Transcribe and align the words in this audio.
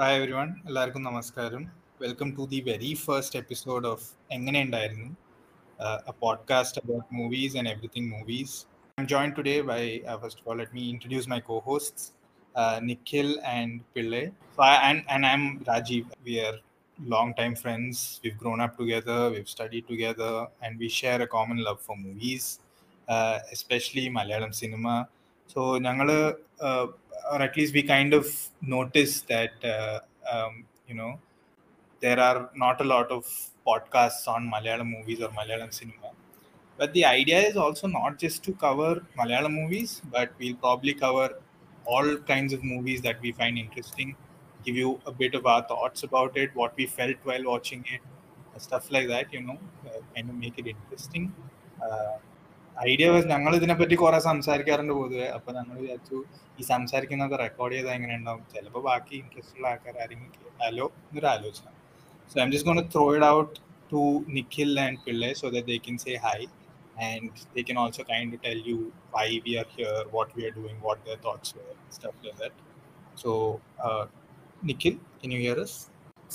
Hi 0.00 0.18
every 0.18 0.32
one 0.36 0.50
എല്ലാവർക്കും 0.68 1.02
നമസ്കാരം 1.06 1.62
welcome 2.02 2.28
to 2.36 2.44
the 2.52 2.58
very 2.68 2.90
first 3.02 3.38
episode 3.40 3.86
of 3.90 4.06
എങ്ങനെ 4.36 4.60
ഉണ്ടായിരുന്നു 4.66 5.08
a 6.10 6.14
podcast 6.22 6.74
about 6.82 7.04
movies 7.18 7.54
and 7.54 7.66
everything 7.72 8.04
movies. 8.08 8.50
I'm 8.98 9.06
joined 9.06 9.34
today 9.34 9.60
by, 9.60 9.82
uh, 10.06 10.16
first 10.18 10.38
of 10.40 10.46
all, 10.46 10.56
let 10.56 10.72
me 10.78 10.84
introduce 10.90 11.26
my 11.26 11.40
co 11.40 11.60
hosts, 11.60 12.12
uh, 12.54 12.80
Nikhil 12.82 13.30
and 13.56 13.82
Pillai. 13.94 14.24
So 14.56 14.62
I, 14.62 14.74
and, 14.90 15.02
and 15.08 15.26
I'm 15.26 15.44
Rajiv. 15.60 16.06
We 16.24 16.40
are 16.40 16.56
long-time 16.98 17.56
friends. 17.56 18.20
We've 18.24 18.38
grown 18.38 18.60
up 18.60 18.76
together, 18.76 19.30
we've 19.30 19.52
studied 19.56 19.86
together, 19.86 20.32
and 20.62 20.78
we 20.78 20.88
share 21.00 21.20
a 21.22 21.30
common 21.36 21.60
love 21.68 21.80
for 21.80 21.98
movies, 21.98 22.60
uh, 23.08 23.38
especially 23.52 24.08
Malayalam 24.10 24.54
cinema. 24.62 24.96
So, 25.46 25.60
ഞങ്ങൾ 25.78 26.08
or 27.31 27.41
at 27.41 27.55
least 27.57 27.73
we 27.73 27.83
kind 27.83 28.13
of 28.13 28.27
notice 28.61 29.21
that, 29.21 29.53
uh, 29.63 29.99
um, 30.31 30.65
you 30.87 30.95
know, 30.95 31.19
there 31.99 32.19
are 32.19 32.49
not 32.55 32.81
a 32.81 32.83
lot 32.83 33.09
of 33.11 33.25
podcasts 33.65 34.27
on 34.27 34.49
Malayalam 34.49 34.89
movies 34.89 35.21
or 35.21 35.29
Malayalam 35.29 35.73
cinema. 35.73 36.11
But 36.77 36.93
the 36.93 37.05
idea 37.05 37.39
is 37.39 37.57
also 37.57 37.87
not 37.87 38.19
just 38.19 38.43
to 38.43 38.53
cover 38.53 39.05
Malayalam 39.17 39.53
movies, 39.53 40.01
but 40.11 40.31
we'll 40.39 40.55
probably 40.55 40.93
cover 40.93 41.39
all 41.85 42.17
kinds 42.17 42.53
of 42.53 42.63
movies 42.63 43.01
that 43.01 43.21
we 43.21 43.31
find 43.31 43.57
interesting, 43.57 44.15
give 44.65 44.75
you 44.75 44.99
a 45.05 45.11
bit 45.11 45.35
of 45.35 45.45
our 45.45 45.61
thoughts 45.67 46.03
about 46.03 46.35
it, 46.37 46.53
what 46.55 46.75
we 46.75 46.85
felt 46.85 47.15
while 47.23 47.43
watching 47.43 47.85
it, 47.91 48.01
stuff 48.59 48.91
like 48.91 49.07
that, 49.07 49.31
you 49.31 49.41
know, 49.41 49.57
uh, 49.87 49.99
kind 50.15 50.29
of 50.29 50.35
make 50.35 50.57
it 50.57 50.67
interesting. 50.67 51.33
Idea 52.83 53.07
ഞങ്ങൾ 53.31 53.51
ഇതിനെപ്പറ്റി 53.55 53.95
കുറെ 53.95 54.19
സംസാരിക്കാറുണ്ട് 54.27 54.93
പൊതുവെ 54.93 55.27
അപ്പൊ 55.35 55.49
ഞങ്ങൾ 55.51 55.75
വിചാരിച്ചു 55.81 56.17
ഈ 56.59 56.65
സംസാരിക്കുന്നത് 56.71 57.33
റെക്കോർഡ് 57.43 57.75
ചെയ്താൽ 57.75 57.93
എങ്ങനെ 57.93 58.13
ഉണ്ടാവും 58.15 58.41
ചിലപ്പോൾ 58.53 58.83
ബാക്കി 58.83 59.15
ഇൻട്രസ്റ്റ് 59.15 59.57
ഉള്ള 59.57 59.67
ആൾക്കാർ 59.67 59.95
ആരെങ്കിലും 60.03 60.57
ഹലോ 60.63 60.87
എന്നൊരു 61.07 61.29
ആലോചന 61.33 61.71
so 62.31 62.35
I'm 62.43 62.51
just 62.51 62.69
gonna 62.69 62.81
throw 62.95 63.05
it 63.15 63.27
out 63.37 63.55
to 63.93 64.03
Nikhil 64.37 64.73
and 64.85 64.99
Pillai 65.07 65.31
so 65.41 65.47
that 65.55 65.67
they 65.71 65.77
can 65.87 65.97
say 66.05 66.15
hi 66.27 66.39
and 67.07 67.29
they 67.55 67.63
can 67.69 67.79
also 67.79 68.05
kind 68.11 68.31
of 68.35 68.39
tell 68.47 68.61
you 68.71 68.77
why 69.15 69.27
we 69.47 69.55
are 69.55 69.67
here 69.75 69.97
what 70.13 70.31
we 70.37 70.45
are 70.49 70.53
doing 70.59 70.81
what 70.87 71.01
their 71.09 71.19
thoughts 71.27 71.53
stuff 71.97 72.19
like 72.25 72.39
that 72.43 72.61
so 73.23 73.31
Nikhil 74.63 74.95
can 75.21 75.31
you 75.31 75.41
hear 75.41 75.59
us? 75.59 75.75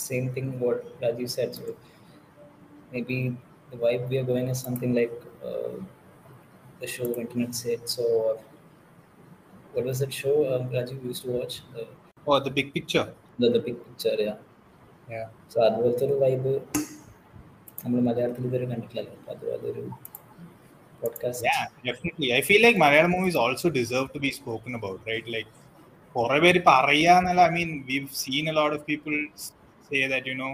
Same 0.01 0.27
thing 0.35 0.59
what 0.59 0.79
Rajeev 1.01 1.29
said. 1.29 1.55
So 1.55 1.77
maybe 2.93 3.37
the 3.71 3.77
vibe 3.77 4.09
we 4.09 4.19
are 4.19 4.25
going 4.25 4.49
is 4.49 4.61
something 4.61 4.95
like 4.95 5.13
uh, 5.45 5.73
the 6.81 6.89
show 6.95 7.09
Internet 7.25 7.55
Said. 7.55 7.83
So 7.97 8.05
what 9.75 9.85
was 9.85 9.99
that 10.03 10.13
show 10.23 10.37
uh, 10.53 10.61
Rajiv 10.77 11.05
used 11.11 11.25
to 11.25 11.31
watch? 11.39 11.57
The, 11.75 11.87
Oh, 12.27 12.39
the 12.39 12.51
big 12.51 12.69
picture. 12.75 13.07
the, 13.41 13.49
the 13.51 13.61
Big 13.67 13.77
Picture, 13.85 14.17
yeah. 14.27 14.39
Yeah. 15.13 15.29
So 15.53 15.59
അതുപോലത്തെ 15.67 16.05
ഒരു 16.09 16.17
vibe 16.23 16.51
നമ്മൾ 17.83 18.01
മലയാളത്തിൽ 18.09 18.45
ഇതുവരെ 18.49 18.67
കണ്ടിട്ടില്ലല്ലോ 18.73 19.15
അപ്പൊ 19.21 19.33
അത് 19.37 19.47
അതൊരു 19.57 19.85
podcast. 21.03 21.41
Yeah, 21.49 21.63
definitely. 21.89 22.29
I 22.39 22.43
feel 22.49 22.61
like 22.67 22.77
Malayalam 22.83 23.13
movies 23.17 23.37
also 23.43 23.69
deserve 23.79 24.09
to 24.15 24.21
be 24.25 24.31
spoken 24.41 24.73
about, 24.79 24.99
right? 25.11 25.27
Like, 25.35 25.51
കുറെ 26.15 26.39
paraya 26.41 26.63
പറയാന്നല്ല 26.71 27.43
I 27.51 27.55
mean, 27.57 27.71
we've 27.89 28.13
seen 28.25 28.47
a 28.53 28.57
lot 28.61 28.73
of 28.77 28.83
people 28.91 29.17
say 29.89 30.03
that, 30.13 30.25
you 30.31 30.37
know 30.43 30.51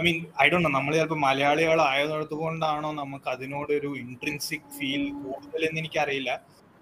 I 0.00 0.02
mean 0.06 0.18
I 0.44 0.46
Dr 0.52 0.58
no 0.64 0.70
നമ്മൾ 0.78 0.92
ചിലപ്പോൾ 0.98 1.20
മലയാളികളായതുകൊണ്ട് 1.26 2.34
കൊണ്ടാണോ 2.42 2.90
നമുക്ക് 3.02 3.28
അതിനോട് 3.34 3.72
ഒരു 3.78 3.90
intrinsic 4.04 4.68
feel 4.78 5.04
കൂടുതൽ 5.24 5.62
എന്ന് 5.68 5.80
എനിക്കറിയില്ല 5.84 6.32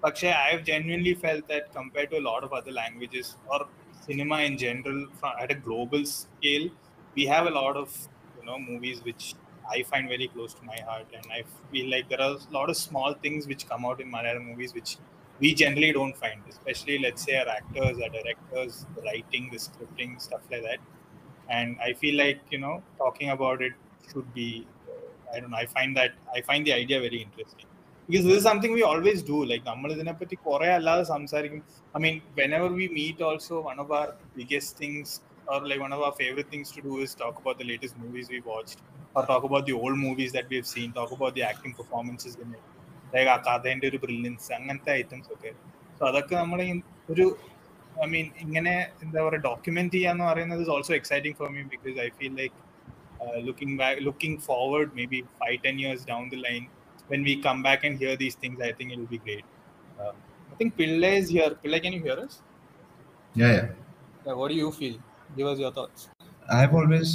പക്ഷേ 0.03 0.29
I 0.47 0.49
have 0.53 0.65
genuinely 0.71 1.15
felt 1.23 1.39
that 1.53 1.69
compare 1.77 2.07
to 2.15 2.21
lot 2.31 2.47
of 2.49 2.57
other 2.61 2.75
languages 2.81 3.35
or 3.53 3.63
cinema 4.07 4.41
in 4.49 4.57
general 4.65 4.99
at 5.43 5.55
a 5.57 5.61
global 5.69 6.03
scale 6.19 6.65
we 7.17 7.25
have 7.27 7.47
a 7.47 7.51
lot 7.51 7.77
of 7.77 7.91
you 8.39 8.45
know 8.47 8.59
movies 8.61 9.01
which 9.05 9.25
I 9.67 9.83
find 9.83 10.09
very 10.09 10.29
close 10.29 10.53
to 10.55 10.63
my 10.65 10.79
heart, 10.89 11.07
and 11.15 11.27
I 11.33 11.43
feel 11.71 11.91
like 11.91 12.09
there 12.09 12.21
are 12.21 12.33
a 12.33 12.53
lot 12.53 12.69
of 12.69 12.77
small 12.79 13.15
things 13.15 13.47
which 13.47 13.69
come 13.69 13.87
out 13.87 14.01
in 14.01 14.11
Malayalam 14.11 14.45
movies 14.45 14.75
which 14.75 14.97
we 15.41 15.55
generally 15.55 15.93
don't 15.93 16.17
find, 16.17 16.41
especially 16.49 16.99
let's 16.99 17.25
say 17.25 17.37
our 17.37 17.49
actors, 17.51 17.97
our 17.99 18.11
directors, 18.11 18.87
the 18.95 19.03
writing, 19.03 19.49
the 19.51 19.59
scripting, 19.59 20.21
stuff 20.21 20.43
like 20.51 20.63
that. 20.63 20.81
And 21.58 21.78
I 21.88 21.94
feel 22.02 22.16
like 22.24 22.40
you 22.56 22.60
know 22.64 22.76
talking 23.04 23.30
about 23.38 23.62
it 23.68 23.74
should 24.12 24.30
be 24.40 24.50
I 25.34 25.40
don't 25.40 25.52
know. 25.52 25.58
I 25.58 25.68
find 25.78 25.92
that 26.00 26.14
I 26.38 26.42
find 26.42 26.62
the 26.70 26.74
idea 26.74 27.00
very 27.08 27.22
interesting 27.28 27.68
because 28.08 28.26
this 28.26 28.38
is 28.42 28.44
something 28.50 28.72
we 28.80 28.84
always 28.92 29.20
do. 29.32 29.40
Like 29.52 29.64
നമ്മൾ 29.72 29.90
ഇതിനെപ്പറ്റി 29.98 30.38
കുറെ 30.48 30.70
അല്ലാതെ 30.80 31.06
സംസാരിക്കും 31.16 31.64
I 31.98 32.00
mean, 32.04 32.16
whenever 32.40 32.70
we 32.80 32.86
meet, 33.00 33.20
also 33.30 33.54
one 33.72 33.80
of 33.84 33.90
our 34.00 34.10
biggest 34.40 34.72
things 34.82 35.10
or 35.52 35.60
like 35.70 35.80
one 35.86 35.94
of 35.98 36.02
our 36.08 36.16
favorite 36.22 36.50
things 36.54 36.72
to 36.72 36.82
do 36.82 37.00
is 37.04 37.12
talk 37.16 37.36
about 37.42 37.58
the 37.62 37.68
latest 37.72 37.96
movies 38.04 38.28
we 38.34 38.40
watched 38.52 38.80
or 39.16 39.26
talk 39.26 39.44
about 39.50 39.66
the 39.70 39.74
old 39.74 39.98
movies 39.98 40.32
that 40.38 40.48
we've 40.52 40.70
seen 40.76 40.90
talk 41.00 41.12
about 41.18 41.34
the 41.38 41.44
acting 41.52 41.74
performances 41.80 42.36
in 42.44 42.50
it 42.58 42.66
like 43.14 43.30
ആ 43.36 43.38
and 43.72 43.84
ഒരു 43.90 43.98
brilliance 44.06 44.50
അങ്ങനത്തെ 44.58 44.92
items 45.00 45.32
ഒക്കെ 45.36 45.52
so 45.98 46.02
അതൊക്കെ 46.10 46.36
നമ്മൾ 46.42 46.60
ഒരു 47.14 47.26
I 48.05 48.07
mean 48.15 48.27
ഇങ്ങനെ 48.45 48.75
എന്താ 49.05 49.19
പറയുക 49.27 49.43
ഡോക്യുമെന്റ് 49.51 49.95
ചെയ്യാന്ന് 49.97 50.25
പറയുന്നത് 50.31 50.63
is 50.65 50.73
also 50.77 50.95
exciting 51.01 51.37
for 51.41 51.49
me 51.57 51.63
because 51.75 51.97
I 52.07 52.09
feel 52.21 52.35
like 52.43 52.57
looking 53.49 53.77
back 53.83 54.01
looking 54.09 54.41
forward 54.49 54.91
may 55.01 55.07
be 55.15 55.21
five 55.43 55.59
ten 55.67 55.79
years 55.85 56.07
down 56.15 56.27
the 56.35 56.41
line 56.49 56.65
when 57.09 57.23
we 57.23 57.33
come 57.47 57.59
back 57.63 57.81
and 57.87 57.95
hear 58.03 58.13
these 58.21 58.37
things 58.43 58.59
i 58.67 58.73
think 58.77 58.93
it 58.93 58.99
will 59.01 59.11
be 59.11 59.19
great 59.27 59.47
um, 60.03 60.15
i 60.53 60.57
think 60.59 60.71
pillai 60.79 61.11
is 61.19 61.27
here 61.37 61.51
pillai 61.63 61.81
can 61.85 61.95
you 61.97 62.03
hear 62.07 62.19
us 62.23 62.35
Yeah, 63.35 63.53
yeah. 63.53 63.69
yeah, 64.27 64.35
what 64.35 64.49
do 64.49 64.55
you 64.55 64.71
feel 64.73 64.97
give 65.37 65.47
us 65.47 65.59
your 65.59 65.73
thoughts 65.73 66.01
I've 66.49 66.75
always 66.75 67.11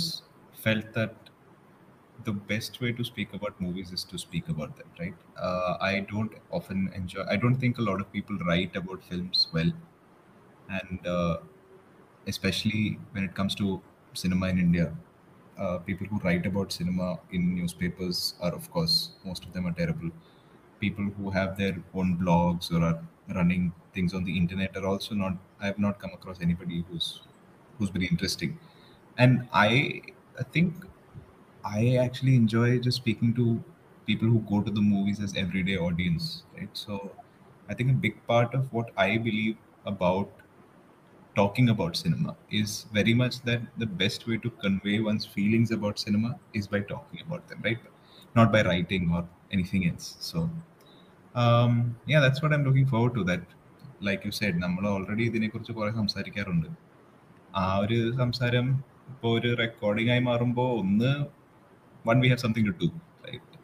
felt 0.55 0.93
that 0.93 1.15
the 2.19 2.33
best 2.51 2.81
way 2.81 2.91
to 2.91 3.03
speak 3.03 3.33
about 3.33 3.59
movies 3.59 3.91
is 3.91 4.03
to 4.05 4.17
speak 4.17 4.49
about 4.49 4.75
them, 4.75 4.89
right? 4.99 5.15
Uh, 5.37 5.77
I 5.81 6.01
don't 6.01 6.33
often 6.51 6.91
enjoy, 6.93 7.23
I 7.25 7.37
don't 7.37 7.55
think 7.55 7.77
a 7.77 7.81
lot 7.81 8.01
of 8.01 8.11
people 8.11 8.37
write 8.39 8.75
about 8.75 9.03
films 9.03 9.47
well. 9.53 9.71
and 10.68 11.06
uh, 11.06 11.38
especially 12.26 12.98
when 13.12 13.24
it 13.24 13.34
comes 13.34 13.54
to 13.56 13.82
cinema 14.14 14.48
in 14.48 14.58
India, 14.58 14.96
uh, 15.58 15.78
people 15.78 16.06
who 16.06 16.18
write 16.20 16.46
about 16.46 16.72
cinema 16.72 17.20
in 17.30 17.54
newspapers 17.54 18.34
are, 18.40 18.54
of 18.54 18.70
course, 18.70 19.12
most 19.24 19.44
of 19.44 19.52
them 19.52 19.66
are 19.66 19.72
terrible. 19.72 20.10
People 20.80 21.06
who 21.06 21.30
have 21.30 21.56
their 21.56 21.82
own 21.94 22.18
blogs 22.18 22.72
or 22.72 22.82
are 22.84 23.02
running 23.34 23.72
things 23.92 24.14
on 24.14 24.24
the 24.24 24.36
internet 24.36 24.76
are 24.76 24.86
also 24.86 25.14
not, 25.14 25.36
I 25.60 25.66
have 25.66 25.78
not 25.78 25.98
come 26.00 26.10
across 26.12 26.40
anybody 26.40 26.84
who's 26.88 27.22
who's 27.78 27.90
very 27.90 28.06
interesting 28.06 28.58
and 29.18 29.48
i 29.52 30.00
i 30.38 30.44
think 30.44 30.84
i 31.70 31.96
actually 32.04 32.34
enjoy 32.40 32.78
just 32.86 32.98
speaking 33.02 33.34
to 33.38 33.46
people 34.06 34.28
who 34.28 34.40
go 34.50 34.60
to 34.66 34.70
the 34.78 34.82
movies 34.88 35.20
as 35.26 35.34
everyday 35.42 35.76
audience 35.86 36.26
right 36.56 36.76
so 36.82 36.98
i 37.68 37.74
think 37.74 37.90
a 37.90 37.98
big 38.06 38.16
part 38.32 38.54
of 38.58 38.72
what 38.78 38.90
i 39.06 39.08
believe 39.28 39.56
about 39.92 40.43
talking 41.34 41.68
about 41.68 41.96
cinema 41.96 42.32
is 42.50 42.86
very 42.92 43.14
much 43.14 43.36
that 43.42 43.62
the 43.76 43.88
best 44.02 44.26
way 44.28 44.36
to 44.36 44.50
convey 44.64 44.96
one's 45.00 45.26
feelings 45.26 45.70
about 45.70 45.98
cinema 45.98 46.30
is 46.52 46.66
by 46.66 46.80
talking 46.92 47.20
about 47.26 47.42
them 47.48 47.60
right 47.64 47.82
not 48.34 48.52
by 48.54 48.62
writing 48.62 49.04
or 49.16 49.22
anything 49.50 49.82
else 49.90 50.06
so 50.20 50.38
um, 51.34 51.96
yeah 52.06 52.20
that's 52.20 52.42
what 52.42 52.52
i'm 52.52 52.64
looking 52.64 52.86
forward 52.86 53.14
to 53.14 53.24
that 53.24 53.44
like 54.00 54.22
you 54.26 54.34
said 54.40 54.54
നമ്മൾ 54.64 54.84
already 54.94 55.24
ഇതിനെക്കുറിച്ച് 55.30 55.72
കുറെ 55.72 55.90
സംസാരിക്കാറുണ്ട് 56.00 56.68
ആ 57.54 57.64
ഒരു 57.84 57.98
സംസാരം 58.20 58.66
ഇപ്പോൾ 59.12 59.32
ഒരു 59.38 59.50
recording 59.62 60.10
ആയി 60.14 60.22
മാറുമ്പോൾ 60.30 60.70
ഒന്ന് 60.82 61.12
one 62.08 62.18
we 62.22 62.28
have 62.32 62.42
something 62.46 62.68
to 62.70 62.74
do 62.82 62.88
right 63.26 63.58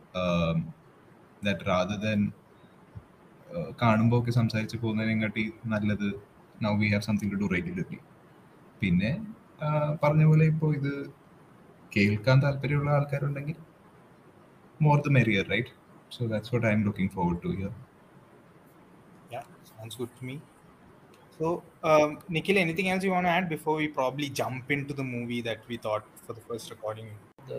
that 1.46 1.66
rather 1.70 2.06
കാണുമ്പോൾ 3.82 4.18
ഒക്കെ 4.20 4.32
സംസാരിച്ച് 4.40 4.76
പോകുന്നതിനെക്കാട്ടി 4.82 5.44
നല്ലത് 5.74 6.08
now 6.65 6.71
we 6.81 6.87
have 6.93 7.05
something 7.07 7.31
to 7.33 7.39
do 7.43 7.47
regularly 7.55 7.99
പിന്നെ 8.81 9.11
പറഞ്ഞ 10.03 10.23
പോലെ 10.31 10.45
ഇപ്പോൾ 10.53 10.71
ഇത് 10.79 10.91
കേൾക്കാൻ 11.95 12.37
താല്പര്യമുള്ള 12.45 12.91
ആൾക്കാരുണ്ടെങ്കിൽ 12.97 13.57
more 14.79 14.97
the 15.07 15.11
merrier 15.17 15.45
right 15.53 15.73
so 16.17 16.23
that's 16.33 16.53
what 16.55 16.67
I 16.71 16.73
M 16.77 16.83
looking 16.89 17.13
forward 17.17 17.41
to 17.45 17.51
hear 17.59 17.73
Yeah, 19.31 19.45
sounds 19.69 19.95
good 19.95 20.11
to 20.17 20.25
me. 20.25 20.35
So, 21.39 21.45
um, 21.83 22.19
Nikhil, 22.29 22.57
anything 22.57 22.89
else 22.89 23.03
you 23.03 23.11
want 23.11 23.25
to 23.25 23.31
add 23.31 23.49
before 23.49 23.75
we 23.75 23.87
probably 23.89 24.29
jump 24.31 24.71
into 24.71 24.93
the 24.93 25.05
movie 25.05 25.41
that 25.41 25.61
we 25.67 25.77
thought 25.77 26.05
for 26.25 26.33
the 26.33 26.41
first 26.41 26.69
recording? 26.69 27.09
the 27.47 27.57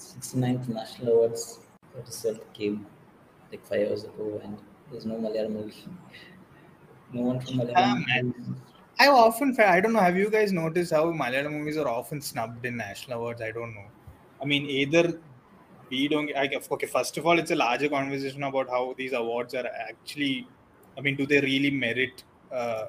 69th 0.00 0.68
National 0.70 1.12
Awards 1.14 1.42
result 1.96 2.40
came 2.54 2.76
like 3.52 3.64
five 3.64 3.80
years 3.80 4.04
ago, 4.04 4.40
and 4.42 4.54
there's 4.88 5.06
no 5.06 5.16
Malayalam 5.16 5.52
movie. 5.52 5.82
No 7.13 7.21
one 7.21 7.39
from 7.41 7.59
Yeah, 7.59 7.65
Malayalam. 7.65 8.07
man. 8.07 8.55
I 8.99 9.07
often, 9.07 9.55
I 9.59 9.81
don't 9.81 9.93
know, 9.93 9.99
have 9.99 10.15
you 10.15 10.29
guys 10.29 10.51
noticed 10.51 10.91
how 10.91 11.05
Malayalam 11.11 11.53
movies 11.53 11.77
are 11.77 11.87
often 11.87 12.21
snubbed 12.21 12.65
in 12.65 12.77
national 12.77 13.19
awards? 13.19 13.41
I 13.41 13.51
don't 13.51 13.73
know. 13.73 13.85
I 14.41 14.45
mean, 14.45 14.65
either 14.65 15.19
we 15.89 16.07
don't, 16.07 16.29
I, 16.35 16.49
okay, 16.71 16.85
first 16.85 17.17
of 17.17 17.25
all, 17.25 17.37
it's 17.39 17.51
a 17.51 17.55
larger 17.55 17.89
conversation 17.89 18.43
about 18.43 18.69
how 18.69 18.93
these 18.97 19.13
awards 19.13 19.53
are 19.55 19.65
actually, 19.67 20.47
I 20.97 21.01
mean, 21.01 21.15
do 21.15 21.25
they 21.25 21.41
really 21.41 21.71
merit 21.71 22.23
uh, 22.51 22.87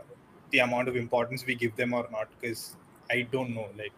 the 0.51 0.59
amount 0.61 0.89
of 0.89 0.97
importance 0.97 1.47
we 1.47 1.55
give 1.55 1.75
them 1.77 1.95
or 1.95 2.07
not? 2.13 2.29
Because 2.41 2.77
I 3.11 3.23
don't 3.33 3.55
know. 3.55 3.69
Like 3.77 3.93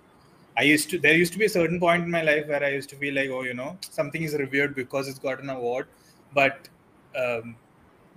I 0.56 0.62
used 0.62 0.90
to 0.90 0.98
there 0.98 1.14
used 1.14 1.32
to 1.32 1.38
be 1.38 1.44
a 1.46 1.48
certain 1.48 1.80
point 1.80 2.04
in 2.04 2.10
my 2.10 2.22
life 2.22 2.46
where 2.46 2.62
I 2.62 2.70
used 2.70 2.90
to 2.90 2.96
feel 2.96 3.14
like, 3.14 3.30
oh, 3.30 3.42
you 3.42 3.54
know, 3.54 3.76
something 3.90 4.22
is 4.22 4.34
revered 4.34 4.74
because 4.74 5.08
it's 5.08 5.18
got 5.18 5.40
an 5.42 5.50
award. 5.50 5.88
But 6.32 6.68
um, 7.16 7.56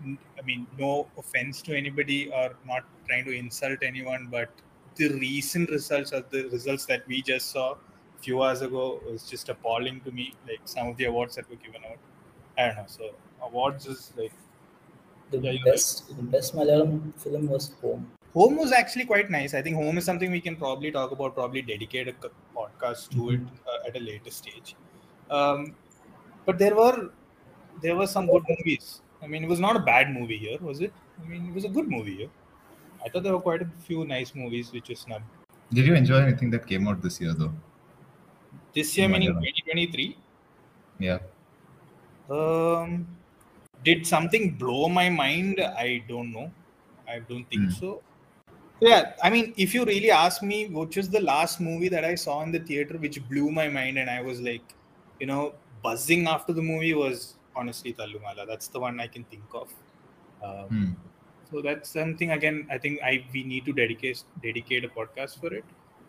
I 0.03 0.41
mean, 0.43 0.67
no 0.77 1.07
offense 1.17 1.61
to 1.63 1.75
anybody 1.75 2.31
or 2.31 2.55
not 2.65 2.83
trying 3.07 3.25
to 3.25 3.31
insult 3.31 3.79
anyone, 3.81 4.27
but 4.31 4.49
the 4.95 5.09
recent 5.09 5.69
results 5.69 6.11
of 6.11 6.29
the 6.29 6.47
results 6.49 6.85
that 6.85 7.07
we 7.07 7.21
just 7.21 7.51
saw 7.51 7.73
a 7.73 8.21
few 8.21 8.41
hours 8.43 8.61
ago 8.61 9.01
was 9.09 9.29
just 9.29 9.49
appalling 9.49 10.01
to 10.01 10.11
me. 10.11 10.33
Like 10.47 10.61
some 10.65 10.87
of 10.87 10.97
the 10.97 11.05
awards 11.05 11.35
that 11.35 11.49
were 11.49 11.55
given 11.57 11.81
out. 11.89 11.97
I 12.57 12.67
don't 12.67 12.77
know. 12.77 12.85
So 12.87 13.11
awards 13.41 13.85
is 13.87 14.13
like 14.17 14.33
The 15.31 15.39
Yeah, 15.39 15.57
best, 15.65 16.07
the 16.17 16.23
best 16.23 16.55
Malayalam 16.55 17.13
film 17.19 17.47
was 17.49 17.73
Home. 17.81 18.11
Home 18.33 18.55
was 18.57 18.71
actually 18.71 19.05
quite 19.05 19.29
nice. 19.29 19.53
I 19.53 19.61
think 19.61 19.75
Home 19.75 19.97
is 19.97 20.05
something 20.05 20.31
we 20.31 20.39
can 20.41 20.55
probably 20.55 20.91
talk 20.91 21.11
about, 21.11 21.35
probably 21.35 21.61
dedicate 21.61 22.07
a 22.07 22.13
podcast 22.55 23.09
to 23.11 23.31
it 23.31 23.41
uh, 23.67 23.87
at 23.87 23.95
a 23.97 23.99
later 23.99 24.31
stage. 24.31 24.75
Um, 25.29 25.75
but 26.45 26.57
there 26.57 26.75
were 26.75 27.11
there 27.81 27.95
were 27.95 28.07
some 28.07 28.27
good 28.27 28.43
movies. 28.49 29.01
I 29.21 29.27
mean, 29.27 29.43
it 29.43 29.49
was 29.49 29.59
not 29.59 29.75
a 29.75 29.79
bad 29.79 30.11
movie 30.11 30.37
here, 30.37 30.57
was 30.59 30.81
it? 30.81 30.93
I 31.23 31.27
mean, 31.27 31.47
it 31.47 31.53
was 31.53 31.65
a 31.65 31.69
good 31.69 31.87
movie 31.87 32.15
here. 32.17 32.29
I 33.05 33.09
thought 33.09 33.23
there 33.23 33.33
were 33.33 33.41
quite 33.41 33.61
a 33.61 33.69
few 33.79 34.05
nice 34.05 34.35
movies 34.35 34.71
which 34.71 34.89
were 34.89 34.95
snubbed. 34.95 35.25
Did 35.71 35.85
you 35.85 35.95
enjoy 35.95 36.17
anything 36.17 36.49
that 36.51 36.67
came 36.67 36.87
out 36.87 37.01
this 37.01 37.19
year, 37.19 37.33
though? 37.33 37.53
This 38.73 38.97
year, 38.97 39.07
meaning 39.09 39.33
Malayalam. 39.33 39.41
2023, 39.65 40.17
Yeah. 40.99 41.19
um, 42.29 43.07
did 43.83 44.05
something 44.05 44.51
blow 44.55 44.89
my 44.89 45.09
mind? 45.09 45.59
I 45.59 46.03
don't 46.07 46.31
know. 46.31 46.51
I 47.07 47.19
don't 47.19 47.45
think 47.49 47.63
Hmm. 47.63 47.69
so. 47.69 48.01
Yeah, 48.79 49.13
I 49.23 49.29
mean, 49.31 49.53
if 49.57 49.73
you 49.73 49.85
really 49.85 50.11
ask 50.11 50.43
me, 50.43 50.67
which 50.67 50.97
was 50.97 51.09
the 51.09 51.21
last 51.21 51.59
movie 51.59 51.89
that 51.89 52.05
I 52.05 52.15
saw 52.15 52.43
in 52.43 52.51
the 52.51 52.59
theater 52.59 52.97
which 52.97 53.27
blew 53.29 53.51
my 53.51 53.67
mind 53.69 53.97
and 53.97 54.09
I 54.09 54.21
was 54.21 54.39
like, 54.41 54.75
you 55.19 55.25
know, 55.25 55.55
buzzing 55.81 56.27
after 56.27 56.53
the 56.53 56.61
movie 56.61 56.93
was 56.93 57.36
honestly 57.57 57.93
Tallumala. 57.93 58.47
That's 58.47 58.67
the 58.67 58.79
one 58.79 58.99
I 58.99 59.07
can 59.07 59.23
think 59.25 59.43
of. 59.53 59.69
Um, 60.43 60.67
Hmm. 60.69 60.91
So 61.51 61.61
that's 61.61 61.89
something 61.89 62.31
again. 62.31 62.67
I 62.69 62.77
think 62.77 63.01
I 63.01 63.25
we 63.33 63.43
need 63.43 63.65
to 63.65 63.73
dedicate 63.73 64.23
dedicate 64.43 64.83
a 64.83 64.89
podcast 64.89 65.39
for 65.39 65.53
it. 65.53 65.63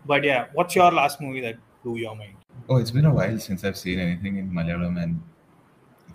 But 0.05 0.25
yeah, 0.25 0.47
what's 0.53 0.75
your 0.75 0.91
last 0.91 1.21
movie 1.21 1.41
that 1.43 1.59
blew 1.83 1.97
your 1.97 2.17
mind? 2.17 2.37
Oh, 2.69 2.77
it's 2.77 2.91
been 2.91 3.05
a 3.05 3.15
while 3.15 3.39
since 3.39 3.65
I've 3.65 3.77
seen 3.77 4.01
anything 4.01 4.39
in 4.39 4.51
Malayalam 4.51 5.03
and. 5.03 5.21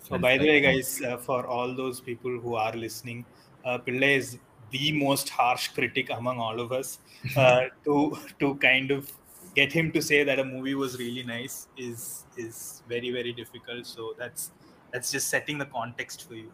So 0.02 0.10
felt 0.10 0.22
by 0.22 0.36
the 0.36 0.46
way, 0.46 0.60
guys, 0.60 1.00
uh, 1.00 1.16
for 1.16 1.46
all 1.46 1.74
those 1.74 2.00
people 2.00 2.38
who 2.38 2.54
are 2.56 2.74
listening, 2.74 3.24
uh, 3.64 3.78
Pillai 3.78 4.18
is 4.18 4.38
the 4.70 4.92
most 4.92 5.30
harsh 5.30 5.68
critic 5.68 6.10
among 6.10 6.38
all 6.38 6.60
of 6.60 6.72
us. 6.72 6.98
Uh, 7.42 7.68
to 7.84 8.18
to 8.38 8.54
kind 8.56 8.90
of 8.90 9.10
get 9.54 9.72
him 9.72 9.90
to 9.92 10.02
say 10.02 10.24
that 10.24 10.38
a 10.38 10.44
movie 10.44 10.74
was 10.74 10.98
really 10.98 11.22
nice 11.22 11.68
is 11.78 12.26
is 12.36 12.82
very 12.86 13.10
very 13.10 13.32
difficult. 13.32 13.86
So 13.86 14.14
that's 14.18 14.50
that's 14.94 15.10
just 15.10 15.28
setting 15.28 15.58
the 15.58 15.66
context 15.66 16.26
for 16.28 16.34
you. 16.36 16.50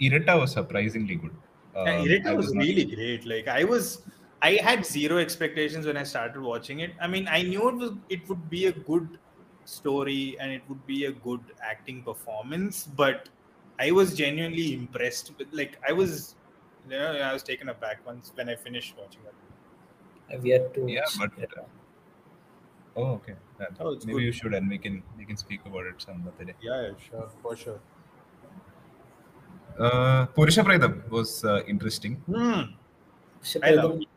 Iratta 0.00 0.40
was 0.40 0.52
surprisingly 0.52 1.16
good. 1.16 1.34
Yeah, 1.74 1.80
Um, 1.98 2.06
Iratta 2.06 2.26
I 2.30 2.34
was 2.34 2.52
not- 2.54 2.62
really 2.66 2.84
great. 2.96 3.26
Like 3.26 3.48
I 3.48 3.64
was, 3.64 4.02
I 4.42 4.52
had 4.68 4.84
zero 4.84 5.18
expectations 5.18 5.86
when 5.86 5.98
I 6.02 6.04
started 6.12 6.40
watching 6.40 6.80
it. 6.80 6.92
I 7.00 7.06
mean, 7.06 7.28
I 7.28 7.42
knew 7.42 7.68
it 7.68 7.76
was 7.82 7.92
it 8.08 8.26
would 8.30 8.48
be 8.50 8.66
a 8.66 8.72
good 8.72 9.18
story 9.66 10.36
and 10.40 10.50
it 10.50 10.62
would 10.70 10.84
be 10.86 11.04
a 11.04 11.12
good 11.26 11.40
acting 11.72 12.02
performance, 12.02 12.84
but 13.02 13.28
I 13.78 13.90
was 13.98 14.14
genuinely 14.22 14.72
impressed. 14.74 15.32
With, 15.38 15.52
like 15.52 15.76
I 15.86 15.92
was, 15.92 16.34
you 16.88 16.96
know, 16.98 17.12
I 17.12 17.32
was 17.34 17.42
taken 17.42 17.68
aback 17.68 18.04
once 18.06 18.32
when 18.34 18.48
I 18.48 18.56
finished 18.56 18.94
watching 19.02 19.20
it. 19.32 20.34
I've 20.34 20.46
yet 20.46 20.72
to 20.74 20.88
Yeah, 20.90 21.04
but- 21.18 21.38
it. 21.38 21.50
Oh, 22.96 23.12
okay. 23.14 23.34
That, 23.58 23.70
Oh, 23.80 23.92
it's 23.92 24.04
maybe 24.06 24.18
good. 24.18 24.24
you 24.26 24.32
should, 24.32 24.54
and 24.54 24.68
we 24.68 24.78
can 24.78 25.02
we 25.18 25.24
can 25.24 25.36
speak 25.36 25.60
about 25.66 25.86
it 25.86 26.02
some 26.02 26.22
other 26.26 26.44
day. 26.44 26.54
Yeah, 26.60 26.82
yeah, 26.82 26.92
sure, 27.08 27.28
for 27.42 27.56
sure. 27.56 27.80
Uh, 29.78 30.26
Purusha 30.26 30.62
Pretham 30.64 31.02
was 31.10 31.44
uh, 31.44 31.62
interesting. 31.66 32.16
Hmm. 32.26 32.62
I 33.62 33.70
loved. 33.70 34.02
It. 34.02 34.08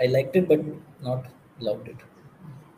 I 0.00 0.06
liked 0.06 0.34
it, 0.36 0.48
but 0.48 0.60
not 1.02 1.26
loved 1.60 1.88
it. 1.88 1.96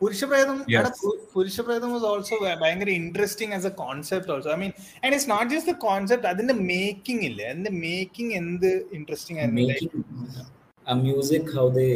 Purushapretham, 0.00 0.64
Yes. 0.66 1.00
Was 1.34 2.02
also 2.02 2.40
very 2.40 2.96
interesting 2.96 3.52
as 3.52 3.64
a 3.64 3.70
concept 3.70 4.28
also. 4.28 4.50
I 4.50 4.56
mean, 4.56 4.74
and 5.04 5.14
it's 5.14 5.28
not 5.28 5.48
just 5.48 5.66
the 5.66 5.74
concept, 5.74 6.24
അതിന്റെ 6.24 6.58
making 6.60 7.40
and 7.50 7.64
the 7.64 7.70
making 7.70 8.30
എന്ത് 8.40 8.92
interesting 8.98 9.38
and 9.38 9.56
like 9.56 9.82
Making 9.82 11.04
music, 11.08 11.44
how 11.54 11.68
they 11.78 11.90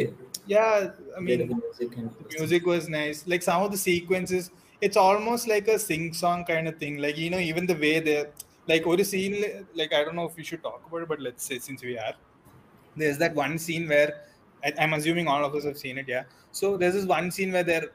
yeah, 0.46 0.90
I 1.16 1.20
did 1.20 1.24
mean, 1.24 1.48
the 1.48 1.54
music 1.54 1.96
and 1.96 2.10
the 2.10 2.38
music 2.38 2.66
was 2.66 2.88
nice. 2.88 3.26
Like 3.26 3.42
some 3.42 3.62
of 3.62 3.70
the 3.70 3.78
sequences, 3.78 4.50
it's 4.80 4.96
almost 4.96 5.48
like 5.48 5.68
a 5.68 5.78
sing 5.78 6.12
song 6.12 6.44
kind 6.44 6.68
of 6.68 6.76
thing. 6.78 6.98
Like 6.98 7.16
you 7.16 7.30
know, 7.30 7.38
even 7.38 7.66
the 7.66 7.74
way 7.74 8.00
they 8.00 8.26
like 8.68 8.86
or 8.86 8.98
scene 9.04 9.36
like 9.74 9.92
I 9.92 10.04
don't 10.04 10.16
know 10.16 10.26
if 10.26 10.36
we 10.36 10.44
should 10.44 10.62
talk 10.62 10.82
about 10.86 11.02
it, 11.02 11.08
but 11.08 11.20
let's 11.20 11.44
say 11.44 11.58
since 11.58 11.82
we 11.82 11.98
are 11.98 12.14
there's 12.96 13.18
that 13.18 13.34
one 13.34 13.58
scene 13.58 13.88
where 13.88 14.10
I, 14.64 14.72
I'm 14.78 14.92
assuming 14.94 15.28
all 15.28 15.44
of 15.44 15.54
us 15.54 15.64
have 15.64 15.78
seen 15.78 15.98
it, 15.98 16.06
yeah. 16.08 16.24
So 16.52 16.76
there's 16.76 16.94
this 16.94 17.06
one 17.06 17.30
scene 17.30 17.52
where 17.52 17.64
they're 17.64 17.90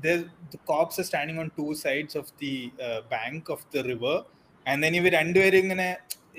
there 0.00 0.24
the 0.50 0.58
cops 0.66 0.98
are 0.98 1.04
standing 1.04 1.38
on 1.38 1.50
two 1.56 1.74
sides 1.74 2.16
of 2.16 2.32
the 2.38 2.72
uh, 2.82 3.02
bank 3.10 3.48
of 3.48 3.64
the 3.70 3.82
river 3.84 4.16
and 4.66 4.82
then 4.82 4.92
ഇവർ 4.98 5.12
രണ്ടുപേരും 5.20 5.62
ഇങ്ങനെ 5.64 5.86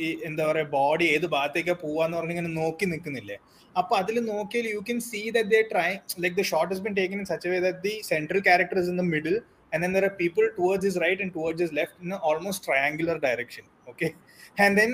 ഈ 0.03 0.07
എന്താ 0.27 0.43
പറയാ 0.49 0.65
body 0.75 1.05
ഏത് 1.15 1.25
ഭാഗത്തേക്കാ 1.33 1.73
പോവാന്ന് 1.85 2.15
പറഞ്ഞ് 2.19 2.33
ഇങ്ങനെ 2.35 2.51
നോക്കി 2.59 2.85
നിൽക്കുന്നില്ലേ 2.91 3.37
അപ്പൊ 3.81 3.93
അതിൽ 4.01 4.17
നോക്കിയാൽ 4.33 4.65
you 4.75 4.81
can 4.89 4.99
see 5.09 5.21
that 5.37 5.51
they 5.55 5.61
try 5.73 5.89
like 6.25 6.35
the 6.41 6.45
shot 6.51 6.69
has 6.73 6.83
been 6.87 6.95
taken 7.01 7.17
in 7.23 7.27
such 7.33 7.51
way 7.53 7.59
that 7.67 7.81
the 7.87 7.95
central 8.11 8.41
character 8.49 8.79
is 8.83 8.91
in 8.93 8.99
the 9.03 9.05
middle 9.15 9.37
and 9.73 9.81
then 9.83 9.91
there 9.95 10.05
are 10.05 10.15
people 10.23 10.47
towards 10.55 10.83
his 10.87 10.95
right 11.03 11.19
and 11.23 11.31
towards 11.33 11.59
his 11.63 11.71
left 11.73 11.93
in 12.03 12.11
an 12.11 12.19
almost 12.29 12.59
triangular 12.67 13.15
direction 13.19 13.63
okay 13.91 14.09
and 14.57 14.77
then 14.79 14.91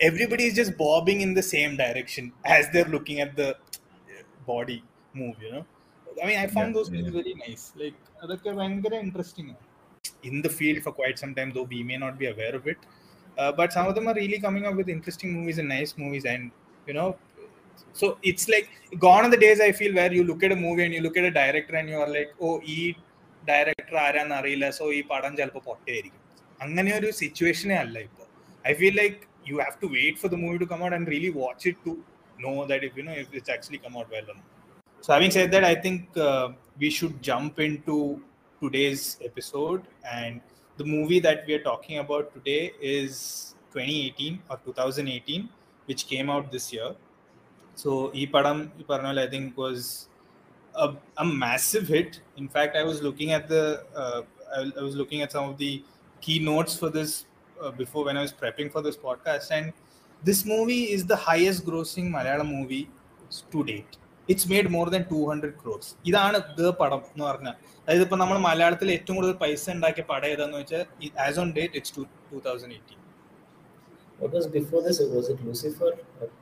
everybody 0.00 0.44
is 0.50 0.54
just 0.60 0.72
bobbing 0.82 1.20
in 1.26 1.32
the 1.34 1.44
same 1.54 1.72
direction 1.76 2.26
as 2.56 2.68
they're 2.72 2.92
looking 2.96 3.18
at 3.24 3.32
the 3.40 3.48
body 4.46 4.78
move 5.14 5.34
you 5.44 5.50
know 5.54 5.64
i 6.22 6.28
mean 6.28 6.38
i 6.44 6.46
found 6.56 6.68
Yeah, 6.68 6.76
those 6.78 6.88
yeah. 6.88 6.96
things 6.96 7.12
very 7.20 7.34
nice 7.44 7.64
like 7.82 7.98
അതൊക്കെ 8.24 8.50
ഭയങ്കര 8.58 8.94
interesting 9.06 9.48
in 10.30 10.36
the 10.46 10.52
field 10.58 10.78
for 10.84 10.92
quite 11.00 11.16
some 11.22 11.32
time 11.38 11.50
though 11.54 11.66
we 11.74 11.80
may 11.90 11.98
not 12.04 12.14
be 12.22 12.26
aware 12.32 12.54
of 12.60 12.64
it 12.72 12.80
uh, 13.40 13.50
but 13.60 13.68
some 13.76 13.86
of 13.90 13.94
them 13.96 14.06
are 14.12 14.16
really 14.22 14.40
coming 14.46 14.64
up 14.68 14.76
with 14.80 14.88
interesting 14.96 15.30
movies 15.38 15.58
and 15.62 15.68
nice 15.76 15.92
movies 16.02 16.26
and 16.34 16.44
you 16.90 16.94
know 16.98 17.08
so 18.00 18.06
it's 18.30 18.46
like 18.54 18.68
gone 19.06 19.24
are 19.26 19.32
the 19.34 19.40
days 19.46 19.60
i 19.68 19.72
feel 19.80 19.92
where 20.00 20.12
you 20.18 20.24
look 20.30 20.42
at 20.46 20.52
a 20.52 20.60
movie 20.66 20.84
and 20.86 20.94
you 20.96 21.02
look 21.06 21.18
at 21.22 21.26
a 21.32 21.34
director 21.40 21.74
and 21.80 21.88
you 21.92 21.98
are 22.04 22.12
like 22.18 22.30
oh 22.48 22.56
ഈ 22.74 22.78
director 23.42 23.96
ആരാന്ന് 24.06 24.34
അറിയില്ല 24.40 24.66
so 24.76 24.84
ഈ 24.96 25.00
പടം 25.12 25.32
ചിലപ്പോൾ 25.38 25.62
പൊട്ടയായിരിക്കും 25.68 26.20
അങ്ങനെ 26.64 26.90
ഒരു 26.98 27.08
സിറ്റുവേഷനേ 27.20 27.76
അല്ല 27.84 27.96
ഇപ്പോൾ 28.08 28.26
I 28.70 28.72
feel 28.80 28.94
like 29.02 29.20
you 29.50 29.56
have 29.64 29.74
to 29.84 29.88
wait 29.96 30.18
for 30.22 30.30
the 30.34 30.38
movie 30.44 30.58
to 30.62 30.68
come 30.72 30.82
out 30.86 30.96
and 30.98 31.10
really 31.14 31.30
watch 31.42 31.66
it 31.70 31.80
to 31.86 31.94
know 32.38 32.66
that 32.66 32.82
if 32.84 32.96
you 32.96 33.02
know 33.02 33.12
if 33.12 33.28
it's 33.32 33.48
actually 33.48 33.78
come 33.78 33.96
out 33.96 34.10
well 34.10 34.22
or 34.22 34.34
not. 34.34 34.48
So 35.04 35.12
having 35.12 35.30
said 35.30 35.50
that, 35.52 35.64
I 35.64 35.74
think 35.74 36.16
uh, 36.16 36.50
we 36.78 36.90
should 36.90 37.22
jump 37.22 37.58
into 37.58 37.96
today's 38.62 39.18
episode 39.22 39.82
and 40.12 40.40
the 40.78 40.84
movie 40.84 41.20
that 41.20 41.44
we 41.46 41.54
are 41.54 41.62
talking 41.62 41.98
about 41.98 42.32
today 42.34 42.72
is 42.80 43.54
2018 43.72 44.40
or 44.50 44.58
2018, 44.64 45.48
which 45.88 46.06
came 46.06 46.30
out 46.30 46.52
this 46.52 46.72
year. 46.72 46.90
So 47.76 48.10
E 48.14 48.26
Padam 48.26 48.70
Parnal, 48.86 49.18
I 49.18 49.28
think 49.28 49.56
was 49.56 50.08
a, 50.74 50.94
a 51.16 51.24
massive 51.24 51.88
hit. 51.88 52.20
In 52.36 52.48
fact, 52.48 52.76
I 52.76 52.84
was 52.84 53.02
looking 53.02 53.32
at 53.32 53.48
the 53.48 53.62
uh, 53.96 54.22
I, 54.56 54.70
I 54.78 54.82
was 54.82 54.94
looking 54.94 55.22
at 55.22 55.32
some 55.32 55.48
of 55.48 55.58
the 55.58 55.82
keynotes 56.22 56.76
for 56.76 56.90
this 56.90 57.24
uh, 57.56 57.70
before 57.72 58.04
when 58.04 58.16
I 58.16 58.22
was 58.22 58.32
prepping 58.32 58.70
for 58.70 58.82
this 58.82 58.96
podcast, 58.96 59.50
and 59.50 59.72
this 60.22 60.44
movie 60.44 60.84
is 60.84 61.06
the 61.06 61.16
highest 61.16 61.66
grossing 61.66 62.10
Malayalam 62.10 62.50
movie 62.50 62.84
to 63.52 63.64
date. 63.64 63.92
It's 64.28 64.48
made 64.50 64.70
more 64.74 64.86
than 64.94 65.04
two 65.12 65.18
hundred 65.30 65.56
cross 65.62 65.88
ഇതാണ് 66.08 66.38
the 66.58 66.68
പടം 66.80 67.00
എന്ന് 67.12 67.24
പറഞ്ഞാൽ 67.28 67.54
അതായത് 67.86 68.02
ഇപ്പൊ 68.06 68.16
നമ്മൾ 68.16 68.36
മലയാളത്തിൽ 68.48 68.90
ഏറ്റവും 68.96 69.16
കൂടുതൽ 69.18 69.34
പൈസ 69.42 69.64
ഉണ്ടാക്കിയ 69.76 70.04
പടം 70.10 70.28
ഏതാന്ന് 70.34 70.58
വെച്ചാൽ 70.60 70.84
as 71.24 71.40
on 71.42 71.48
date 71.58 71.76
it's 71.78 71.94
two 71.96 72.40
thousand 72.46 72.74
eighteen 72.76 73.00
what 74.19 74.31
was 74.31 74.47
before 74.47 74.81
this? 74.81 74.99
Was 74.99 75.29
it 75.29 75.43
Lucifer? 75.45 75.93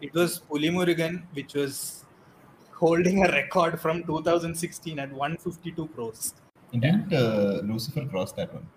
It 0.01 0.13
was 0.13 0.41
Puli 0.49 0.71
Murugan, 0.71 1.23
which 1.33 1.53
was 1.53 2.05
holding 2.71 3.25
a 3.25 3.31
record 3.31 3.79
from 3.79 4.03
2016 4.03 4.99
at 4.99 5.11
152 5.11 5.87
crores. 5.89 6.33
Didn't 6.71 7.13
uh, 7.13 7.61
Lucifer 7.63 8.05
cross 8.05 8.31
that 8.33 8.53
one? 8.53 8.67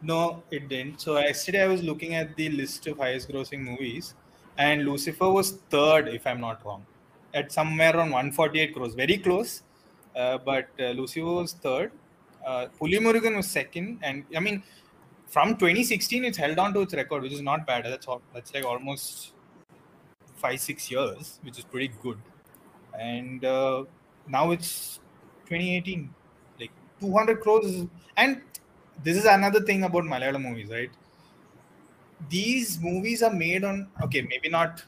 No, 0.00 0.42
it 0.50 0.68
didn't. 0.68 1.00
So 1.00 1.18
yesterday 1.18 1.64
I 1.64 1.66
was 1.66 1.82
looking 1.82 2.14
at 2.14 2.36
the 2.36 2.48
list 2.50 2.86
of 2.86 2.98
highest 2.98 3.28
grossing 3.28 3.60
movies, 3.60 4.14
and 4.56 4.84
Lucifer 4.84 5.28
was 5.28 5.52
third, 5.70 6.08
if 6.08 6.26
I'm 6.26 6.40
not 6.40 6.64
wrong, 6.64 6.86
at 7.34 7.52
somewhere 7.52 7.96
around 7.96 8.10
148 8.10 8.74
crores. 8.74 8.94
Very 8.94 9.18
close, 9.18 9.62
uh, 10.16 10.38
but 10.38 10.68
uh, 10.80 10.90
Lucifer 10.90 11.26
was 11.26 11.52
third. 11.52 11.92
Uh, 12.46 12.66
Puli 12.80 12.98
Murugan 12.98 13.36
was 13.36 13.50
second, 13.50 13.98
and 14.02 14.24
I 14.34 14.40
mean, 14.40 14.62
from 15.28 15.56
2016, 15.56 16.24
it's 16.24 16.38
held 16.38 16.58
on 16.58 16.72
to 16.74 16.80
its 16.80 16.94
record, 16.94 17.22
which 17.22 17.32
is 17.32 17.42
not 17.42 17.66
bad. 17.66 17.84
That's 17.84 18.06
all, 18.06 18.22
that's 18.34 18.52
like 18.54 18.64
almost 18.64 19.32
five 20.36 20.60
six 20.60 20.90
years, 20.90 21.38
which 21.42 21.58
is 21.58 21.64
pretty 21.64 21.92
good. 22.02 22.18
And 22.98 23.44
uh, 23.44 23.84
now 24.26 24.50
it's 24.50 25.00
2018. 25.46 26.14
Like 26.58 26.70
200 27.00 27.40
crores, 27.40 27.86
and 28.16 28.40
this 29.04 29.16
is 29.16 29.26
another 29.26 29.60
thing 29.60 29.84
about 29.84 30.04
Malayalam 30.04 30.42
movies, 30.42 30.70
right? 30.70 30.90
These 32.28 32.80
movies 32.80 33.22
are 33.22 33.32
made 33.32 33.64
on 33.64 33.88
okay, 34.02 34.22
maybe 34.22 34.48
not 34.48 34.82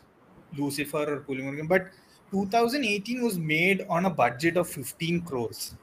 Lucifer 0.56 1.14
or 1.14 1.20
Pulimurugan, 1.20 1.68
but 1.68 1.88
2018 2.32 3.22
was 3.22 3.38
made 3.38 3.84
on 3.88 4.06
a 4.06 4.10
budget 4.10 4.56
of 4.56 4.68
15 4.68 5.20
crores, 5.22 5.74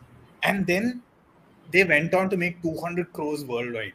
and 0.43 0.65
then 0.65 1.01
they 1.71 1.83
went 1.83 2.13
on 2.13 2.29
to 2.29 2.37
make 2.37 2.61
200 2.61 3.13
crores 3.13 3.45
worldwide. 3.45 3.93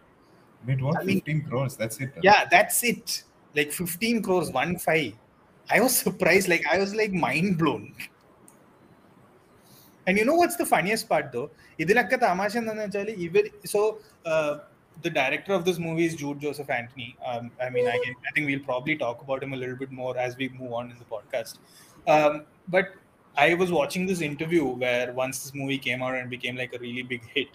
Wait, 0.66 0.82
what? 0.82 1.00
I 1.00 1.04
mean- 1.04 1.22
15 1.22 1.42
crores. 1.50 1.75
That's 1.75 2.00
it. 2.00 2.12
Yeah, 2.22 2.46
that's 2.50 2.84
it. 2.84 3.24
Like 3.56 3.72
15 3.72 4.22
crores, 4.22 4.51
one 4.51 4.77
five. 4.77 5.13
I 5.70 5.80
was 5.82 5.98
surprised. 5.98 6.48
Like 6.48 6.66
I 6.72 6.77
was 6.77 6.94
like 6.96 7.12
mind 7.12 7.58
blown. 7.58 7.94
And 10.06 10.18
you 10.18 10.25
know 10.25 10.36
what's 10.36 10.56
the 10.56 10.66
funniest 10.66 11.10
part 11.13 11.32
though? 11.38 11.50
ഇതിലൊക്കെ 11.84 12.18
തമാശ 12.24 12.54
എന്താണെന്ന് 12.60 12.86
വെച്ചാൽ 12.86 13.10
ഇവർ 13.25 13.46
so 13.74 13.82
the 15.06 15.10
director 15.18 15.54
of 15.58 15.63
this 15.66 15.77
movie 15.86 16.06
is 16.10 16.13
Jude 16.20 16.39
Joseph 16.44 16.70
Anthony. 16.77 17.10
Um, 17.30 17.51
I 17.66 17.70
mean, 17.74 17.88
I, 17.88 17.98
can, 18.04 18.13
I 18.27 18.32
think 18.34 18.48
we'll 18.50 18.63
probably 18.70 18.96
talk 19.04 19.22
about 19.25 19.44
him 19.44 19.54
a 19.54 19.60
little 19.63 19.75
bit 19.75 19.92
more 19.92 20.13
as 20.18 20.32
we 20.39 20.50
move 20.60 20.74
on 20.74 20.86
in 20.94 20.98
the 20.98 21.06
podcast. 21.16 21.58
Um, 22.13 22.34
but 22.75 22.88
I 23.38 23.54
was 23.54 23.72
watching 23.72 24.06
this 24.12 24.22
interview 24.22 24.66
where 24.66 25.13
once 25.13 25.44
this 25.44 25.54
movie 25.54 25.77
came 25.77 26.01
out 26.01 26.16
and 26.16 26.30
became 26.30 26.56
like 26.56 26.74
a 26.74 26.80
really 26.80 27.04
big 27.04 27.24
hit, 27.36 27.51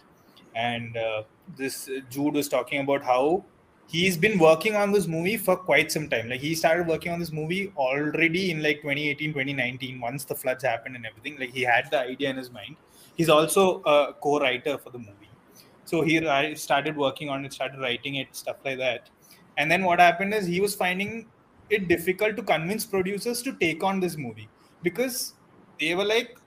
and 0.55 0.97
uh, 0.97 1.23
this 1.56 1.88
uh, 1.88 2.00
Jude 2.10 2.34
was 2.34 2.50
talking 2.50 2.82
about 2.82 3.04
how 3.04 3.46
he's 3.88 4.18
been 4.18 4.38
working 4.38 4.76
on 4.76 4.92
this 4.92 5.08
movie 5.08 5.38
for 5.38 5.56
quite 5.56 5.92
some 5.92 6.10
time. 6.10 6.30
Like 6.30 6.42
he 6.42 6.56
started 6.56 6.88
working 6.88 7.12
on 7.12 7.20
this 7.20 7.32
movie 7.32 7.72
already 7.78 8.52
in 8.52 8.62
like 8.62 8.82
2018, 8.82 9.32
2019, 9.32 10.00
once 10.00 10.26
the 10.26 10.36
floods 10.36 10.64
happened 10.64 10.96
and 10.96 11.06
everything. 11.06 11.38
Like 11.40 11.54
he 11.54 11.62
had 11.62 11.90
the 11.90 12.00
idea 12.00 12.30
in 12.30 12.38
his 12.38 12.52
mind. 12.52 12.76
He's 13.16 13.30
also 13.30 13.82
a 13.84 14.14
co-writer 14.22 14.78
for 14.78 14.90
the 14.90 15.00
movie. 15.00 15.30
So 15.86 16.02
he 16.02 16.20
started 16.56 16.98
working 16.98 17.30
on 17.30 17.46
it, 17.46 17.54
started 17.54 17.80
writing 17.80 18.16
it, 18.16 18.36
stuff 18.36 18.58
like 18.66 18.78
that. 18.78 19.10
And 19.58 19.72
then 19.72 19.84
what 19.84 20.00
happened 20.00 20.34
is 20.34 20.46
he 20.46 20.60
was 20.60 20.76
finding 20.76 21.28
it 21.70 21.88
difficult 21.88 22.36
to 22.36 22.44
convince 22.44 22.86
producers 22.86 23.42
to 23.44 23.54
take 23.54 23.84
on 23.84 24.00
this 24.00 24.18
movie 24.18 24.50
because 24.84 25.34
they 25.80 25.96
were 25.96 26.06
like, 26.06 26.38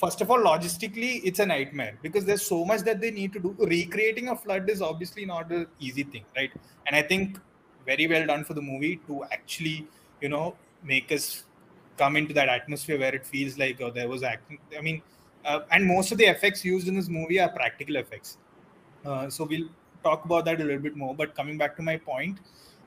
first 0.00 0.20
of 0.20 0.30
all, 0.30 0.38
logistically, 0.38 1.20
it's 1.24 1.38
a 1.40 1.46
nightmare 1.46 1.98
because 2.02 2.24
there's 2.24 2.46
so 2.46 2.64
much 2.64 2.80
that 2.82 3.00
they 3.00 3.10
need 3.10 3.32
to 3.34 3.40
do. 3.40 3.54
Recreating 3.58 4.28
a 4.28 4.36
flood 4.36 4.70
is 4.70 4.80
obviously 4.80 5.26
not 5.26 5.50
an 5.50 5.66
easy 5.78 6.04
thing, 6.04 6.24
right? 6.36 6.50
And 6.86 6.96
I 6.96 7.02
think 7.02 7.38
very 7.86 8.06
well 8.06 8.26
done 8.26 8.44
for 8.44 8.54
the 8.54 8.62
movie 8.62 8.96
to 9.06 9.24
actually, 9.24 9.86
you 10.20 10.28
know, 10.28 10.56
make 10.82 11.12
us 11.12 11.44
come 11.98 12.16
into 12.16 12.32
that 12.34 12.48
atmosphere 12.48 12.98
where 12.98 13.14
it 13.14 13.26
feels 13.26 13.58
like 13.58 13.80
oh, 13.80 13.90
there 13.90 14.08
was 14.08 14.22
acting. 14.22 14.58
I 14.76 14.80
mean, 14.80 15.02
uh, 15.44 15.60
and 15.70 15.86
most 15.86 16.12
of 16.12 16.18
the 16.18 16.24
effects 16.24 16.64
used 16.64 16.88
in 16.88 16.94
this 16.94 17.08
movie 17.08 17.40
are 17.40 17.50
practical 17.50 17.96
effects. 17.96 18.38
Uh, 19.04 19.28
so 19.28 19.44
we'll 19.44 19.68
talk 20.02 20.24
about 20.24 20.44
that 20.46 20.60
a 20.60 20.64
little 20.64 20.80
bit 20.80 20.96
more. 20.96 21.14
But 21.14 21.34
coming 21.34 21.58
back 21.58 21.76
to 21.76 21.82
my 21.82 21.96
point, 21.96 22.38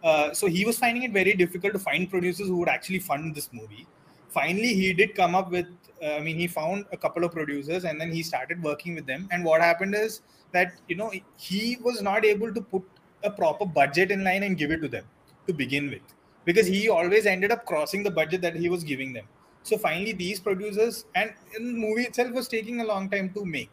uh, 0.03 0.33
so 0.33 0.47
he 0.47 0.65
was 0.65 0.77
finding 0.77 1.03
it 1.03 1.11
very 1.11 1.33
difficult 1.33 1.73
to 1.73 1.79
find 1.79 2.09
producers 2.09 2.47
who 2.47 2.57
would 2.57 2.69
actually 2.69 2.99
fund 2.99 3.35
this 3.35 3.49
movie. 3.53 3.87
Finally, 4.29 4.73
he 4.73 4.93
did 4.93 5.15
come 5.15 5.35
up 5.35 5.51
with. 5.51 5.67
Uh, 6.03 6.15
I 6.15 6.19
mean, 6.19 6.37
he 6.37 6.47
found 6.47 6.85
a 6.91 6.97
couple 6.97 7.23
of 7.23 7.31
producers, 7.31 7.85
and 7.85 8.01
then 8.01 8.11
he 8.11 8.23
started 8.23 8.61
working 8.61 8.95
with 8.95 9.05
them. 9.05 9.27
And 9.31 9.45
what 9.45 9.61
happened 9.61 9.95
is 9.95 10.21
that 10.51 10.73
you 10.87 10.95
know 10.95 11.11
he 11.37 11.77
was 11.81 12.01
not 12.01 12.25
able 12.25 12.53
to 12.53 12.61
put 12.61 12.83
a 13.23 13.31
proper 13.31 13.65
budget 13.65 14.11
in 14.11 14.23
line 14.23 14.43
and 14.43 14.57
give 14.57 14.71
it 14.71 14.81
to 14.81 14.87
them 14.87 15.05
to 15.47 15.53
begin 15.53 15.89
with, 15.89 16.01
because 16.45 16.67
he 16.67 16.89
always 16.89 17.25
ended 17.25 17.51
up 17.51 17.65
crossing 17.65 18.03
the 18.03 18.11
budget 18.11 18.41
that 18.41 18.55
he 18.55 18.69
was 18.69 18.83
giving 18.83 19.13
them. 19.13 19.25
So 19.63 19.77
finally, 19.77 20.11
these 20.11 20.41
producers 20.41 21.05
and 21.15 21.33
the 21.53 21.61
movie 21.61 22.03
itself 22.03 22.33
was 22.33 22.49
taking 22.49 22.81
a 22.81 22.83
long 22.83 23.09
time 23.09 23.29
to 23.35 23.45
make. 23.45 23.71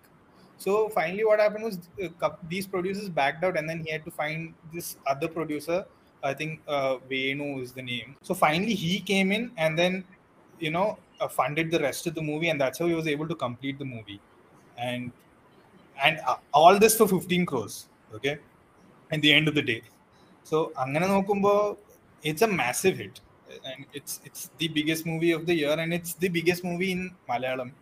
So 0.56 0.88
finally, 0.90 1.24
what 1.24 1.40
happened 1.40 1.64
was 1.64 1.78
uh, 2.22 2.30
these 2.48 2.66
producers 2.66 3.08
backed 3.08 3.42
out, 3.42 3.56
and 3.56 3.68
then 3.68 3.82
he 3.84 3.90
had 3.90 4.04
to 4.04 4.10
find 4.10 4.54
this 4.72 4.96
other 5.06 5.26
producer. 5.26 5.84
I 6.22 6.34
think 6.34 6.60
uh, 6.68 6.98
Venu 7.08 7.60
is 7.60 7.72
the 7.72 7.82
name. 7.82 8.14
So 8.22 8.34
finally, 8.34 8.74
he 8.74 9.00
came 9.00 9.32
in, 9.32 9.50
and 9.56 9.76
then 9.76 10.04
you 10.60 10.70
know 10.70 10.98
uh, 11.20 11.28
funded 11.28 11.70
the 11.70 11.78
rest 11.80 12.06
of 12.06 12.14
the 12.14 12.22
movie, 12.22 12.48
and 12.48 12.60
that's 12.60 12.78
how 12.78 12.86
he 12.86 12.94
was 12.94 13.06
able 13.06 13.28
to 13.28 13.34
complete 13.34 13.78
the 13.78 13.84
movie. 13.84 14.20
And 14.78 15.12
and 16.02 16.18
uh, 16.26 16.36
all 16.54 16.78
this 16.78 16.96
for 16.96 17.06
15 17.06 17.46
crores. 17.46 17.88
Okay, 18.14 18.38
at 19.12 19.20
the 19.20 19.32
end 19.32 19.48
of 19.48 19.54
the 19.54 19.62
day. 19.62 19.82
So 20.42 20.72
it's 22.22 22.42
a 22.42 22.46
massive 22.46 22.98
hit, 22.98 23.20
and 23.64 23.86
it's 23.92 24.20
it's 24.24 24.50
the 24.58 24.68
biggest 24.68 25.06
movie 25.06 25.32
of 25.32 25.46
the 25.46 25.54
year, 25.54 25.78
and 25.78 25.94
it's 25.94 26.14
the 26.14 26.28
biggest 26.28 26.64
movie 26.64 26.92
in 26.92 27.14
Malayalam 27.28 27.72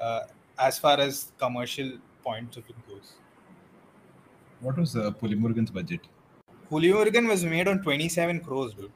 uh, 0.00 0.20
as 0.58 0.78
far 0.78 0.98
as 1.00 1.32
commercial 1.38 1.92
points 2.24 2.56
of 2.56 2.64
it 2.68 2.88
goes. 2.88 3.12
What 4.60 4.76
was 4.76 4.96
uh, 4.96 5.10
Pulimurugan's 5.12 5.70
budget? 5.70 6.00
Pulimurugan 6.70 7.28
was 7.28 7.44
made 7.44 7.68
on 7.68 7.82
27 7.82 8.40
crores, 8.40 8.74
dude. 8.74 8.90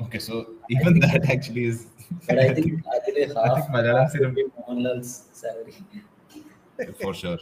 Okay, 0.00 0.18
so 0.18 0.54
even 0.70 0.98
that, 1.00 1.22
that 1.22 1.30
actually 1.30 1.66
is. 1.66 1.86
But 2.28 2.38
I 2.38 2.54
think 2.54 2.82
I 2.92 2.98
think, 2.98 3.34
half, 3.34 3.70
I 3.70 4.06
think 4.08 5.04
salary. 5.04 5.74
For 7.00 7.14
sure. 7.14 7.38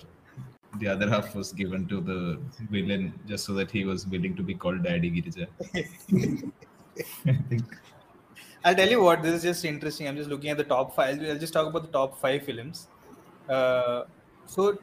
The 0.78 0.88
other 0.88 1.09
half 1.09 1.35
was 1.35 1.52
given 1.52 1.87
to 1.88 2.00
the 2.00 2.40
villain 2.71 3.12
just 3.26 3.44
so 3.44 3.52
that 3.54 3.71
he 3.71 3.85
was 3.85 4.06
willing 4.06 4.35
to 4.37 4.42
be 4.42 4.54
called 4.54 4.82
Daddy 4.82 5.11
Girija. 5.11 5.47
I'll 8.64 8.75
tell 8.75 8.88
you 8.88 9.02
what, 9.02 9.23
this 9.23 9.35
is 9.35 9.42
just 9.42 9.64
interesting. 9.64 10.09
I'm 10.09 10.16
just 10.16 10.30
looking 10.30 10.50
at 10.50 10.56
the 10.56 10.64
top 10.64 10.94
five. 10.94 11.21
I'll 11.23 11.38
just 11.38 11.52
talk 11.52 11.66
about 11.66 11.82
the 11.82 11.88
top 11.88 12.18
five 12.21 12.44
films. 12.44 12.88
Uh, 13.49 14.04
so, 14.47 14.78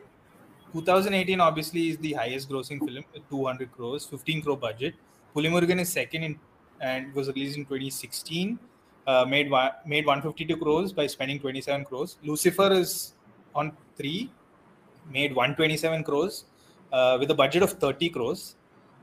2018 0.73 1.39
obviously 1.39 1.89
is 1.89 1.97
the 1.97 2.13
highest 2.13 2.49
grossing 2.49 2.79
film, 2.79 3.03
200 3.29 3.71
crores, 3.71 4.05
15 4.05 4.41
crore 4.41 4.57
budget. 4.57 4.95
Pulimurugan 5.35 5.79
is 5.79 5.91
second 5.91 6.23
in 6.23 6.39
and 6.81 7.07
it 7.07 7.15
was 7.15 7.27
released 7.27 7.57
in 7.57 7.65
2016. 7.65 8.59
Uh, 9.07 9.25
made 9.25 9.50
wa- 9.50 9.71
made 9.86 10.05
152 10.05 10.57
crores 10.57 10.93
by 10.93 11.07
spending 11.07 11.39
27 11.39 11.83
crores. 11.86 12.17
Lucifer 12.24 12.71
is 12.71 13.13
on 13.55 13.75
three, 13.95 14.29
made 15.12 15.33
127 15.36 16.03
crores 16.03 16.45
uh, 16.93 17.17
with 17.19 17.31
a 17.31 17.36
budget 17.36 17.63
of 17.63 17.71
30 17.74 18.09
crores. 18.09 18.55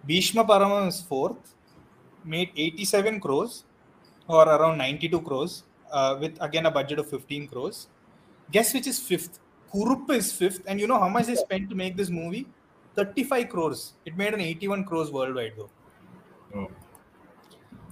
Bheeshma 0.08 0.46
Parvam 0.46 0.86
is 0.88 1.00
fourth, 1.00 1.54
made 2.24 2.50
87 2.56 3.20
crores 3.20 3.64
or 4.28 4.44
around 4.48 4.78
92 4.78 5.20
crores 5.22 5.64
uh, 5.90 6.16
with 6.20 6.36
again 6.40 6.66
a 6.66 6.70
budget 6.70 6.98
of 6.98 7.08
15 7.10 7.48
crores. 7.48 7.88
Guess 8.52 8.74
which 8.74 8.86
is 8.86 9.00
fifth? 9.00 9.40
Kurup 9.72 10.08
is 10.10 10.32
fifth, 10.32 10.62
and 10.66 10.78
you 10.78 10.86
know 10.86 10.98
how 10.98 11.08
much 11.08 11.26
they 11.26 11.34
spent 11.34 11.68
to 11.70 11.74
make 11.74 11.96
this 11.96 12.10
movie? 12.10 12.46
35 12.94 13.48
crores. 13.48 13.94
It 14.04 14.16
made 14.16 14.32
an 14.34 14.40
81 14.40 14.84
crores 14.84 15.10
worldwide 15.10 15.54
though. 15.56 15.70
Oh, 16.54 16.62
I've 16.62 16.70
So 16.70 16.70
not 16.70 16.70
seen 16.70 16.74
Purpose. 16.76 17.85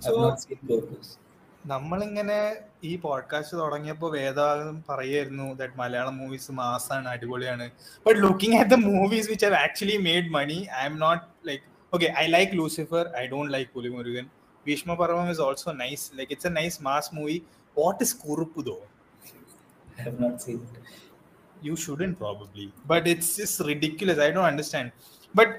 നമ്മളിങ്ങനെ 1.64 2.38
ഈ 2.84 2.92
podcast 2.98 3.56
തുടങ്ങിയപ്പോൾ 3.58 4.10
വേദാന്തം 4.12 4.78
പറയായിരുന്നു 4.90 5.48
that 5.54 5.78
Malayalam 5.78 6.16
movies 6.18 6.52
മാസാണ് 6.52 7.08
അടിപൊളിയാണ് 7.10 7.66
but 8.06 8.20
looking 8.20 8.58
at 8.60 8.72
the 8.76 8.80
movies 8.86 9.28
which 9.30 9.48
have 9.48 9.58
actually 9.66 9.98
made 10.08 10.32
money 10.38 10.60
I 10.82 10.84
M 10.86 10.96
not 11.06 11.24
like 11.50 11.66
okay 11.94 12.10
I 12.24 12.26
like 12.28 12.54
Lucifer 12.58 13.04
I 13.22 13.24
don't 13.28 13.52
like 13.54 13.70
Pulimurugan 13.76 14.28
Bheeshma 14.66 14.94
Parvam 14.94 15.30
is 15.32 15.44
also 15.48 15.74
nice 15.84 16.06
like 16.20 16.32
it's 16.32 16.50
a 16.52 16.54
nice 16.60 16.80
mass 16.82 17.12
movie 17.20 17.38
what 17.78 18.02
is 18.08 18.16
Kurup 18.26 18.64
though 18.70 18.78
I 19.98 20.04
have 20.04 20.20
not 20.20 20.42
seen 20.42 20.60
it. 20.66 20.76
you 21.62 21.76
shouldn't 21.76 22.18
probably 22.18 22.66
but 22.86 23.08
it's 23.08 23.30
just 23.36 23.60
ridiculous 23.62 24.18
i 24.18 24.32
don't 24.32 24.50
understand 24.52 24.88
but 25.36 25.50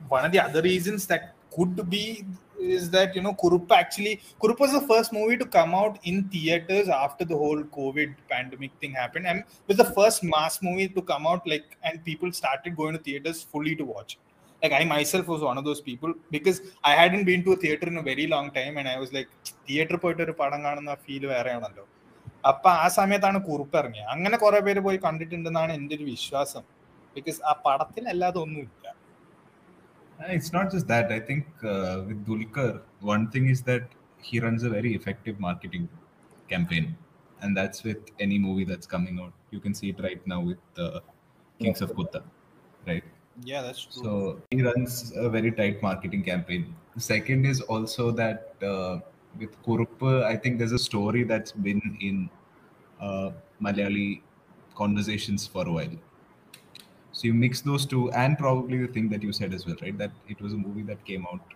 one 0.00 0.24
of 0.26 0.32
the 0.32 0.40
other 0.44 0.62
reasons 0.62 1.06
that 1.06 1.22
could 1.50 1.78
be 1.90 2.02
is 2.61 2.89
that 2.89 3.15
you 3.15 3.21
know 3.25 3.33
kurup 3.33 3.71
actually 3.71 4.13
kurup 4.41 4.59
was 4.63 4.71
the 4.71 4.83
first 4.91 5.11
movie 5.17 5.37
to 5.37 5.45
come 5.57 5.73
out 5.73 5.95
in 6.03 6.23
theaters 6.33 6.87
after 7.03 7.25
the 7.25 7.37
whole 7.41 7.61
covid 7.77 8.11
pandemic 8.33 8.71
thing 8.81 8.93
happened 8.93 9.27
and 9.27 9.39
it 9.39 9.67
was 9.67 9.77
the 9.77 9.91
first 9.99 10.23
mass 10.23 10.61
movie 10.61 10.87
to 10.87 11.01
come 11.01 11.25
out 11.27 11.47
like 11.53 11.77
and 11.83 12.03
people 12.09 12.31
started 12.41 12.75
going 12.75 12.93
to 12.97 13.01
theaters 13.07 13.39
fully 13.53 13.75
to 13.75 13.85
watch 13.85 14.17
like 14.61 14.73
i 14.79 14.83
myself 14.95 15.27
was 15.27 15.41
one 15.41 15.57
of 15.57 15.65
those 15.69 15.81
people 15.81 16.13
because 16.29 16.59
i 16.83 16.95
hadn't 17.01 17.25
been 17.31 17.43
to 17.47 17.53
a 17.53 17.59
theater 17.63 17.87
in 17.87 17.97
a 17.97 18.05
very 18.11 18.27
long 18.35 18.49
time 18.59 18.77
and 18.77 18.87
i 18.87 18.99
was 19.05 19.11
like 19.17 19.31
theater 19.67 19.97
പോയിട്ട് 20.03 20.21
ഒരു 20.25 20.33
പടം 20.39 20.59
കാണുന്ന 20.67 20.93
feel 21.03 21.23
വേറെയാണല്ലോ 21.31 21.83
അപ്പൊ 22.49 22.69
ആ 22.83 22.85
സമയത്താണ് 22.97 23.39
കുറുപ്പ് 23.47 23.75
ഇറങ്ങിയത് 23.81 24.09
അങ്ങനെ 24.13 24.37
കുറെ 24.43 24.59
പേര് 24.67 24.81
പോയി 24.85 24.97
കണ്ടിട്ടുണ്ടെന്നാണ് 25.05 25.71
എന്റെ 25.79 25.95
ഒരു 25.97 26.05
വിശ്വാസം 26.13 26.63
ബിക്കോസ് 27.17 27.39
ആ 27.49 27.53
പടത്തിൽ 27.65 28.03
അല്ലാതെ 28.13 28.39
ഒന്നുമില്ല 28.45 28.80
Uh, 28.80 28.80
It's 30.27 30.51
not 30.53 30.71
just 30.71 30.87
that. 30.87 31.11
I 31.11 31.19
think 31.19 31.45
uh, 31.63 32.03
with 32.07 32.25
Dulquer, 32.25 32.81
one 32.99 33.29
thing 33.31 33.47
is 33.47 33.61
that 33.63 33.89
he 34.21 34.39
runs 34.39 34.63
a 34.63 34.69
very 34.69 34.93
effective 34.95 35.39
marketing 35.39 35.89
campaign, 36.47 36.95
and 37.41 37.57
that's 37.57 37.83
with 37.83 38.11
any 38.19 38.37
movie 38.37 38.65
that's 38.65 38.85
coming 38.85 39.19
out. 39.19 39.33
You 39.49 39.59
can 39.59 39.73
see 39.73 39.89
it 39.89 39.99
right 40.01 40.25
now 40.27 40.41
with 40.41 40.59
uh, 40.77 40.99
Kings 41.59 41.81
of 41.81 41.93
Kotha, 41.93 42.23
right? 42.85 43.03
Yeah, 43.43 43.61
that's 43.61 43.83
true. 43.83 44.03
So 44.03 44.41
he 44.51 44.61
runs 44.61 45.11
a 45.15 45.29
very 45.29 45.51
tight 45.51 45.81
marketing 45.81 46.23
campaign. 46.23 46.75
The 46.95 47.01
second 47.01 47.45
is 47.45 47.61
also 47.61 48.11
that 48.11 48.55
uh, 48.61 48.99
with 49.39 49.59
Kurup, 49.63 50.23
I 50.23 50.35
think 50.37 50.59
there's 50.59 50.73
a 50.73 50.79
story 50.79 51.23
that's 51.23 51.51
been 51.51 51.97
in 52.01 52.29
uh, 52.99 53.31
Malayali 53.61 54.21
conversations 54.75 55.47
for 55.47 55.67
a 55.67 55.71
while. 55.71 55.95
So 57.21 57.27
you 57.27 57.35
mix 57.35 57.61
those 57.61 57.85
two, 57.85 58.11
and 58.13 58.35
probably 58.35 58.79
the 58.79 58.87
thing 58.87 59.07
that 59.09 59.21
you 59.21 59.31
said 59.31 59.53
as 59.53 59.67
well, 59.67 59.75
right? 59.83 59.95
That 59.95 60.11
it 60.27 60.41
was 60.41 60.53
a 60.53 60.57
movie 60.57 60.81
that 60.83 61.05
came 61.05 61.27
out 61.31 61.53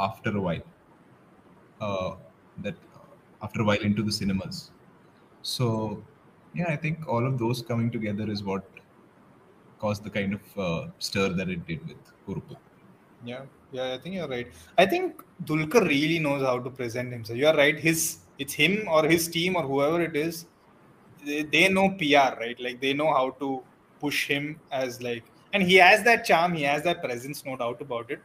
after 0.00 0.36
a 0.36 0.40
while. 0.40 0.62
Uh, 1.80 2.16
that 2.64 2.74
after 3.40 3.60
a 3.60 3.64
while 3.64 3.80
into 3.80 4.02
the 4.02 4.10
cinemas. 4.10 4.72
So 5.42 6.02
yeah, 6.56 6.66
I 6.66 6.74
think 6.74 7.06
all 7.06 7.24
of 7.24 7.38
those 7.38 7.62
coming 7.62 7.92
together 7.92 8.28
is 8.28 8.42
what 8.42 8.64
caused 9.78 10.02
the 10.02 10.10
kind 10.10 10.34
of 10.34 10.58
uh, 10.58 10.88
stir 10.98 11.28
that 11.34 11.48
it 11.48 11.64
did 11.68 11.86
with 11.86 12.12
Kurupu. 12.26 12.56
Yeah, 13.24 13.42
yeah, 13.70 13.94
I 13.94 13.98
think 13.98 14.16
you're 14.16 14.26
right. 14.26 14.48
I 14.76 14.86
think 14.86 15.22
Dulquer 15.44 15.86
really 15.86 16.18
knows 16.18 16.42
how 16.42 16.58
to 16.58 16.68
present 16.68 17.12
himself. 17.12 17.38
You're 17.38 17.54
right. 17.54 17.78
His 17.78 18.18
it's 18.40 18.54
him 18.54 18.88
or 18.88 19.06
his 19.06 19.28
team 19.28 19.54
or 19.54 19.62
whoever 19.62 20.00
it 20.00 20.16
is. 20.16 20.46
They, 21.24 21.42
they 21.44 21.68
know 21.68 21.90
PR, 21.90 22.40
right? 22.40 22.58
Like 22.58 22.80
they 22.80 22.92
know 22.92 23.12
how 23.12 23.30
to 23.38 23.62
push 24.00 24.26
him 24.26 24.58
as 24.70 25.02
like, 25.02 25.24
and 25.52 25.62
he 25.62 25.76
has 25.76 26.02
that 26.04 26.24
charm. 26.24 26.54
He 26.54 26.62
has 26.62 26.82
that 26.84 27.02
presence, 27.02 27.44
no 27.44 27.56
doubt 27.56 27.80
about 27.80 28.10
it. 28.10 28.20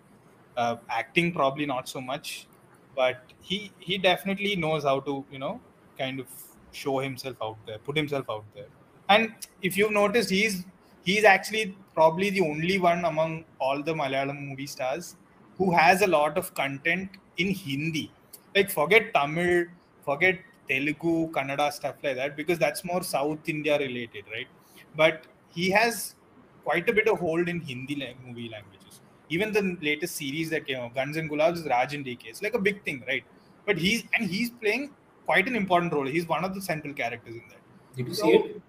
Uh, 0.57 0.77
acting 0.89 1.31
probably 1.33 1.65
not 1.65 1.89
so 1.89 2.01
much, 2.01 2.47
but 2.95 3.33
he 3.41 3.71
he 3.79 3.97
definitely 3.97 4.55
knows 4.55 4.83
how 4.83 4.99
to 5.01 5.25
you 5.31 5.39
know 5.39 5.59
kind 5.97 6.19
of 6.19 6.27
show 6.71 6.99
himself 6.99 7.35
out 7.41 7.57
there, 7.65 7.77
put 7.79 7.97
himself 7.97 8.29
out 8.29 8.45
there. 8.53 8.67
And 9.09 9.33
if 9.61 9.77
you've 9.77 9.91
noticed, 9.91 10.29
he's 10.29 10.65
he's 11.03 11.23
actually 11.23 11.77
probably 11.93 12.29
the 12.29 12.41
only 12.41 12.77
one 12.77 13.05
among 13.05 13.45
all 13.59 13.83
the 13.83 13.93
Malayalam 13.93 14.41
movie 14.47 14.67
stars 14.67 15.15
who 15.57 15.71
has 15.71 16.01
a 16.01 16.07
lot 16.07 16.37
of 16.37 16.53
content 16.53 17.09
in 17.37 17.53
Hindi. 17.53 18.11
Like 18.55 18.69
forget 18.69 19.13
Tamil, 19.13 19.65
forget 20.03 20.39
Telugu, 20.67 21.31
Kannada, 21.31 21.71
stuff 21.71 21.95
like 22.03 22.15
that, 22.15 22.35
because 22.35 22.59
that's 22.59 22.83
more 22.83 23.03
South 23.03 23.47
India 23.47 23.77
related, 23.77 24.25
right? 24.31 24.47
But 24.95 25.25
he 25.55 25.69
has 25.71 26.15
quite 26.63 26.89
a 26.89 26.93
bit 26.93 27.07
of 27.07 27.19
hold 27.19 27.47
in 27.49 27.59
Hindi 27.61 27.95
movie 28.25 28.49
languages. 28.49 29.01
Even 29.29 29.51
the 29.53 29.63
latest 29.81 30.15
series 30.15 30.49
that 30.51 30.67
came 30.67 30.77
out, 30.77 30.93
Guns 30.95 31.17
and 31.17 31.29
Gulabs, 31.29 31.57
is 31.61 31.65
Raj 31.65 31.93
and 31.95 32.05
DK. 32.05 32.27
It's 32.27 32.41
like 32.41 32.53
a 32.53 32.59
big 32.59 32.83
thing, 32.83 33.03
right? 33.07 33.23
But 33.65 33.77
he's 33.77 34.03
and 34.13 34.29
he's 34.29 34.49
playing 34.51 34.91
quite 35.25 35.47
an 35.47 35.55
important 35.55 35.93
role. 35.93 36.05
He's 36.05 36.27
one 36.27 36.43
of 36.45 36.53
the 36.53 36.61
central 36.61 36.93
characters 36.93 37.35
in 37.35 37.43
that. 37.49 37.61
Did 37.97 38.07
you 38.09 38.13
So- 38.13 38.25
see 38.25 38.33
it? 38.37 38.61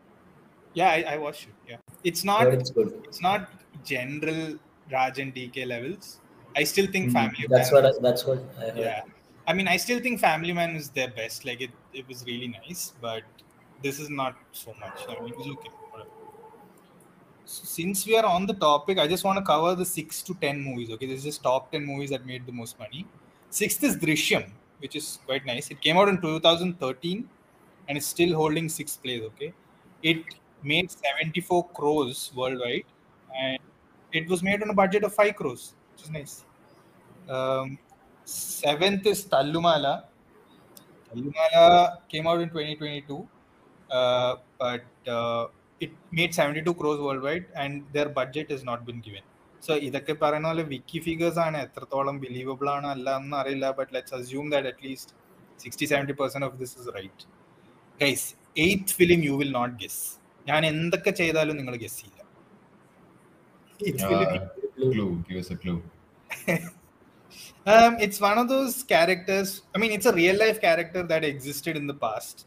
Yeah, 0.75 0.89
I, 0.91 1.05
I 1.15 1.17
watched 1.19 1.45
it. 1.49 1.55
Yeah, 1.69 1.77
it's 2.05 2.23
not 2.25 2.43
Heard 2.43 2.55
it's 2.61 2.71
good. 2.71 2.89
it's 3.05 3.21
not 3.23 3.49
general 3.85 4.59
Raj 4.93 5.19
and 5.19 5.35
DK 5.35 5.67
levels. 5.67 6.21
I 6.55 6.65
still 6.65 6.87
think 6.87 7.11
Mhm. 7.11 7.13
Family. 7.19 7.47
That's 7.49 7.73
Man- 7.73 7.83
what 7.83 7.95
I, 7.95 8.01
that's 8.09 8.25
what 8.27 8.39
I 8.59 8.71
heard. 8.71 8.79
Yeah, 8.79 9.03
I 9.47 9.53
mean, 9.55 9.69
I 9.69 9.77
still 9.77 10.01
think 10.01 10.21
Family 10.21 10.53
Man 10.53 10.77
is 10.77 10.91
their 10.91 11.09
best. 11.21 11.45
Like 11.45 11.61
it, 11.61 11.71
it 11.93 12.07
was 12.09 12.25
really 12.27 12.49
nice, 12.49 12.93
but 13.01 13.23
this 13.83 13.99
is 14.01 14.11
not 14.11 14.37
so 14.53 14.75
much. 14.81 14.99
I 15.09 15.21
mean, 15.23 15.33
it 15.33 15.39
was 15.39 15.49
okay. 15.49 15.71
Since 17.47 18.07
we 18.07 18.17
are 18.17 18.27
on 18.27 18.45
the 18.45 18.55
topic, 18.55 18.99
I 18.99 19.07
just 19.07 19.25
want 19.25 19.39
to 19.39 19.45
cover 19.45 19.75
the 19.75 19.85
six 19.85 20.21
to 20.23 20.35
ten 20.35 20.61
movies. 20.61 20.91
Okay, 20.91 21.07
this 21.07 21.25
is 21.25 21.39
top 21.39 21.71
ten 21.71 21.87
movies 21.87 22.11
that 22.11 22.27
made 22.27 22.45
the 22.45 22.53
most 22.53 22.79
money. 22.79 23.07
Sixth 23.51 23.83
is 23.85 23.97
Drishyam, 23.97 24.51
which 24.81 24.97
is 24.97 25.21
quite 25.25 25.47
nice. 25.47 25.71
It 25.71 25.81
came 25.81 25.97
out 25.97 26.09
in 26.09 26.21
2013 26.21 27.29
and 27.89 27.97
it's 27.97 28.07
still 28.07 28.35
holding 28.35 28.69
sixth 28.69 29.01
place. 29.03 29.23
Okay, 29.23 29.55
it 30.03 30.25
made 30.63 30.91
74 30.91 31.69
crores 31.69 32.33
worldwide, 32.35 32.85
and 33.39 33.59
it 34.13 34.29
was 34.29 34.43
made 34.43 34.63
on 34.63 34.71
a 34.71 34.75
budget 34.75 35.05
of 35.05 35.15
five 35.15 35.37
crores, 35.37 35.75
which 35.93 36.05
is 36.05 36.11
nice. 36.11 36.45
Um, 37.29 37.79
seventh 38.25 39.07
is 39.07 39.25
Tallumala. 39.25 40.05
Tallumala 41.09 41.99
came 42.09 42.27
out 42.27 42.41
in 42.41 42.49
2022, 42.49 43.29
uh, 43.91 44.37
but 44.59 44.85
uh, 45.07 45.47
it 45.82 45.94
made 46.12 46.34
72 46.36 46.74
crores 46.74 47.00
worldwide, 47.00 47.46
and 47.56 47.84
their 47.94 48.10
budget 48.20 48.50
has 48.52 48.64
not 48.72 48.82
been 48.90 49.02
given. 49.02 49.26
So 49.62 49.74
ഇതൊക്കെ 49.88 50.14
പറയുന്ന 50.22 50.48
പോലെ 50.50 50.64
വിക്കി 50.72 51.00
figures 51.06 51.40
ആണ് 51.44 51.58
എത്രത്തോളം 51.66 52.16
believable 52.24 52.68
ആണ് 52.76 52.88
അല്ല 52.94 53.10
എന്ന് 53.22 53.36
അറിയില്ല 53.42 53.68
but 53.80 53.92
let's 53.96 54.16
assume 54.18 54.48
that 54.54 54.70
at least 54.72 55.14
sixty 55.60 55.88
seventy 55.92 56.16
percent 56.22 56.48
of 56.50 56.58
this 56.62 56.74
is 56.80 56.90
right 56.98 57.26
guys 58.00 58.26
eighth 58.66 58.96
film 59.00 59.22
you 59.30 59.36
will 59.42 59.54
not 59.60 59.76
guess 59.84 60.02
ഞാൻ 60.46 60.62
എന്തൊക്കെ 60.74 61.14
ചെയ്താലും 61.22 61.58
നിങ്ങൾ 61.62 61.76
ഗെസ് 61.86 62.00
ചെയ്യില്ല 62.02 62.20
Eighth 63.80 64.02
film, 64.02 64.24
Uh, 64.24 64.40
clue, 64.76 65.24
give 65.28 65.38
us 65.38 65.50
a 65.52 65.56
clue. 65.56 65.78
um, 67.68 67.98
it's 68.00 68.20
one 68.22 68.38
of 68.38 68.48
those 68.48 68.84
characters. 68.84 69.50
I 69.76 69.80
mean, 69.80 69.92
it's 69.92 70.06
a 70.06 70.14
real 70.14 70.38
life 70.38 70.60
character 70.62 71.04
that 71.04 71.24
existed 71.24 71.78
in 71.78 71.88
the 71.88 71.98
past, 72.04 72.38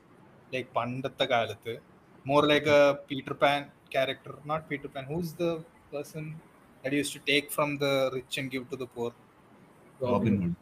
like 0.52 0.68
പണ്ടത്തെ 0.78 1.24
കാലത്ത്. 1.24 1.74
more 2.23 2.45
like 2.45 2.67
a 2.67 2.99
Peter 3.07 3.33
Pan 3.33 3.71
character, 3.89 4.35
not 4.45 4.69
Peter 4.69 4.87
Pan. 4.87 5.05
Who's 5.05 5.33
the 5.33 5.63
person 5.91 6.35
that 6.83 6.93
used 6.93 7.13
to 7.13 7.19
take 7.19 7.51
from 7.51 7.77
the 7.77 8.09
rich 8.13 8.37
and 8.37 8.49
give 8.51 8.69
to 8.69 8.75
the 8.75 8.85
poor? 8.85 9.11
Robin 9.99 10.41
Hood. 10.41 10.55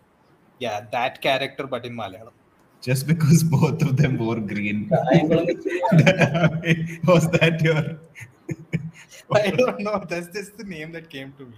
Yeah, 0.60 0.86
that 0.92 1.22
character, 1.22 1.68
but 1.68 1.86
in 1.86 1.96
Malayalam. 1.96 2.32
Just 2.82 3.08
because 3.08 3.44
both 3.56 3.82
of 3.82 3.98
them 3.98 4.18
wore 4.18 4.40
green. 4.40 4.90
Was 7.06 7.30
that 7.32 7.62
your? 7.64 8.00
I 9.32 9.52
don't 9.52 9.80
know. 9.82 10.04
That's 10.08 10.28
just 10.28 10.58
the 10.58 10.64
name 10.64 10.92
that 10.94 11.10
came 11.10 11.34
to 11.38 11.46
me. 11.46 11.58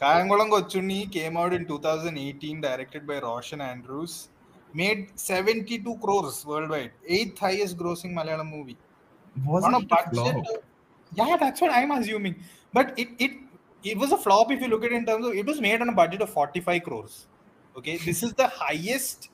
Kayamkulam 0.00 0.50
Kochunni 0.50 1.10
came 1.10 1.36
out 1.36 1.52
in 1.52 1.66
2018, 1.66 2.60
directed 2.60 3.06
by 3.06 3.20
Roshan 3.20 3.60
Andrews 3.60 4.28
Made 4.74 5.18
72 5.18 5.98
crores 5.98 6.44
worldwide, 6.44 6.92
eighth 7.06 7.38
highest 7.38 7.76
grossing 7.78 8.12
Malayalam 8.12 8.50
movie. 8.50 8.76
Was 9.44 9.64
on 9.64 9.74
a 9.74 9.78
it 9.78 9.84
a 9.84 9.86
budget. 9.86 10.36
of- 10.36 10.64
yeah, 11.12 11.36
that's 11.36 11.60
what 11.60 11.70
I'm 11.72 11.90
assuming. 11.92 12.42
But 12.72 12.98
it 12.98 13.08
it 13.18 13.32
it 13.84 13.98
was 13.98 14.12
a 14.12 14.18
flop 14.18 14.50
if 14.50 14.60
you 14.60 14.68
look 14.68 14.84
at 14.84 14.92
it 14.92 14.96
in 14.96 15.06
terms 15.06 15.26
of 15.26 15.34
it 15.34 15.46
was 15.46 15.60
made 15.60 15.80
on 15.80 15.88
a 15.88 15.92
budget 15.92 16.22
of 16.22 16.30
45 16.30 16.82
crores. 16.82 17.28
Okay, 17.76 17.96
this 17.98 18.22
is 18.22 18.34
the 18.34 18.48
highest 18.48 19.30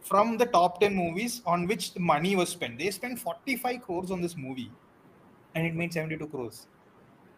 from 0.00 0.38
the 0.38 0.46
top 0.46 0.80
10 0.80 0.94
movies 0.94 1.42
on 1.44 1.66
which 1.66 1.92
the 1.94 2.00
money 2.00 2.36
was 2.36 2.48
spent. 2.50 2.78
They 2.78 2.90
spent 2.90 3.18
45 3.18 3.82
crores 3.82 4.10
on 4.10 4.20
this 4.20 4.36
movie, 4.36 4.70
and 5.54 5.66
it 5.66 5.74
made 5.74 5.92
72 5.92 6.28
crores. 6.28 6.66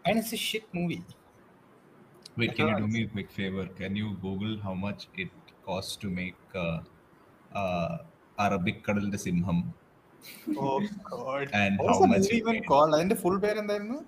And 0.07 0.19
it's 0.19 0.33
a 0.33 0.37
shit 0.37 0.73
movie. 0.75 1.05
Wait, 2.37 2.55
can 2.55 2.69
you 2.69 2.77
do 2.77 2.87
me 2.87 3.03
a 3.05 3.09
quick 3.09 3.31
favor? 3.31 3.67
Can 3.67 3.97
you 3.97 4.15
Google 4.23 4.59
how 4.63 4.73
much 4.75 5.09
it 5.17 5.31
costs 5.65 5.97
to 5.97 6.09
make 6.09 6.37
uh, 6.55 6.81
അറബിക്കടലിന്റെ 8.39 9.17
സിംഹം. 9.17 9.59
അതിന്റെ 12.93 13.15
full 13.15 13.41
പേര് 13.41 13.59
എന്തായിരുന്നു 13.59 13.99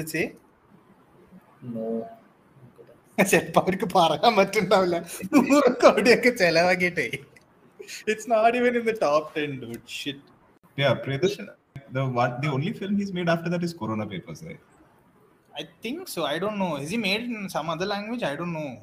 say 0.06 0.24
no 1.66 1.86
അവർക്ക് 3.58 3.88
പറയാൻ 3.96 4.36
പറ്റുണ്ടാവില്ല 4.36 4.98
നൂറ് 5.34 5.72
കോടിയൊക്കെ 5.76 6.30
ചെലവാക്കിട്ടേ 6.30 7.06
it's 8.08 8.30
not 8.30 8.58
even 8.58 8.78
in 8.78 8.84
the 8.84 8.96
top 9.02 9.36
ten 9.36 9.62
dude 9.62 9.88
shit 9.88 10.35
Yeah, 10.76 10.96
Priyadarshan. 10.96 11.48
The 11.92 12.06
one, 12.06 12.42
the 12.42 12.50
only 12.50 12.74
film 12.74 12.98
he's 12.98 13.14
made 13.14 13.30
after 13.30 13.50
that 13.50 13.64
is 13.64 13.74
Corona 13.74 14.06
Papers, 14.06 14.44
right? 14.44 14.60
I 15.58 15.68
think 15.82 16.08
so. 16.08 16.26
I 16.26 16.38
don't 16.40 16.58
know. 16.58 16.76
Is 16.78 16.90
he 16.90 16.98
made 16.98 17.22
in 17.24 17.50
some 17.50 17.70
other 17.70 17.86
language? 17.86 18.24
I 18.24 18.36
don't 18.36 18.52
know. 18.52 18.82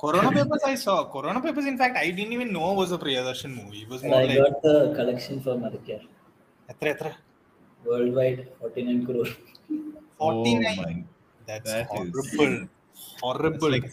Corona 0.00 0.32
Papers 0.32 0.62
I 0.64 0.74
saw. 0.74 1.04
Corona 1.04 1.40
Papers, 1.40 1.66
in 1.66 1.78
fact, 1.78 1.96
I 1.96 2.10
didn't 2.10 2.32
even 2.32 2.52
know 2.52 2.72
was 2.72 2.90
a 2.90 2.98
Priyadarshan 2.98 3.54
movie. 3.54 3.82
It 3.82 3.88
was 3.88 4.02
more 4.02 4.20
I 4.20 4.24
like... 4.24 4.38
got 4.38 4.62
the 4.62 4.92
collection 4.96 5.40
for 5.40 5.54
Marakkar. 5.54 6.00
Etra. 6.80 7.14
Worldwide, 7.84 8.48
49 8.60 9.06
crore. 9.06 9.26
49? 10.18 11.04
Oh 11.06 11.08
that's 11.46 11.70
that 11.70 11.86
horrible. 11.86 12.18
Is... 12.18 12.68
Horrible. 13.20 13.70
That's 13.70 13.84
like, 13.84 13.92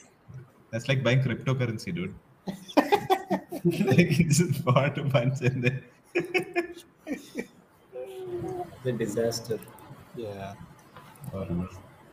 that's 0.72 0.88
like 0.88 1.04
buying 1.04 1.22
cryptocurrency, 1.22 1.94
dude. 1.94 2.16
like, 2.48 4.20
it's 4.20 4.40
just 4.40 4.66
bought 4.66 4.98
a 4.98 5.04
bunch 5.04 5.42
and 5.42 5.64
then... 5.64 5.84
the 8.84 8.92
disaster. 8.92 9.60
Yeah. 10.16 10.54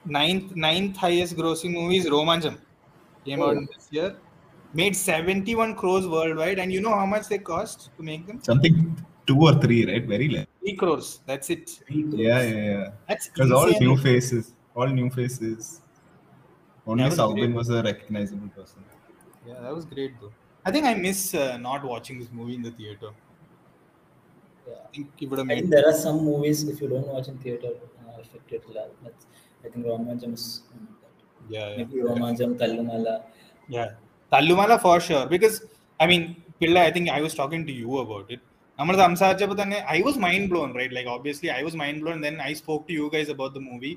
Ninth 0.05 0.55
ninth 0.55 0.97
highest 0.97 1.37
grossing 1.37 1.73
movie 1.73 1.99
is 1.99 2.07
Romanjam. 2.07 2.59
Came 3.25 3.43
oh. 3.43 3.51
out 3.51 3.57
this 3.75 3.89
year. 3.91 4.17
Made 4.75 4.95
71 4.95 5.75
crores 5.75 6.07
worldwide, 6.07 6.59
and 6.59 6.73
you 6.73 6.81
know 6.81 6.95
how 6.95 7.07
much 7.07 7.29
they 7.29 7.39
cost 7.39 7.91
to 7.97 8.03
make 8.03 8.27
them? 8.27 8.43
Something 8.43 8.97
two 9.27 9.41
or 9.41 9.55
three, 9.55 9.87
right? 9.91 10.05
Very 10.07 10.29
less. 10.29 10.47
Three 10.61 10.75
crores. 10.75 11.21
That's 11.25 11.51
it. 11.51 11.81
Crores. 11.87 12.15
Yeah, 12.15 12.43
yeah, 12.43 12.65
yeah. 12.65 12.91
That's 13.09 13.29
because 13.29 13.53
all 13.53 13.69
new 13.69 13.97
faces. 13.97 14.53
All 14.75 14.87
new 14.87 15.09
faces. 15.11 15.81
Only 16.87 17.11
Soubin 17.11 17.55
was 17.55 17.69
a 17.69 17.83
recognizable 17.83 18.49
person. 18.49 18.85
Yeah, 19.47 19.61
that 19.61 19.75
was 19.75 19.85
great 19.85 20.21
though. 20.21 20.33
I 20.65 20.71
think 20.71 20.85
I 20.87 20.95
miss 20.95 21.35
uh, 21.35 21.57
not 21.57 21.85
watching 21.85 22.19
this 22.21 22.29
movie 22.33 22.55
in 22.55 22.63
the 22.63 22.71
theater. 22.71 23.11
I 24.68 24.88
think 24.96 25.08
it 25.24 25.30
would 25.30 25.40
have 25.40 25.48
I 25.48 25.54
made. 25.54 25.60
think 25.60 25.72
there 25.76 25.88
are 25.88 25.98
some 26.06 26.20
movies 26.24 26.60
if 26.74 26.82
you 26.82 26.88
don't 26.94 27.08
watch 27.08 27.28
in 27.28 27.38
theater, 27.38 27.72
uh, 28.02 28.22
affected 28.22 28.62
a 28.70 28.74
lot. 28.78 28.90
That's, 29.04 29.26
I 29.66 29.70
think 29.70 29.86
Romanjam 29.86 30.34
is 30.34 30.46
one 30.74 30.88
of 30.92 30.96
that. 31.02 31.16
Yeah, 31.56 31.70
yeah. 31.70 31.78
Maybe 31.80 31.98
Romanjam, 32.10 32.58
Tallumala. 32.62 33.16
Yeah, 33.70 33.90
Tallumala 34.32 34.78
for 34.86 35.00
sure. 35.00 35.26
Because 35.36 35.58
I 36.00 36.08
mean, 36.08 36.24
Pilla, 36.60 36.82
I 36.82 36.92
think 36.92 37.10
I 37.10 37.22
was 37.22 37.34
talking 37.34 37.66
to 37.72 37.76
you 37.82 38.00
about 38.06 38.30
it. 38.38 38.42
നമ്മൾ 38.80 38.96
സംസാരിച്ചപ്പോൾ 39.02 39.58
തന്നെ 39.62 39.80
I 39.96 39.98
was 40.06 40.20
mind 40.26 40.48
blown 40.52 40.70
right 40.78 40.94
like 40.98 41.10
obviously 41.16 41.50
I 41.58 41.60
was 41.66 41.78
mind 41.82 42.00
blown 42.04 42.20
then 42.26 42.36
I 42.48 42.52
spoke 42.60 42.86
to 42.88 42.94
you 43.00 43.08
guys 43.16 43.32
about 43.36 43.56
the 43.58 43.62
movie 43.72 43.92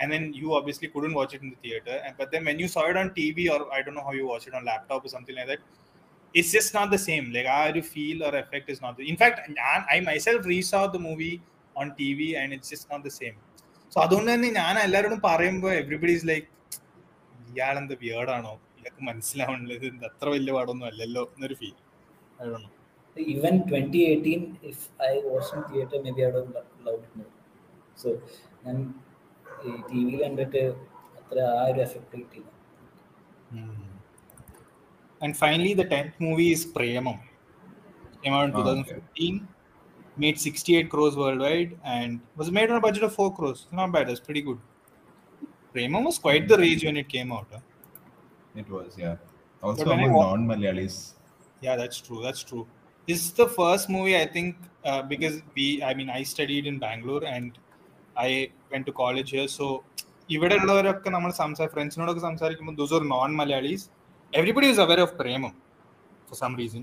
and 0.00 0.10
then 0.12 0.32
you 0.32 0.54
obviously 0.58 0.88
couldn't 0.92 1.14
watch 1.18 1.32
it 1.36 1.42
in 1.42 1.50
the 1.54 1.58
theater 1.64 1.96
and, 2.04 2.12
but 2.20 2.30
then 2.32 2.44
when 2.48 2.58
you 2.62 2.68
saw 2.74 2.82
it 2.90 2.96
on 3.00 3.08
tv 3.18 3.38
or 3.54 3.58
i 3.76 3.82
don't 3.82 3.96
know 3.98 4.04
how 4.06 4.14
you 4.18 4.26
watched 4.30 4.48
it 4.50 4.54
on 4.58 4.62
laptop 4.64 5.00
or 5.06 5.10
something 5.14 5.36
like 5.38 5.48
that 5.50 5.60
it's 6.35 6.51
just 6.51 6.71
not 6.77 6.87
the 6.91 7.01
same 7.09 7.25
like 7.35 7.49
our 7.57 7.81
feel 7.93 8.19
or 8.27 8.33
effect 8.43 8.69
is 8.73 8.79
not 8.85 8.93
the, 8.97 9.03
in 9.13 9.17
fact 9.21 9.37
I, 9.71 9.77
I 9.95 9.99
myself 10.01 10.39
resaw 10.53 10.83
the 10.95 11.01
movie 11.07 11.35
on 11.75 11.87
tv 11.99 12.19
and 12.41 12.53
it's 12.55 12.69
just 12.69 12.87
not 12.91 13.03
the 13.09 13.15
same 13.21 13.37
so 13.91 13.97
അതുകൊണ്ട് 14.03 14.29
തന്നെ 14.31 14.47
ഞാൻ 14.59 14.75
എല്ലാവരോടും 14.85 15.19
പറയുമ്പോൾ 15.27 15.71
everybody 15.81 16.13
is 16.17 16.27
like 16.31 16.47
ഇയാളെന്ത് 17.51 17.93
വിയേർഡാണോ 18.01 18.53
ഇയാൾക്ക് 18.79 19.03
മനസ്സിലാവണത് 19.09 19.85
ഇത് 19.89 20.05
അത്ര 20.09 20.27
വലിയ 20.35 20.53
പാടൊന്നും 20.57 20.87
അല്ലല്ലോ 20.91 21.23
എന്നൊരു 21.35 21.57
feel 21.61 21.77
I 22.39 22.47
don't 22.47 22.65
know 22.65 22.71
Even 23.17 23.55
2018, 23.67 24.59
if 24.63 24.89
I 25.01 25.21
watched 25.25 25.53
in 25.53 25.63
theater, 25.63 26.01
maybe 26.03 26.25
I 26.25 26.31
would 26.31 26.47
have 26.53 26.65
loved 26.85 27.05
it. 27.21 27.29
So, 28.01 28.07
ഞാൻ 28.63 28.77
TV 29.61 29.75
ടി 29.89 30.01
വി 30.07 30.15
കണ്ടിട്ട് 30.23 30.63
അത്ര 31.19 31.37
ആ 31.51 31.61
ഒരു 31.69 31.79
എഫക്റ്റ് 31.85 32.17
കിട്ടിയില്ല 32.21 32.49
And 35.25 35.35
finally, 35.35 35.73
the 35.73 35.85
10th 35.85 36.13
movie 36.19 36.51
is 36.55 36.63
Premam. 36.73 37.19
Came 38.23 38.33
out 38.33 38.49
in 38.49 38.55
oh, 38.55 38.63
2015, 38.63 39.35
okay. 39.35 39.45
made 40.17 40.39
68 40.39 40.87
crores 40.91 41.15
worldwide, 41.15 41.71
and 41.83 42.19
was 42.35 42.51
made 42.51 42.69
on 42.69 42.77
a 42.77 42.83
budget 42.87 43.01
of 43.07 43.15
4 43.15 43.33
crores. 43.35 43.65
Not 43.71 43.91
bad, 43.91 44.07
that's 44.07 44.19
pretty 44.19 44.43
good. 44.43 44.59
Premam 45.73 46.05
was 46.05 46.19
quite 46.19 46.47
the 46.47 46.59
rage 46.59 46.85
when 46.85 46.95
it 46.95 47.09
came 47.09 47.31
out. 47.31 47.47
Huh? 47.51 47.59
It 48.55 48.69
was, 48.69 48.93
yeah. 48.99 49.15
Also 49.63 49.89
among 49.95 50.11
non 50.11 50.47
Malayalis. 50.51 51.13
Yeah, 51.61 51.75
that's 51.75 51.99
true. 51.99 52.21
That's 52.21 52.43
true. 52.43 52.67
This 53.07 53.25
is 53.25 53.31
the 53.31 53.47
first 53.47 53.89
movie 53.89 54.15
I 54.15 54.27
think 54.27 54.55
uh, 54.83 55.01
because 55.01 55.41
we, 55.55 55.81
I 55.81 55.95
mean, 55.95 56.11
I 56.11 56.21
studied 56.21 56.67
in 56.67 56.77
Bangalore 56.77 57.25
and 57.25 57.57
I 58.15 58.51
went 58.71 58.85
to 58.85 58.91
college 58.91 59.31
here. 59.31 59.47
So 59.47 59.83
ഇവിടെ 60.29 60.55
ഉള്ളവരൊക്കെ 60.55 61.09
നമ്മൾ 61.09 61.31
സംസാ 61.31 61.65
friends' 61.73 61.95
സംസാരിക്കുമ്പോൾ 62.27 62.75
those 62.77 62.93
are 62.97 63.03
non-Malayalis 63.15 63.83
everybody 64.32 64.68
is 64.72 64.82
aware 64.86 65.02
of 65.06 65.16
Premam 65.22 65.52
for 66.28 66.36
some 66.36 66.54
reason. 66.54 66.82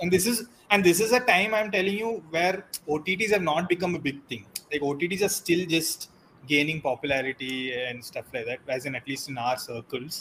And 0.00 0.10
this 0.10 0.26
is 0.26 0.36
and 0.70 0.80
this 0.82 0.98
is 1.04 1.10
a 1.12 1.20
time 1.30 1.50
I'm 1.54 1.70
telling 1.70 1.96
you 1.98 2.10
where 2.30 2.56
OTTs 2.88 3.32
have 3.32 3.42
not 3.42 3.64
become 3.68 3.94
a 3.94 4.02
big 4.06 4.18
thing. 4.30 4.42
Like 4.70 4.82
OTTs 4.82 5.22
are 5.22 5.34
still 5.40 5.62
just 5.68 5.98
gaining 6.42 6.78
popularity 6.80 7.54
and 7.80 8.04
stuff 8.04 8.26
like 8.34 8.46
that, 8.46 8.60
as 8.68 8.84
in 8.88 8.94
at 8.94 9.06
least 9.10 9.26
in 9.32 9.38
our 9.46 9.58
circles. 9.68 10.14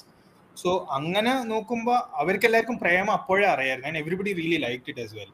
so 0.57 0.69
അങ്ങനെ 0.97 1.33
നോക്കുമ്പോൾ 1.51 1.97
അവർക്ക് 2.21 2.47
എല്ലാവർക്കും 2.49 2.77
പ്രേമം 2.83 3.09
അപ്പോഴേ 3.15 3.45
അറിയായിരുന്നു 3.51 3.89
and 3.89 3.99
everybody 4.01 4.31
really 4.39 4.59
like 4.65 4.87
it 4.91 5.03
as 5.03 5.13
well 5.19 5.31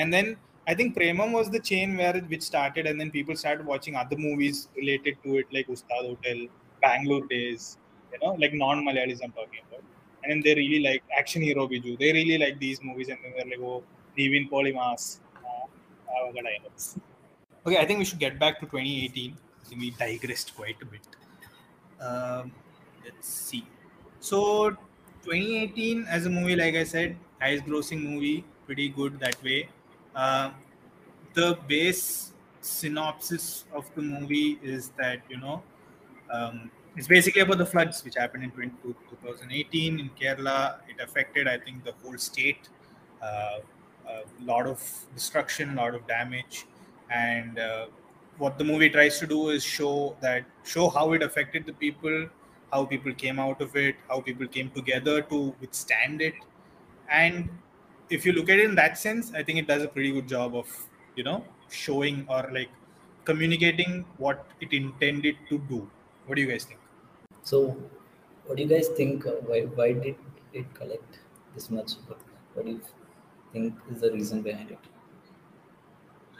and 0.00 0.10
then 0.16 0.26
I 0.66 0.74
think 0.80 0.94
Premam 0.98 1.30
was 1.36 1.50
the 1.56 1.60
chain 1.70 1.90
where 2.00 2.16
which 2.32 2.46
started 2.48 2.86
and 2.90 3.00
then 3.02 3.10
people 3.16 3.36
start 3.42 3.64
watching 3.70 3.98
other 4.02 4.20
movies 4.26 4.60
related 4.80 5.16
to 5.26 5.32
it 5.42 5.54
like 5.58 5.70
ഉസ്താദ് 5.76 6.06
hotel 6.10 6.40
Bangalore 6.82 7.22
days 7.34 7.68
you 8.12 8.20
know 8.22 8.32
like 8.42 8.54
non-Malayalis 8.54 9.20
I'm 9.24 9.32
talking 9.32 9.62
about. 9.66 9.84
And 10.23 10.43
they 10.43 10.55
really 10.55 10.79
like 10.79 11.03
Action 11.17 11.41
Hero 11.41 11.67
Biju. 11.67 11.97
They 11.97 12.11
really 12.11 12.37
like 12.37 12.59
these 12.59 12.83
movies, 12.83 13.09
and 13.09 13.17
then 13.23 13.33
they're 13.35 13.45
like, 13.45 13.59
oh, 13.59 13.83
Nivin 14.17 14.49
Polymas. 14.49 15.19
Uh, 15.37 16.31
dialogues. 16.33 16.97
okay, 17.65 17.77
I 17.77 17.85
think 17.85 17.99
we 17.99 18.05
should 18.05 18.19
get 18.19 18.39
back 18.39 18.59
to 18.59 18.65
2018. 18.65 19.37
We 19.77 19.91
digressed 19.91 20.55
quite 20.55 20.77
a 20.81 20.85
bit. 20.85 21.01
Um, 22.01 22.51
let's 23.03 23.27
see. 23.27 23.65
So 24.19 24.71
2018 25.23 26.05
as 26.09 26.25
a 26.25 26.29
movie, 26.29 26.55
like 26.55 26.75
I 26.75 26.83
said, 26.83 27.15
highest 27.39 27.65
grossing 27.65 28.03
movie, 28.03 28.43
pretty 28.65 28.89
good 28.89 29.19
that 29.19 29.41
way. 29.43 29.69
Uh, 30.15 30.51
the 31.33 31.57
base 31.67 32.33
synopsis 32.61 33.65
of 33.73 33.89
the 33.95 34.01
movie 34.01 34.59
is 34.63 34.89
that 34.97 35.21
you 35.29 35.39
know 35.39 35.63
um, 36.31 36.71
it's 36.95 37.07
basically 37.07 37.41
about 37.41 37.57
the 37.57 37.65
floods 37.65 38.03
which 38.03 38.15
happened 38.15 38.43
in 38.43 38.51
20, 38.51 38.71
2018 38.83 39.99
in 39.99 40.09
Kerala. 40.19 40.77
It 40.87 41.01
affected, 41.01 41.47
I 41.47 41.57
think, 41.57 41.83
the 41.83 41.93
whole 42.03 42.17
state. 42.17 42.69
Uh, 43.21 43.59
a 44.09 44.43
lot 44.43 44.65
of 44.65 44.81
destruction, 45.13 45.77
a 45.77 45.81
lot 45.81 45.93
of 45.93 46.07
damage, 46.07 46.65
and 47.11 47.59
uh, 47.59 47.85
what 48.37 48.57
the 48.57 48.63
movie 48.63 48.89
tries 48.89 49.19
to 49.19 49.27
do 49.27 49.49
is 49.49 49.63
show 49.63 50.15
that 50.21 50.45
show 50.63 50.89
how 50.89 51.11
it 51.13 51.21
affected 51.21 51.65
the 51.65 51.73
people, 51.73 52.27
how 52.71 52.85
people 52.85 53.13
came 53.13 53.39
out 53.39 53.61
of 53.61 53.75
it, 53.75 53.95
how 54.07 54.21
people 54.21 54.47
came 54.47 54.71
together 54.71 55.21
to 55.23 55.55
withstand 55.59 56.21
it, 56.21 56.33
and 57.09 57.49
if 58.09 58.25
you 58.25 58.33
look 58.33 58.49
at 58.49 58.59
it 58.59 58.65
in 58.65 58.75
that 58.75 58.97
sense, 58.97 59.31
I 59.33 59.43
think 59.43 59.59
it 59.59 59.67
does 59.67 59.83
a 59.83 59.87
pretty 59.87 60.11
good 60.11 60.27
job 60.27 60.55
of 60.55 60.67
you 61.15 61.23
know 61.23 61.43
showing 61.69 62.25
or 62.29 62.49
like 62.51 62.69
communicating 63.25 64.05
what 64.17 64.47
it 64.61 64.73
intended 64.73 65.35
to 65.49 65.59
do. 65.69 65.87
What 66.29 66.35
do 66.35 66.43
you 66.43 66.47
guys 66.47 66.65
think? 66.65 66.79
So, 67.41 67.75
what 68.45 68.57
do 68.57 68.61
you 68.61 68.69
guys 68.69 68.87
think? 68.89 69.25
Uh, 69.25 69.31
why, 69.47 69.61
why 69.61 69.93
did 69.93 70.15
it 70.53 70.71
collect 70.75 71.17
this 71.55 71.71
much? 71.71 71.93
What, 72.05 72.19
what 72.53 72.65
do 72.67 72.73
you 72.73 72.81
think 73.51 73.73
is 73.89 74.01
the 74.01 74.11
reason 74.11 74.43
behind 74.43 74.69
it? 74.69 74.77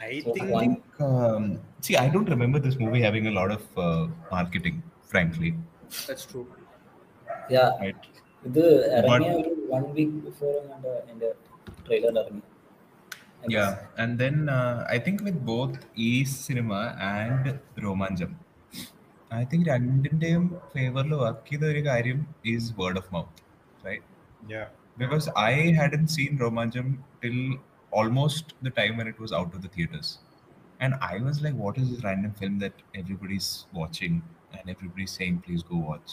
I 0.00 0.20
so 0.24 0.32
think, 0.32 0.48
one, 0.48 0.82
um, 1.00 1.58
see, 1.80 1.96
I 1.96 2.08
don't 2.08 2.28
remember 2.30 2.60
this 2.60 2.78
movie 2.78 3.02
having 3.02 3.26
a 3.26 3.32
lot 3.32 3.50
of 3.50 3.62
uh, 3.76 4.06
marketing, 4.30 4.80
frankly. 5.02 5.56
That's 6.06 6.24
true. 6.24 6.46
Yeah. 7.50 7.70
Right. 7.80 7.96
The 8.44 9.02
but, 9.08 9.20
one 9.68 9.92
week 9.92 10.24
before 10.24 10.62
and 11.08 11.20
the 11.20 11.34
trailer 11.84 12.12
Aranya. 12.12 12.42
And 13.42 13.50
yeah, 13.50 13.78
and 13.98 14.16
then 14.16 14.48
uh, 14.48 14.86
I 14.88 15.00
think 15.00 15.24
with 15.24 15.44
both 15.44 15.78
East 15.96 16.44
Cinema 16.44 16.96
and 17.00 17.58
Romanjam, 17.76 18.36
I 19.31 19.45
think 19.51 19.63
രണ്ടിന്റെയും 19.71 20.43
ഫേവറിൽ 20.73 21.13
work 21.21 21.45
ചെയ്ത 21.49 21.63
ഒരു 21.73 21.81
കാര്യം 21.89 22.19
is 22.53 22.69
word 22.81 22.99
of 23.03 23.11
mouth 23.17 23.41
right 23.87 24.05
Yeah. 24.53 24.67
because 24.97 25.25
I 25.43 25.53
hadn't 25.77 26.09
seen 26.15 26.33
Romanjam 26.43 26.87
till 27.21 27.39
almost 27.91 28.45
the 28.67 28.71
time 28.77 28.93
when 28.99 29.07
it 29.11 29.17
was 29.23 29.31
out 29.39 29.51
of 29.55 29.59
the 29.65 29.71
theaters. 29.75 30.09
And 30.79 30.91
I 31.09 31.17
was 31.27 31.37
like, 31.45 31.55
what 31.63 31.75
is 31.81 31.87
this 31.91 32.01
random 32.07 32.33
film 32.41 32.55
that 32.59 32.75
everybody's 33.01 33.49
watching 33.79 34.13
and 34.53 34.65
everybody's 34.73 35.13
saying, 35.19 35.35
please 35.45 35.63
go 35.71 35.79
watch? 35.89 36.09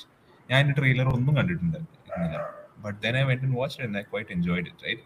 ഞാൻ 0.49 0.59
അതിന്റെ 0.59 0.75
trailer 0.79 1.09
ഒന്നും 1.17 1.35
കണ്ടിട്ടുണ്ടായിരുന്നില്ല 1.38 2.41
but 2.87 2.99
then 3.05 3.17
I 3.21 3.25
went 3.31 3.47
and 3.49 3.59
watched 3.61 3.85
and 3.87 3.99
I 4.03 4.07
quite 4.12 4.35
enjoyed 4.38 4.69
it 4.73 4.85
right 4.88 5.05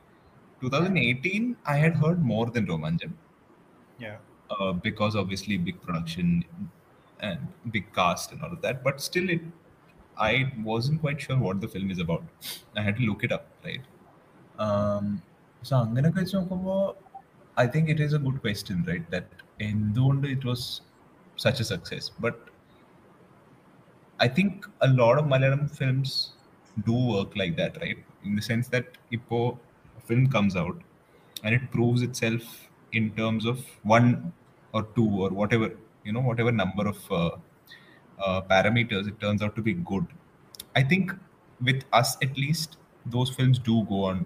2018 0.63 1.41
I 1.67 1.77
had 1.77 1.95
heard 1.97 2.21
more 2.25 2.47
than 2.55 2.65
Romanjam 2.67 3.13
Yeah. 3.99 4.17
uh, 4.51 4.73
because 4.87 5.15
obviously 5.23 5.57
big 5.69 5.79
production 5.83 6.29
and 7.21 7.41
big 7.75 7.87
cast 7.95 8.33
and 8.33 8.43
all 8.43 8.53
of 8.53 8.61
that. 8.63 8.83
But 8.87 9.01
still, 9.01 9.29
it 9.37 9.45
I 10.29 10.53
wasn't 10.71 11.01
quite 11.01 11.21
sure 11.21 11.39
what 11.47 11.61
the 11.61 11.69
film 11.69 11.91
is 11.91 11.99
about. 11.99 12.25
I 12.77 12.83
had 12.83 12.97
to 12.99 13.05
look 13.09 13.23
it 13.29 13.33
up, 13.39 13.47
right? 13.69 13.85
Um, 14.67 15.07
so 15.63 15.75
അങ്ങനെയൊക്കെ 15.85 16.21
വെച്ച് 16.23 16.37
നോക്കുമ്പോൾ 16.39 16.83
I 17.57 17.67
think 17.75 17.89
it 17.93 18.05
is 18.07 18.17
A 18.19 18.23
good 18.27 18.41
question 18.45 18.81
write 18.91 19.09
that 19.15 19.37
എന്തുകൊണ്ട് 19.69 20.27
it 20.35 20.49
was 20.51 20.67
such 21.45 21.63
A 21.65 21.67
success 21.73 22.09
but 22.25 22.41
I 24.21 24.29
think 24.39 24.67
A 24.87 24.91
lot 25.01 25.19
of 25.23 25.29
Malayalam 25.35 25.65
films 25.81 26.17
do 26.89 26.99
work 27.15 27.39
like 27.43 27.55
that 27.63 27.83
right 27.85 28.03
in 28.29 28.35
the 28.41 28.45
sense 28.51 28.71
that 28.77 28.93
ഇപ്പോൾ 29.19 29.47
film 30.09 30.27
comes 30.29 30.57
out 30.57 30.77
and 31.45 31.55
it 31.55 31.65
proves 31.71 32.03
itself 32.03 32.43
in 32.93 33.11
terms 33.13 33.45
of 33.47 33.59
one 33.97 34.33
or 34.75 34.83
two 34.97 35.09
or 35.25 35.31
whatever 35.31 35.69
you 36.04 36.12
know 36.12 36.20
whatever 36.20 36.52
number 36.52 36.88
of 36.88 37.12
uh, 37.12 37.32
uh, 38.20 38.42
parameters 38.50 39.08
it 39.08 39.20
turns 39.20 39.42
out 39.42 39.56
to 39.56 39.62
be 39.62 39.74
good. 39.74 40.06
I 40.76 40.84
think 40.84 41.12
with 41.62 41.84
us 41.94 42.18
at 42.22 42.38
least 42.38 42.78
those 43.06 43.30
films 43.30 43.60
do 43.60 43.84
go 43.86 44.04
on 44.06 44.26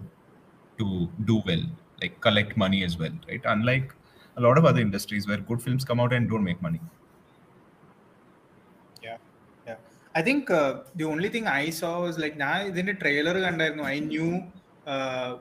to 0.78 1.08
do 1.24 1.42
well 1.46 1.62
like 2.02 2.20
collect 2.20 2.56
money 2.56 2.84
as 2.84 2.98
well 2.98 3.12
right? 3.28 3.40
Unlike 3.44 3.94
a 4.36 4.40
lot 4.40 4.58
of 4.58 4.64
other 4.64 4.80
industries 4.80 5.26
where 5.26 5.38
good 5.38 5.62
films 5.62 5.84
come 5.84 5.98
out 5.98 6.12
and 6.12 6.28
don't 6.28 6.44
make 6.44 6.60
money. 6.60 6.80
Yeah 9.02 9.16
yeah. 9.66 9.76
I 10.14 10.22
think 10.22 10.50
uh, 10.50 10.82
the 10.94 11.04
only 11.04 11.28
thing 11.28 11.46
i 11.46 11.70
saw 11.70 12.02
was 12.02 12.18
like 12.18 12.36
now 12.36 12.64
in 12.64 12.88
a 12.88 12.94
trailer 12.94 13.32
and 13.32 13.62
i 13.82 13.98
knew 13.98 14.44
uh, 14.86 15.38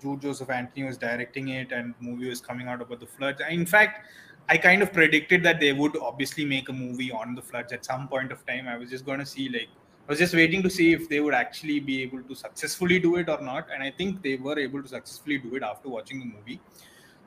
Jude 0.00 0.22
Joseph 0.22 0.50
Anthony 0.50 0.84
was 0.84 0.96
directing 0.96 1.48
it, 1.48 1.72
and 1.72 1.94
movie 2.00 2.28
was 2.28 2.40
coming 2.40 2.68
out 2.68 2.80
about 2.80 3.00
the 3.00 3.06
floods. 3.06 3.40
In 3.48 3.66
fact, 3.66 4.06
I 4.48 4.56
kind 4.56 4.82
of 4.82 4.92
predicted 4.92 5.42
that 5.42 5.60
they 5.60 5.72
would 5.72 5.96
obviously 5.96 6.44
make 6.44 6.68
a 6.68 6.72
movie 6.72 7.12
on 7.12 7.34
the 7.34 7.42
floods 7.42 7.72
at 7.72 7.84
some 7.84 8.08
point 8.08 8.32
of 8.32 8.44
time. 8.46 8.66
I 8.66 8.78
was 8.78 8.90
just 8.90 9.04
going 9.04 9.18
to 9.18 9.26
see 9.26 9.48
like 9.48 9.68
I 10.08 10.12
was 10.12 10.18
just 10.18 10.34
waiting 10.34 10.62
to 10.62 10.70
see 10.70 10.92
if 10.92 11.08
they 11.08 11.20
would 11.20 11.34
actually 11.34 11.80
be 11.80 12.02
able 12.02 12.22
to 12.22 12.34
successfully 12.34 12.98
do 12.98 13.16
it 13.16 13.28
or 13.28 13.42
not. 13.42 13.68
And 13.72 13.82
I 13.82 13.90
think 13.90 14.22
they 14.22 14.36
were 14.36 14.58
able 14.58 14.82
to 14.82 14.88
successfully 14.88 15.36
do 15.36 15.54
it 15.56 15.62
after 15.62 15.90
watching 15.90 16.20
the 16.20 16.26
movie. 16.26 16.60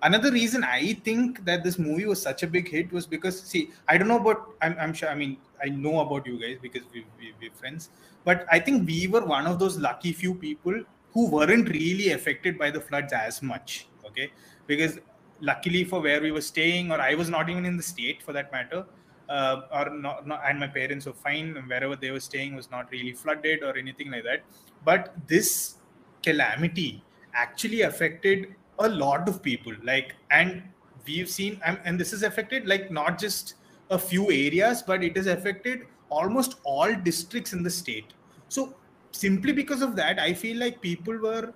another 0.03 0.31
reason 0.31 0.63
I 0.63 0.93
think 1.05 1.45
that 1.45 1.63
this 1.63 1.77
movie 1.77 2.05
was 2.05 2.21
such 2.21 2.43
a 2.43 2.47
big 2.47 2.69
hit 2.69 2.91
was 2.91 3.05
because 3.05 3.41
see, 3.41 3.71
I 3.87 3.97
don't 3.97 4.07
know 4.07 4.19
about 4.19 4.55
I'm, 4.61 4.75
I'm 4.79 4.93
sure 4.93 5.09
I 5.09 5.15
mean 5.15 5.37
I 5.63 5.69
know 5.69 5.99
about 5.99 6.25
you 6.25 6.39
guys 6.39 6.57
because 6.61 6.81
we, 6.93 7.05
we 7.19 7.33
we're 7.39 7.53
friends, 7.53 7.89
but 8.23 8.45
I 8.51 8.59
think 8.59 8.87
we 8.87 9.07
were 9.07 9.25
one 9.25 9.45
of 9.45 9.59
those 9.59 9.77
lucky 9.77 10.11
few 10.11 10.33
people 10.33 10.81
who 11.13 11.29
weren't 11.29 11.69
really 11.69 12.11
affected 12.11 12.57
by 12.57 12.71
the 12.71 12.81
floods 12.81 13.13
as 13.13 13.41
much. 13.41 13.87
Okay, 14.07 14.31
because 14.67 14.99
luckily 15.41 15.83
for 15.83 16.01
where 16.01 16.21
we 16.21 16.31
were 16.31 16.41
staying, 16.41 16.91
or 16.91 17.01
I 17.01 17.15
was 17.15 17.29
not 17.29 17.49
even 17.49 17.65
in 17.65 17.75
the 17.75 17.83
state 17.83 18.23
for 18.23 18.33
that 18.33 18.51
matter. 18.51 18.85
Uh, 19.29 19.61
or 19.71 19.89
not, 19.89 20.27
not, 20.27 20.41
and 20.45 20.59
my 20.59 20.67
parents 20.67 21.05
were 21.05 21.13
fine. 21.13 21.55
Wherever 21.67 21.95
they 21.95 22.11
were 22.11 22.19
staying 22.19 22.55
was 22.55 22.69
not 22.69 22.91
really 22.91 23.13
flooded 23.13 23.63
or 23.63 23.77
anything 23.77 24.11
like 24.11 24.23
that. 24.23 24.43
But 24.83 25.13
this 25.27 25.75
calamity 26.23 27.03
actually 27.33 27.81
affected 27.81 28.55
a 28.79 28.89
lot 28.89 29.27
of 29.29 29.41
people 29.41 29.73
like 29.83 30.15
and 30.31 30.63
we've 31.05 31.29
seen 31.29 31.59
and 31.63 31.99
this 31.99 32.13
is 32.13 32.23
affected 32.23 32.67
like 32.67 32.91
not 32.91 33.19
just 33.19 33.55
a 33.89 33.97
few 33.97 34.31
areas 34.31 34.81
but 34.81 35.03
it 35.03 35.15
has 35.15 35.27
affected 35.27 35.81
almost 36.09 36.59
all 36.63 36.93
districts 36.93 37.53
in 37.53 37.63
the 37.63 37.69
state 37.69 38.13
so 38.49 38.75
simply 39.11 39.53
because 39.53 39.81
of 39.81 39.95
that 39.95 40.19
i 40.19 40.33
feel 40.33 40.57
like 40.57 40.81
people 40.81 41.17
were 41.17 41.53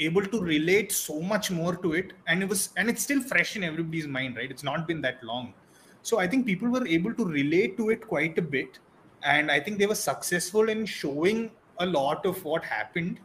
able 0.00 0.24
to 0.24 0.40
relate 0.40 0.92
so 0.92 1.20
much 1.20 1.50
more 1.50 1.76
to 1.76 1.92
it 1.92 2.12
and 2.26 2.42
it 2.42 2.48
was 2.48 2.70
and 2.76 2.88
it's 2.88 3.02
still 3.02 3.22
fresh 3.22 3.56
in 3.56 3.64
everybody's 3.64 4.06
mind 4.06 4.36
right? 4.36 4.50
It's 4.50 4.64
not 4.64 4.86
been 4.86 5.00
that 5.02 5.22
long. 5.22 5.54
So 6.02 6.18
i 6.18 6.26
think 6.26 6.46
people 6.46 6.68
were 6.68 6.86
able 6.86 7.14
to 7.14 7.24
relate 7.24 7.76
to 7.76 7.90
it 7.90 8.06
quite 8.06 8.38
a 8.38 8.42
bit 8.42 8.78
and 9.22 9.50
i 9.50 9.60
think 9.60 9.78
they 9.78 9.86
were 9.86 9.94
successful 10.02 10.70
in 10.70 10.86
showing 10.86 11.50
a 11.78 11.86
lot 11.86 12.24
of 12.24 12.42
what 12.44 12.64
happened 12.64 13.20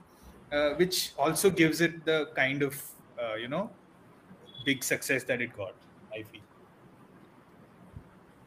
uh, 0.51 0.71
which 0.75 1.13
also 1.17 1.49
gives 1.49 1.81
it 1.81 2.05
the 2.05 2.29
kind 2.35 2.61
of 2.61 2.81
uh, 3.21 3.35
you 3.35 3.47
know 3.47 3.69
big 4.65 4.83
success 4.83 5.23
that 5.23 5.41
it 5.41 5.55
got 5.55 5.73
i 6.13 6.23
feel. 6.23 6.41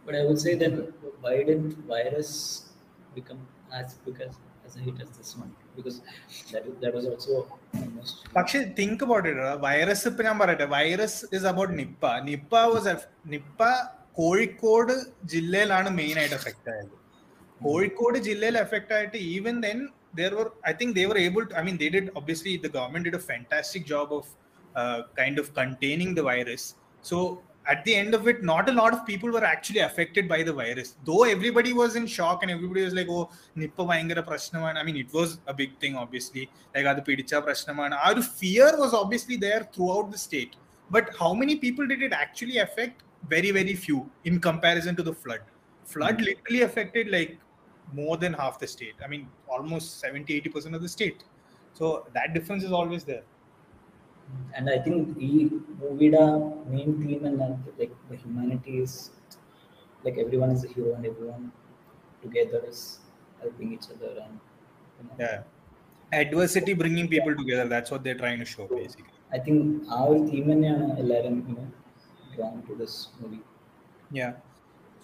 But 0.04 0.14
i 0.14 0.24
would 0.24 0.40
say 0.40 0.54
that 0.54 0.92
why 1.20 1.36
didn't 1.38 1.76
virus 1.86 2.70
become 3.14 3.40
as 3.72 3.94
big 3.94 4.20
as, 4.20 4.36
as 4.67 4.75
a 4.79 4.83
hit 4.85 4.97
as 5.05 5.09
this 5.17 5.31
one 5.41 5.51
because 5.77 5.97
that, 6.51 6.63
that 6.83 6.93
was 6.97 7.05
also 7.13 7.33
almost 7.81 8.15
പക്ഷെ 8.37 8.59
think 8.79 9.03
about 9.05 9.27
it 9.31 9.47
virus 9.67 10.05
ഇപ്പൊ 10.11 10.23
ഞാൻ 10.29 10.37
പറയട്ടെ 10.43 10.67
virus 10.75 11.19
is 11.37 11.47
about 11.53 11.75
Nipah 11.81 12.13
Nipah 12.29 12.53
was 12.73 12.95
Nipah 13.35 13.63
Kozhikode 14.21 14.95
ജില്ലയിലാണ് 15.33 15.89
main 15.99 16.17
ആയിട്ട് 16.21 16.37
effect 16.41 16.71
ആയത് 16.75 16.93
കോഴിക്കോട് 17.61 18.17
ജില്ലയിൽ 18.29 18.55
effect 18.65 18.93
ആയിട്ട് 18.99 19.19
even 19.35 19.55
then 19.67 19.79
there 20.19 20.33
were 20.37 20.49
i 20.69 20.73
think 20.79 20.89
they 20.97 21.05
were 21.09 21.19
able 21.27 21.43
to 21.45 21.53
i 21.59 21.63
mean 21.65 21.77
they 21.83 21.89
did 21.95 22.05
obviously 22.19 22.53
the 22.65 22.71
government 22.77 23.03
did 23.07 23.15
a 23.19 23.23
fantastic 23.31 23.83
job 23.93 24.07
of 24.19 24.25
uh, 24.75 24.99
kind 25.21 25.37
of 25.41 25.47
containing 25.53 26.11
the 26.19 26.23
virus 26.31 26.63
so 27.03 27.17
at 27.68 27.84
the 27.84 27.94
end 27.94 28.14
of 28.14 28.26
it, 28.26 28.42
not 28.42 28.68
a 28.70 28.72
lot 28.72 28.94
of 28.94 29.04
people 29.04 29.30
were 29.30 29.44
actually 29.44 29.80
affected 29.80 30.26
by 30.26 30.42
the 30.42 30.52
virus. 30.52 30.96
Though 31.04 31.24
everybody 31.24 31.74
was 31.74 31.96
in 31.96 32.06
shock 32.06 32.42
and 32.42 32.50
everybody 32.50 32.82
was 32.82 32.94
like, 32.94 33.08
oh, 33.10 33.30
Nipah 33.56 33.86
Vangara 33.90 34.26
Prashnaman. 34.26 34.76
I 34.76 34.82
mean, 34.82 34.96
it 34.96 35.12
was 35.12 35.38
a 35.46 35.52
big 35.52 35.78
thing, 35.78 35.94
obviously. 35.94 36.50
Like, 36.74 36.86
Adu 36.86 37.06
Pidicha 37.06 37.44
Prashnaman. 37.46 37.92
Our 37.92 38.22
fear 38.22 38.74
was 38.78 38.94
obviously 38.94 39.36
there 39.36 39.68
throughout 39.72 40.10
the 40.10 40.16
state. 40.16 40.56
But 40.90 41.10
how 41.18 41.34
many 41.34 41.56
people 41.56 41.86
did 41.86 42.02
it 42.02 42.14
actually 42.14 42.58
affect? 42.58 43.02
Very, 43.28 43.50
very 43.50 43.74
few 43.74 44.10
in 44.24 44.40
comparison 44.40 44.96
to 44.96 45.02
the 45.02 45.12
flood. 45.12 45.40
Flood 45.84 46.16
mm-hmm. 46.16 46.24
literally 46.24 46.62
affected 46.62 47.10
like 47.10 47.38
more 47.92 48.16
than 48.16 48.32
half 48.32 48.58
the 48.58 48.66
state. 48.66 48.94
I 49.04 49.08
mean, 49.08 49.28
almost 49.46 50.00
70, 50.00 50.40
80% 50.40 50.74
of 50.74 50.80
the 50.80 50.88
state. 50.88 51.24
So 51.74 52.06
that 52.14 52.32
difference 52.32 52.64
is 52.64 52.72
always 52.72 53.04
there 53.04 53.22
And 54.55 54.69
I 54.69 54.79
think 54.79 55.17
the 55.17 55.49
movie 55.79 56.09
main 56.09 57.01
theme 57.01 57.25
and 57.25 57.39
like 57.77 57.91
the 58.09 58.15
humanity 58.15 58.79
is 58.79 59.11
like 60.03 60.17
everyone 60.17 60.51
is 60.51 60.63
a 60.63 60.67
hero 60.67 60.93
and 60.95 61.05
everyone 61.05 61.51
together 62.21 62.63
is 62.67 62.99
helping 63.41 63.73
each 63.73 63.87
other 63.93 64.11
and 64.25 64.39
you 64.97 65.03
know, 65.07 65.15
yeah 65.19 65.43
adversity 66.21 66.73
bringing 66.73 67.07
people 67.07 67.35
together 67.35 67.67
that's 67.67 67.91
what 67.91 68.03
they're 68.03 68.21
trying 68.23 68.39
to 68.39 68.45
show 68.45 68.67
basically 68.67 69.13
i 69.31 69.39
think 69.39 69.83
our 69.99 70.15
theme 70.29 70.49
and 70.55 70.65
എല്ലാരും 71.03 71.37
you 71.49 71.55
know 71.57 71.67
drawn 72.35 72.57
to 72.67 72.75
this 72.81 72.95
movie 73.19 73.43
yeah 74.19 74.33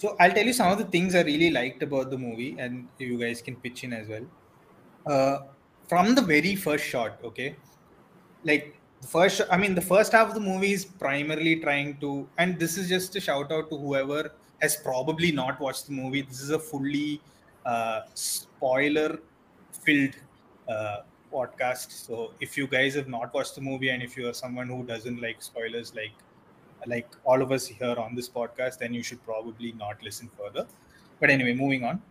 so 0.01 0.15
I'll 0.17 0.31
tell 0.31 0.45
you 0.45 0.53
some 0.53 0.71
of 0.71 0.77
the 0.77 0.85
things 0.85 1.13
I 1.13 1.23
really 1.23 1.51
liked 1.51 1.83
about 1.83 2.09
the 2.09 2.17
movie, 2.17 2.55
and 2.57 2.87
you 2.99 3.19
guys 3.19 3.41
can 3.41 3.57
pitch 3.57 3.83
in 3.83 3.91
as 3.91 4.07
well. 4.07 4.25
Uh, 5.05 5.39
from 5.89 6.15
the 6.15 6.21
very 6.21 6.55
first 6.55 6.85
shot, 6.85 7.19
okay, 7.21 7.57
like 8.45 8.79
first, 9.06 9.40
I 9.50 9.56
mean, 9.56 9.74
the 9.74 9.80
first 9.80 10.12
half 10.12 10.28
of 10.28 10.34
the 10.34 10.40
movie 10.40 10.72
is 10.72 10.84
primarily 10.84 11.56
trying 11.56 11.96
to, 11.98 12.28
and 12.38 12.58
this 12.58 12.76
is 12.76 12.88
just 12.88 13.14
a 13.16 13.20
shout 13.20 13.52
out 13.52 13.70
to 13.70 13.76
whoever 13.76 14.32
has 14.60 14.76
probably 14.76 15.32
not 15.32 15.60
watched 15.60 15.86
the 15.86 15.92
movie. 15.92 16.22
This 16.22 16.40
is 16.40 16.50
a 16.50 16.58
fully 16.58 17.20
uh, 17.66 18.02
spoiler-filled 18.14 20.14
uh, 20.68 20.96
podcast. 21.32 21.90
So 21.90 22.32
if 22.40 22.56
you 22.56 22.66
guys 22.66 22.94
have 22.94 23.08
not 23.08 23.34
watched 23.34 23.56
the 23.56 23.60
movie, 23.60 23.90
and 23.90 24.02
if 24.02 24.16
you 24.16 24.28
are 24.28 24.34
someone 24.34 24.68
who 24.68 24.84
doesn't 24.84 25.20
like 25.20 25.42
spoilers, 25.42 25.94
like 25.94 26.12
like 26.86 27.08
all 27.24 27.40
of 27.40 27.50
us 27.50 27.66
here 27.66 27.94
on 27.96 28.14
this 28.14 28.28
podcast, 28.28 28.78
then 28.78 28.92
you 28.92 29.02
should 29.02 29.24
probably 29.24 29.72
not 29.72 30.02
listen 30.02 30.30
further. 30.38 30.66
But 31.18 31.30
anyway, 31.30 31.54
moving 31.54 31.82
on. 31.82 32.02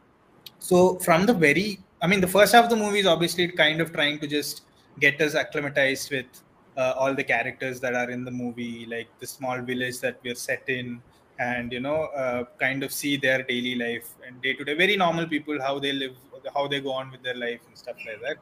So 0.57 0.95
from 0.95 1.27
the 1.27 1.33
very, 1.33 1.79
I 2.01 2.07
mean, 2.07 2.21
the 2.21 2.27
first 2.27 2.53
half 2.53 2.63
of 2.63 2.69
the 2.71 2.75
movie 2.75 2.99
is 2.99 3.05
obviously 3.05 3.47
kind 3.49 3.81
of 3.81 3.93
trying 3.93 4.17
to 4.19 4.27
just 4.27 4.63
get 4.99 5.21
us 5.21 5.35
acclimatized 5.35 6.11
with 6.11 6.25
uh, 6.77 6.93
all 6.97 7.13
the 7.13 7.23
characters 7.23 7.79
that 7.79 7.95
are 7.95 8.09
in 8.09 8.23
the 8.23 8.31
movie, 8.31 8.85
like 8.85 9.07
the 9.19 9.27
small 9.27 9.61
village 9.61 9.99
that 9.99 10.19
we're 10.23 10.35
set 10.35 10.67
in, 10.67 11.01
and 11.39 11.71
you 11.71 11.79
know, 11.79 12.03
uh, 12.15 12.45
kind 12.59 12.83
of 12.83 12.91
see 12.91 13.17
their 13.17 13.43
daily 13.43 13.75
life 13.75 14.13
and 14.25 14.41
day 14.41 14.53
to 14.53 14.63
day, 14.63 14.73
very 14.73 14.95
normal 14.95 15.27
people, 15.27 15.61
how 15.61 15.79
they 15.79 15.91
live, 15.91 16.15
how 16.53 16.67
they 16.67 16.79
go 16.79 16.91
on 16.91 17.11
with 17.11 17.23
their 17.23 17.35
life 17.35 17.59
and 17.67 17.77
stuff 17.77 17.95
like 18.05 18.21
that. 18.21 18.37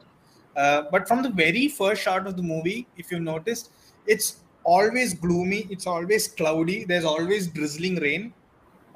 Uh, 0.60 0.82
but 0.90 1.08
from 1.08 1.22
the 1.22 1.30
very 1.30 1.68
first 1.68 2.02
shot 2.02 2.26
of 2.26 2.36
the 2.36 2.42
movie, 2.42 2.86
if 2.96 3.10
you 3.10 3.18
noticed, 3.18 3.70
it's 4.06 4.42
always 4.64 5.14
gloomy 5.14 5.66
it's 5.70 5.86
always 5.86 6.28
cloudy 6.28 6.84
there's 6.84 7.04
always 7.04 7.48
drizzling 7.48 7.96
rain 7.96 8.32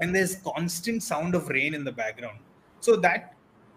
and 0.01 0.15
there's 0.15 0.37
constant 0.37 1.03
sound 1.03 1.35
of 1.35 1.49
rain 1.49 1.75
in 1.75 1.85
the 1.85 1.93
background. 1.93 2.39
So 2.81 2.97
that 2.97 3.35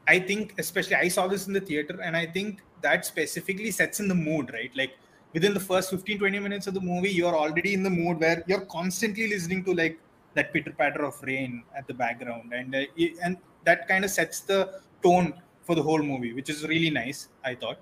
i 0.07 0.19
think 0.19 0.53
especially 0.57 0.95
i 0.95 1.07
saw 1.07 1.27
this 1.27 1.47
in 1.47 1.53
the 1.53 1.61
theater 1.61 1.99
and 2.01 2.15
i 2.15 2.25
think 2.25 2.61
that 2.81 3.05
specifically 3.05 3.71
sets 3.71 3.99
in 3.99 4.07
the 4.07 4.15
mood 4.15 4.51
right? 4.53 4.71
Like 4.75 4.91
within 5.32 5.52
the 5.52 5.60
first 5.60 5.90
15 5.90 6.18
20 6.18 6.38
minutes 6.38 6.66
of 6.66 6.74
the 6.74 6.80
movie 6.80 7.10
you're 7.10 7.36
already 7.44 7.74
in 7.74 7.82
the 7.82 7.94
mood 8.00 8.20
where 8.20 8.42
you're 8.46 8.66
constantly 8.78 9.26
listening 9.28 9.64
to 9.64 9.74
like 9.74 9.98
that 10.34 10.52
pitter 10.52 10.74
patter 10.80 11.04
of 11.04 11.16
rain 11.22 11.62
at 11.76 11.86
the 11.86 11.94
background 11.94 12.52
and 12.52 12.74
uh, 12.74 12.84
and 13.24 13.36
that 13.64 13.88
kind 13.88 14.04
of 14.04 14.10
sets 14.10 14.40
the 14.40 14.60
tone 15.02 15.34
for 15.66 15.74
the 15.74 15.82
whole 15.82 16.02
movie 16.12 16.32
which 16.38 16.50
is 16.54 16.66
really 16.72 16.90
nice 16.90 17.28
i 17.44 17.54
thought 17.54 17.78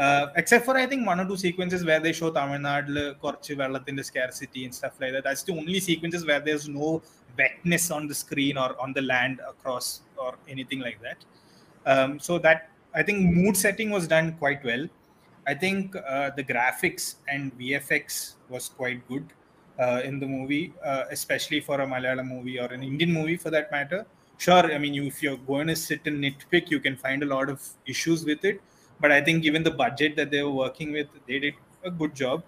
uh, 0.00 0.32
except 0.36 0.64
for 0.64 0.76
I 0.78 0.86
think 0.86 1.06
one 1.06 1.20
or 1.20 1.26
two 1.26 1.36
sequences 1.36 1.84
where 1.84 2.00
they 2.00 2.12
show 2.18 2.30
Tamil 2.36 2.60
Nadu 2.66 3.02
കുറച്ച് 3.22 3.54
വെള്ളത്തിന്റെ 3.60 4.04
scarcity 4.10 4.60
and 4.66 4.74
stuff 4.78 4.94
like 5.02 5.12
that. 5.14 5.24
That's 5.28 5.42
the 5.48 5.54
only 5.60 5.80
sequences 5.88 6.22
where 6.28 6.40
there's 6.46 6.66
no 6.68 7.02
wetness 7.40 7.90
on 7.96 8.06
the 8.10 8.16
screen 8.22 8.56
or 8.62 8.70
on 8.84 8.92
the 8.98 9.02
land 9.02 9.36
across 9.52 10.00
or 10.16 10.32
anything 10.48 10.80
like 10.86 10.98
that. 11.06 11.18
Um, 11.92 12.18
so 12.26 12.38
that 12.46 12.70
I 12.94 13.02
think 13.08 13.18
mood 13.40 13.56
setting 13.64 13.90
was 13.90 14.06
done 14.14 14.28
quite 14.42 14.64
well. 14.70 14.84
I 15.47 15.53
think 15.53 15.95
uh, 15.95 16.31
the 16.35 16.43
graphics 16.43 17.15
and 17.27 17.57
VFX 17.57 18.33
was 18.49 18.69
quite 18.69 19.07
good 19.07 19.25
uh, 19.79 20.01
in 20.03 20.19
the 20.19 20.25
movie, 20.25 20.73
uh, 20.83 21.03
especially 21.11 21.59
for 21.59 21.81
a 21.81 21.87
Malayalam 21.87 22.27
movie 22.27 22.59
or 22.59 22.65
an 22.67 22.83
Indian 22.83 23.11
movie 23.13 23.37
for 23.37 23.49
that 23.51 23.71
matter. 23.71 24.05
Sure, 24.37 24.73
I 24.73 24.77
mean, 24.77 24.93
you, 24.93 25.03
if 25.05 25.23
you're 25.23 25.37
going 25.37 25.67
to 25.67 25.75
sit 25.75 26.01
and 26.05 26.23
nitpick, 26.23 26.69
you 26.69 26.79
can 26.79 26.97
find 26.97 27.23
a 27.23 27.25
lot 27.25 27.49
of 27.49 27.65
issues 27.85 28.25
with 28.25 28.43
it 28.43 28.59
but 28.99 29.11
I 29.11 29.21
think 29.21 29.43
given 29.43 29.63
the 29.63 29.71
budget 29.71 30.15
that 30.15 30.31
they 30.31 30.41
were 30.43 30.51
working 30.51 30.91
with, 30.91 31.07
they 31.27 31.39
did 31.39 31.55
a 31.83 31.91
good 31.91 32.15
job. 32.15 32.43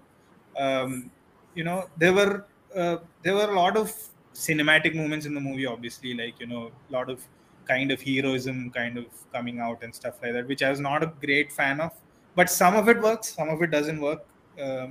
Um, 0.58 1.12
you 1.56 1.64
know, 1.64 1.90
there 1.98 2.14
were 2.14 2.46
uh, 2.76 2.98
there 3.24 3.36
were 3.36 3.52
a 3.52 3.56
lot 3.56 3.78
of 3.78 3.94
cinematic 4.34 4.96
moments 4.96 5.26
in 5.26 5.34
the 5.34 5.42
movie. 5.42 5.66
Obviously, 5.66 6.14
like 6.14 6.40
you 6.40 6.48
know, 6.48 6.72
a 6.90 6.94
lot 6.94 7.10
of 7.10 7.22
kind 7.68 7.92
of 7.92 8.02
heroism 8.02 8.70
kind 8.72 8.98
of 8.98 9.06
coming 9.34 9.60
out 9.60 9.84
and 9.84 9.94
stuff 9.94 10.16
like 10.22 10.34
that, 10.34 10.48
which 10.48 10.64
I 10.64 10.70
was 10.70 10.80
not 10.80 11.04
a 11.04 11.12
great 11.22 11.52
fan 11.52 11.82
of 11.82 11.92
but 12.38 12.50
some 12.50 12.76
of 12.82 12.90
it 12.94 13.02
works 13.02 13.36
some 13.40 13.50
of 13.50 13.62
it 13.62 13.72
doesn't 13.72 14.02
work. 14.02 14.26
Uh, 14.62 14.88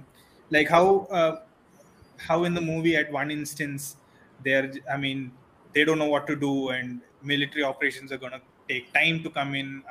like 0.50 0.68
how 0.68 0.87
uh, 1.20 1.37
how 2.18 2.44
in 2.44 2.54
the 2.54 2.61
movie 2.61 2.96
at 2.96 3.11
one 3.12 3.30
instance 3.30 3.96
they're 4.44 4.72
i 4.92 4.96
mean 4.96 5.32
they 5.74 5.85
don't 5.85 5.98
know 5.98 6.12
what 6.14 6.26
to 6.26 6.37
do 6.37 6.68
and 6.70 7.00
military 7.22 7.64
operations 7.64 8.12
are 8.12 8.18
going 8.24 8.32
to 8.32 8.42
take 8.68 8.92
time 8.92 9.22
to 9.22 9.30
come 9.30 9.54
in. 9.54 9.82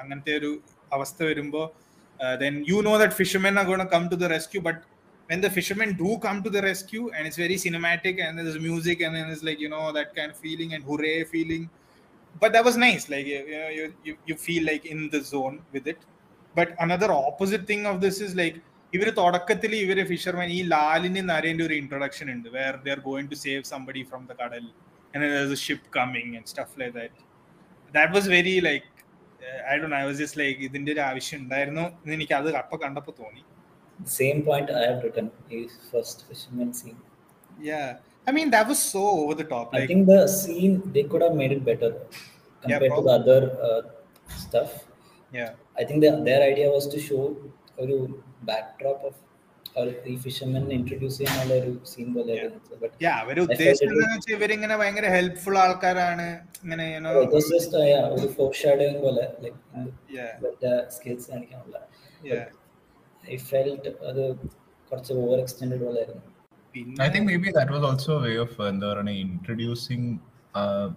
uh, 2.21 2.37
then 2.37 2.63
you 2.65 2.81
know 2.81 2.97
that 2.97 3.13
fishermen 3.13 3.57
are 3.57 3.65
going 3.65 3.79
to 3.79 3.85
come 3.85 4.09
to 4.09 4.15
the 4.15 4.29
rescue 4.29 4.61
but 4.61 4.83
when 5.27 5.41
the 5.41 5.49
fishermen 5.49 5.93
do 5.93 6.17
come 6.19 6.43
to 6.43 6.49
the 6.49 6.61
rescue 6.61 7.11
and 7.11 7.27
it's 7.27 7.37
very 7.37 7.55
cinematic 7.55 8.21
and 8.21 8.37
there's 8.37 8.59
music 8.59 9.01
and 9.01 9.15
then 9.15 9.29
it's 9.29 9.43
like 9.43 9.59
you 9.59 9.69
know 9.69 9.91
that 9.91 10.15
kind 10.15 10.31
of 10.31 10.37
feeling 10.37 10.73
and 10.73 10.83
hooray 10.83 11.23
feeling. 11.23 11.69
But 12.39 12.53
that 12.53 12.63
was 12.63 12.77
nice 12.77 13.09
like 13.09 13.25
you 13.25 13.49
know 13.49 13.69
you, 13.69 13.93
you, 14.03 14.17
you 14.25 14.35
feel 14.35 14.65
like 14.65 14.85
in 14.85 15.09
the 15.09 15.21
zone 15.21 15.61
with 15.71 15.87
it. 15.87 15.97
But 16.55 16.69
another 16.79 17.11
opposite 17.11 17.65
thing 17.71 17.83
of 17.85 17.97
this 18.05 18.17
is 18.27 18.33
like 18.41 18.57
ഇവർ 18.93 19.07
തുടക്കത്തിൽ 19.19 19.71
ഇവർ 19.75 19.97
fisherman 20.09 20.49
ഈ 20.57 20.59
ലാലിന്റെ 20.73 21.21
നരേന്റെ 21.29 21.63
ഒരു 21.67 21.75
introduction 21.81 22.27
ഉണ്ട് 22.33 22.47
where 22.57 22.73
they 22.83 22.91
are 22.95 22.99
going 23.07 23.29
to 23.31 23.37
save 23.45 23.61
somebody 23.71 24.01
from 24.09 24.21
the 24.31 24.35
കടൽ 24.41 24.65
ship 25.65 25.87
coming 25.97 26.31
and 26.37 26.49
stuff 26.51 26.75
like 26.81 26.93
that 26.99 27.19
that 27.93 28.13
was 28.17 28.29
very 28.35 28.55
like 28.67 28.87
I 29.73 29.75
Dr 29.81 29.89
I 29.99 30.03
was 30.09 30.17
just 30.23 30.39
like 30.43 30.61
ഇതിന്റെ 30.69 30.91
ഒരു 30.95 31.03
ആവശ്യം 31.09 31.39
ഉണ്ടായിരുന്നു 31.43 31.85
എന്ന് 32.03 32.15
എനിക്ക് 32.17 32.35
അത് 32.39 32.49
അപ്പൊ 32.63 32.77
കണ്ടപ്പോ 32.85 33.13
തോന്നി 33.23 33.43
Same 33.99 34.39
point 34.43 34.69
I 34.69 34.85
have 34.87 34.97
written 35.03 35.31
is 35.49 35.69
first 35.91 36.17
fisherman 36.29 36.73
scene. 36.73 36.97
Yeah, 37.59 37.85
I 38.27 38.31
mean 38.31 38.49
that 38.51 38.67
was 38.67 38.79
so 38.93 39.03
over 39.21 39.35
the 39.35 39.45
top. 39.45 39.67
Like, 39.73 39.83
I 39.83 39.87
think 39.87 40.05
the 40.07 40.27
scene 40.27 40.73
they 40.95 41.03
could 41.03 41.21
have 41.21 41.35
made 41.35 41.51
it 41.51 41.63
better 41.63 41.91
compared 42.63 42.91
to 42.91 43.01
the 43.01 43.11
other 43.11 43.39
uh, 43.61 43.81
stuff. 44.37 44.71
yeah, 45.31 45.51
I 45.77 45.83
think 45.83 46.01
their 46.25 46.41
idea 46.41 46.67
was 46.67 46.95
to 46.95 46.97
show 46.97 47.19
ഒരു 47.79 48.23
back 48.43 48.81
drop 48.81 49.05
of 49.05 49.25
ഈ 50.05 50.17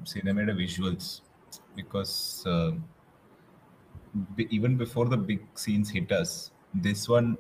സിനിമയുടെ 0.05 0.53
visuals 0.53 1.23
because 1.77 2.17
even 4.50 4.78
before 4.78 5.06
the 5.06 5.18
big 5.18 5.42
scenes 5.56 5.90
hit 5.90 6.12
us, 6.12 6.52
this 6.74 7.10
one 7.10 7.38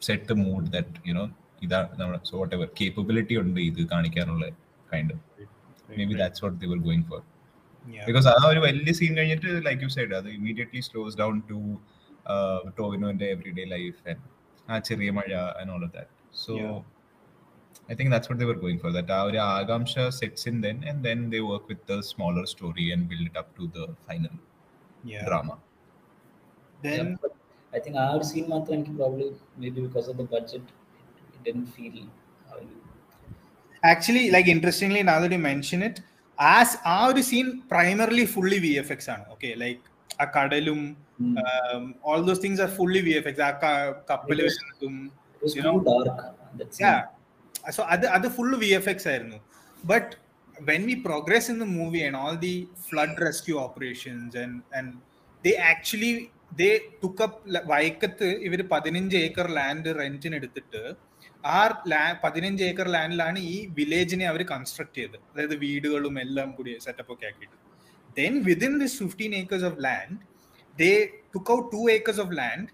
set 0.00 0.26
the 0.28 0.34
mood 0.34 0.64
that 0.72 0.88
you 1.08 1.14
know 1.18 1.26
ഇതാ 1.64 1.78
നമ്മുടെ 1.98 2.18
so 2.28 2.34
whatever 2.42 2.66
capability 2.80 3.34
ഉണ്ട് 3.42 3.60
ഇത് 3.68 3.80
കാണിക്കാനുള്ള 3.92 4.48
kind 4.92 5.08
of 5.14 5.20
maybe 5.98 6.14
that's 6.22 6.40
what 6.44 6.54
they 6.60 6.68
were 6.72 6.82
going 6.88 7.04
for 7.10 7.20
yeah. 7.94 8.04
because 8.08 8.26
ആ 8.32 8.42
ഒരു 8.52 8.60
വലിയ 8.66 8.92
scene 8.98 9.14
കഴിഞ്ഞിട്ട് 9.18 9.52
like 9.68 9.82
you 9.86 9.90
side 9.96 10.12
അത് 10.18 10.28
immediately 10.38 10.82
slows 10.88 11.16
down 11.22 11.38
to 11.52 11.60
ടോവിനോന്റെ 12.80 13.28
every 13.36 13.52
day 13.58 13.64
life 13.76 13.98
and 14.12 14.22
ആ 14.74 14.78
ചെറിയ 14.90 15.10
മഴ 15.18 15.28
and 15.60 15.72
all 15.76 15.82
of 15.88 15.94
that 15.98 16.12
so 16.44 16.54
Yeah. 16.60 16.76
I 17.88 17.94
think 17.94 18.10
that's 18.10 18.28
what 18.28 18.38
they 18.38 18.44
were 18.44 18.54
going 18.62 18.78
for. 18.78 18.90
That 18.92 19.10
our 19.10 19.30
Agamsha 19.30 20.04
sets 20.12 20.46
in 20.50 20.56
then, 20.60 20.78
and 20.88 21.04
then 21.08 21.30
they 21.32 21.40
work 21.40 21.68
with 21.68 21.82
the 21.86 21.98
smaller 22.02 22.44
story 22.46 22.86
and 22.92 23.08
build 23.08 23.26
it 23.30 23.36
up 23.36 23.56
to 23.58 23.64
the 23.76 23.84
final 24.06 24.34
yeah. 25.04 25.24
drama. 26.80 26.86
Then 26.86 27.06
I 27.72 27.80
think 27.84 27.98
ആ 28.02 28.08
ഒരു 28.16 28.24
scene 28.28 28.44
മാത്രം 28.52 28.74
എനിക്ക് 28.76 28.94
probably 28.98 29.24
may 29.60 29.68
be 29.68 29.80
because 29.80 30.06
of 30.10 30.18
the 30.20 30.26
budget 30.34 30.70
it 31.26 31.42
dent 31.48 31.66
feel 31.76 31.96
actually 33.82 34.30
like 34.30 34.48
interestingly 34.48 35.02
now 35.02 35.20
that 35.20 35.30
you 35.30 35.42
mention 35.42 35.80
it 35.88 35.96
as 36.38 36.70
ആ 36.92 36.98
ഒരു 37.10 37.22
scene 37.28 37.46
primarily 37.72 38.24
fully 38.32 38.58
vfx 38.64 39.00
ആണ് 39.14 39.24
okay 39.34 39.52
like 39.62 39.82
ആ 40.20 40.26
കടലും 40.36 40.80
um, 41.42 41.82
all 42.08 42.20
those 42.28 42.40
things 42.44 42.58
are 42.64 42.70
fully 42.78 43.02
vfx 43.08 43.36
ആ 43.48 43.50
കപ്പൽ 44.10 44.36
It 44.36 44.46
was- 44.46 44.58
വരുന്നതും 44.58 44.94
it 45.34 45.44
was 45.44 45.56
You 45.56 45.62
to 45.62 45.68
know, 45.68 45.76
dark 45.88 46.24
that 46.60 46.72
scene 46.78 46.86
yeah 46.86 47.00
so 47.76 47.82
അത് 47.94 48.06
അത് 48.16 48.26
full 48.38 48.52
vfx 48.64 48.98
ആയിരുന്നു 49.12 49.38
but 49.84 50.06
when 50.56 50.82
we 50.88 50.94
progress 51.08 51.46
in 51.52 51.58
the 51.58 51.70
movie 51.78 52.02
and 52.08 52.16
all 52.20 52.34
the 52.44 52.54
flood 52.86 53.14
rescue 53.26 53.58
operations 53.66 54.30
and 54.42 54.54
and 54.78 54.86
they 55.44 55.54
actually 55.72 56.12
they 56.12 56.22
took 56.22 56.39
up 56.51 56.83
took up 57.03 57.61
വൈക്കത്ത് 57.71 58.27
ഇവർ 58.47 58.61
പതിനഞ്ച് 58.71 59.15
acre 59.17 59.47
land 59.49 59.89
റെന്റിന് 59.99 60.35
എടുത്തിട്ട് 60.35 60.81
ആ 61.43 61.59
ലാ 61.87 62.01
പതിനഞ്ച് 62.23 62.63
ഏക്കർ 62.63 62.87
ലാൻഡിലാണ് 62.87 63.39
ഈ 63.53 63.55
വില്ലേജിനെ 63.77 64.25
അവർ 64.25 64.41
കൺസ്ട്രക്ട് 64.43 64.95
ചെയ്തത്. 64.95 65.23
അതായത് 65.31 65.55
വീടുകളും 65.55 66.19
എല്ലാം 66.19 66.51
കൂടി 66.51 66.71
സെറ്റപ്പ് 66.85 67.11
ഒക്കെ 67.13 67.25
ആക്കിയിട്ട്. 67.25 67.57
Then 68.17 68.43
within 68.43 68.79
this 68.79 68.97
fifteen 69.03 69.35
acres 69.35 69.65
of 69.65 69.79
land 69.83 70.17
they 70.77 70.91
took 71.35 71.51
out 71.51 71.67
two 71.75 71.91
acres 71.91 72.21
of 72.25 72.33
land 72.37 72.67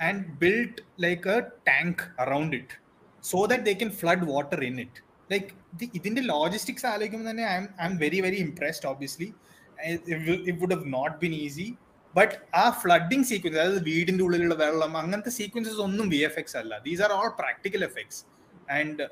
and 0.00 0.24
build 0.42 0.82
like 1.00 1.28
a 1.28 1.38
tank 1.68 2.04
around 2.24 2.56
it 2.56 2.76
so 3.24 3.46
that 3.52 3.64
they 3.64 3.74
can 3.82 3.90
flood 3.90 4.26
water 4.32 4.64
in 4.64 4.80
it 4.80 5.02
like 5.32 5.50
ഇതിന്റെ 5.94 6.22
logistics 6.34 6.86
ആലോചിക്കുമ്പോൾ 6.86 7.30
തന്നെ 7.30 7.46
I 7.46 7.56
I'm 7.86 7.96
very 7.96 8.20
very 8.20 8.36
impressed 8.36 8.88
obviously 8.92 9.28
it 10.48 10.58
would 10.62 10.74
have 10.76 10.92
not 10.92 11.16
been 11.24 11.34
easy 11.44 11.68
but 12.15 12.33
ആ 12.55 12.65
flooding 12.81 13.23
sequence 13.23 13.57
അതായത് 13.59 13.81
വീടിന്റെ 13.83 14.23
ഉള്ളിലുള്ള 14.23 14.55
വെള്ളം 14.55 14.93
അങ്ങനത്തെ 14.97 15.33
sequences 15.39 15.81
ഒന്നും 15.87 16.07
വി 16.09 16.19
എഫ് 16.29 16.39
എക്സ് 16.39 16.57
അല്ല 16.57 16.79
these 16.79 17.03
are 17.07 17.13
all 17.19 17.31
practical 17.41 17.83
effects 17.89 18.21
and 18.79 19.07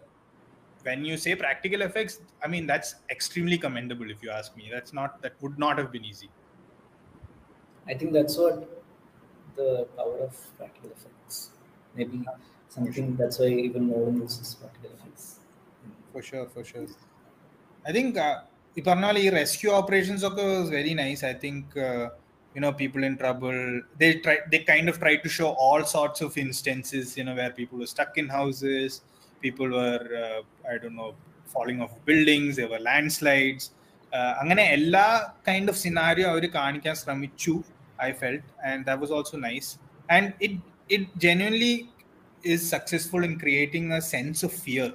when 0.83 0.99
you 1.03 1.15
say 1.17 1.31
practical 1.35 1.81
effects 1.81 2.13
i 2.41 2.47
mean 2.47 2.65
that's 2.65 2.89
extremely 3.09 3.57
commendable 3.57 4.09
if 4.09 4.19
you 4.23 4.29
ask 4.31 4.49
me 4.55 4.65
that's 4.71 4.93
not 4.93 5.21
that 5.23 5.33
would 5.41 5.57
not 5.59 5.77
have 5.77 5.91
been 5.91 6.05
easy 6.05 6.29
I 7.85 7.95
think 7.95 8.13
that's 8.13 8.37
what 8.37 8.57
the 9.57 9.87
power 9.95 10.17
of 10.19 10.33
practical 10.57 10.91
effects. 10.91 11.51
Maybe 11.93 12.17
something 12.71 13.15
that's 13.15 13.39
why 13.39 13.47
even 13.47 13.87
Nolan 13.87 14.21
uses 14.21 14.55
practical 14.55 14.91
effects. 14.91 15.25
for 16.11 16.21
sure 16.23 16.45
for 16.47 16.63
sure 16.63 16.85
i 17.85 17.93
think 17.97 18.17
uh, 18.19 18.35
ഈ 18.77 18.81
പറഞ്ഞ 18.87 19.05
പോലെ 19.05 19.21
ഈ 19.25 19.29
rescue 19.35 19.69
operations 19.77 20.23
ഒക്കെ 20.27 20.43
was 20.49 20.69
very 20.75 20.91
nice 20.99 21.23
I 21.25 21.31
think 21.43 21.73
you 22.55 22.61
know 22.61 22.71
people 22.73 23.03
in 23.03 23.15
trouble 23.17 23.59
they 23.97 24.11
try 24.15 24.37
they 24.51 24.59
kind 24.71 24.87
of 24.91 24.95
try 24.99 25.15
to 25.15 25.29
show 25.29 25.49
all 25.65 25.81
sorts 25.85 26.21
of 26.21 26.37
instances 26.37 27.15
you 27.17 27.23
know 27.23 27.35
where 27.35 27.51
people 27.51 27.77
were 27.79 27.91
stuck 27.95 28.13
in 28.17 28.27
houses 28.29 29.01
people 29.41 29.69
were 29.71 30.05
uh, 30.23 30.71
i 30.71 30.77
don't 30.77 30.95
know 30.95 31.11
falling 31.47 31.81
off 31.81 31.93
buildings 32.05 32.55
there 32.59 32.71
were 32.73 32.83
landslides 32.91 33.65
uh, 34.11 34.31
അങ്ങനെ 34.41 34.63
എല്ലാ 34.77 35.05
kind 35.47 35.69
of 35.71 35.79
scenario 35.85 36.27
അവർ 36.33 36.45
കാണിക്കാൻ 36.55 36.95
ശ്രമിച്ചു 37.01 37.53
I 38.07 38.09
felt 38.21 38.49
and 38.69 38.81
that 38.87 39.01
was 39.03 39.13
also 39.17 39.37
nice 39.49 39.69
and 40.15 40.29
it 40.45 40.57
it 40.95 41.07
genuinely 41.25 41.73
is 42.43 42.65
successful 42.75 43.23
in 43.29 43.35
creating 43.43 43.93
a 43.99 44.01
sense 44.13 44.41
of 44.47 44.57
fear 44.65 44.89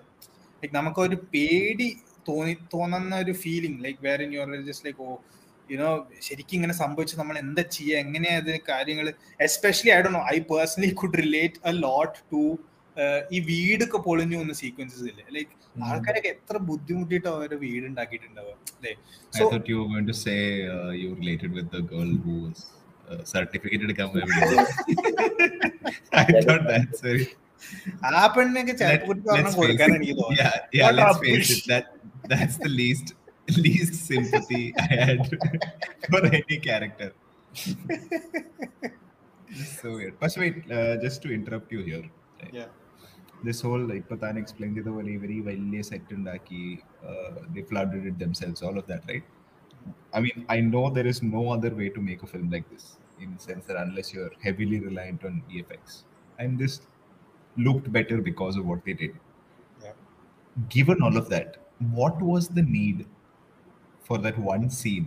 like 0.63 0.75
നമുക്കൊരു 0.79 1.19
പേടി 1.35 1.89
തോന്നി 2.29 2.55
തോന്നുന്ന 2.75 3.15
ഒരു 3.25 3.35
ഫീലിംഗ് 3.45 3.79
ലൈക്ക് 3.87 4.01
വേറെ 4.09 4.27
you 4.35 4.41
are 4.45 4.51
just 4.71 4.87
like 4.89 5.01
oh 5.07 5.11
you know 5.70 5.90
ശരിക്കും 6.22 6.56
ഇങ്ങനെ 6.56 6.74
സംഭവിച്ചു 6.74 7.16
നമ്മൾ 7.16 7.38
എന്താ 7.38 7.62
ചെയ്യുക 7.62 7.98
എങ്ങനെയാ 7.98 8.36
അതിന് 8.38 8.60
കാര്യങ്ങൾ? 8.70 9.08
Especially 9.40 9.92
I 9.92 10.00
Dr 10.02 10.22
I 10.34 10.40
personally 10.52 10.92
could 10.94 11.18
relate 11.18 11.60
a 11.66 11.74
lot 11.80 12.18
to 12.32 12.42
ഈ 13.32 13.40
വീടൊക്കെ 13.50 14.00
പൊളിഞ്ഞു 14.06 14.38
വന്ന 14.38 14.54
സീക്വൻസസ് 14.54 15.06
ഇല്ലേ? 15.10 15.26
ലൈക്ക് 15.36 15.54
ആൾക്കാരൊക്കെ 15.84 16.30
എത്ര 16.30 16.56
ബുദ്ധിമുട്ടിയിട്ട് 16.70 17.28
അവർ 17.28 17.52
വീട് 17.58 17.86
ഉണ്ടാക്കിയിട്ടുണ്ടാവുക 17.88 18.56
ആ 28.10 28.28
പെണ്ണിനൊക്കെ 28.28 28.74
ചെറുപ്പത്തിൽ 28.74 29.24
കൊടുക്കാൻ 29.56 29.90
എനിക്ക് 29.96 30.16
തോന്നുന്നു 30.20 31.80
least 33.58 34.06
sympathy 34.06 34.74
I 34.78 34.82
had 34.84 35.30
for 36.10 36.26
any 36.26 36.60
character. 36.60 37.14
so 39.82 39.92
weird. 39.94 40.20
But 40.20 40.36
wait, 40.38 40.72
uh, 40.72 40.98
just 40.98 41.22
to 41.24 41.34
interrupt 41.34 41.72
you 41.72 41.82
here. 41.82 42.10
Right? 42.42 42.54
Yeah. 42.54 42.66
This 43.44 43.62
whole 43.62 43.80
like 43.80 44.10
Patan 44.10 44.38
explained 44.38 44.78
the 44.78 44.92
very 44.92 45.16
very 45.16 45.42
wildly 45.42 45.82
sect 45.82 46.12
and 46.12 46.28
uh, 46.28 46.38
they 47.54 47.62
flooded 47.62 48.06
it 48.06 48.20
themselves, 48.20 48.62
all 48.62 48.78
of 48.78 48.86
that, 48.88 49.04
right? 49.08 49.24
I 50.14 50.20
mean, 50.20 50.46
I 50.50 50.60
know 50.60 50.90
there 50.90 51.08
is 51.08 51.24
no 51.24 51.52
other 51.52 51.74
way 51.74 51.90
to 51.90 52.02
make 52.02 52.24
a 52.24 52.28
film 52.28 52.50
like 52.50 52.70
this 52.70 52.98
in 53.22 53.34
the 53.34 53.40
sense 53.40 53.66
that 53.66 53.78
unless 53.78 54.14
you're 54.14 54.32
heavily 54.42 54.80
reliant 54.80 55.24
on 55.24 55.42
VFX, 55.50 56.04
and 56.38 56.58
this 56.60 56.82
looked 57.58 57.92
better 57.92 58.22
because 58.22 58.58
of 58.58 58.66
what 58.66 58.84
they 58.86 58.94
did. 58.94 59.16
Yeah. 59.82 59.92
Given 60.70 61.02
all 61.02 61.16
of 61.16 61.30
that, 61.30 61.58
what 61.92 62.22
was 62.22 62.48
the 62.50 62.62
need 62.62 63.06
for 64.10 64.20
that 64.26 64.42
one 64.50 64.62
scene 64.80 65.06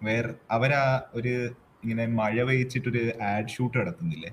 where 0.00 0.24
അവരാ 0.50 0.82
ഒരു 1.14 1.34
ഇങ്ങനെ 1.82 2.04
മഴ 2.20 2.36
വെയിച്ചിട്ടൊരു 2.48 3.02
ad 3.30 3.50
shoot 3.54 3.76
നടത്തുന്നില്ലേ? 3.78 4.30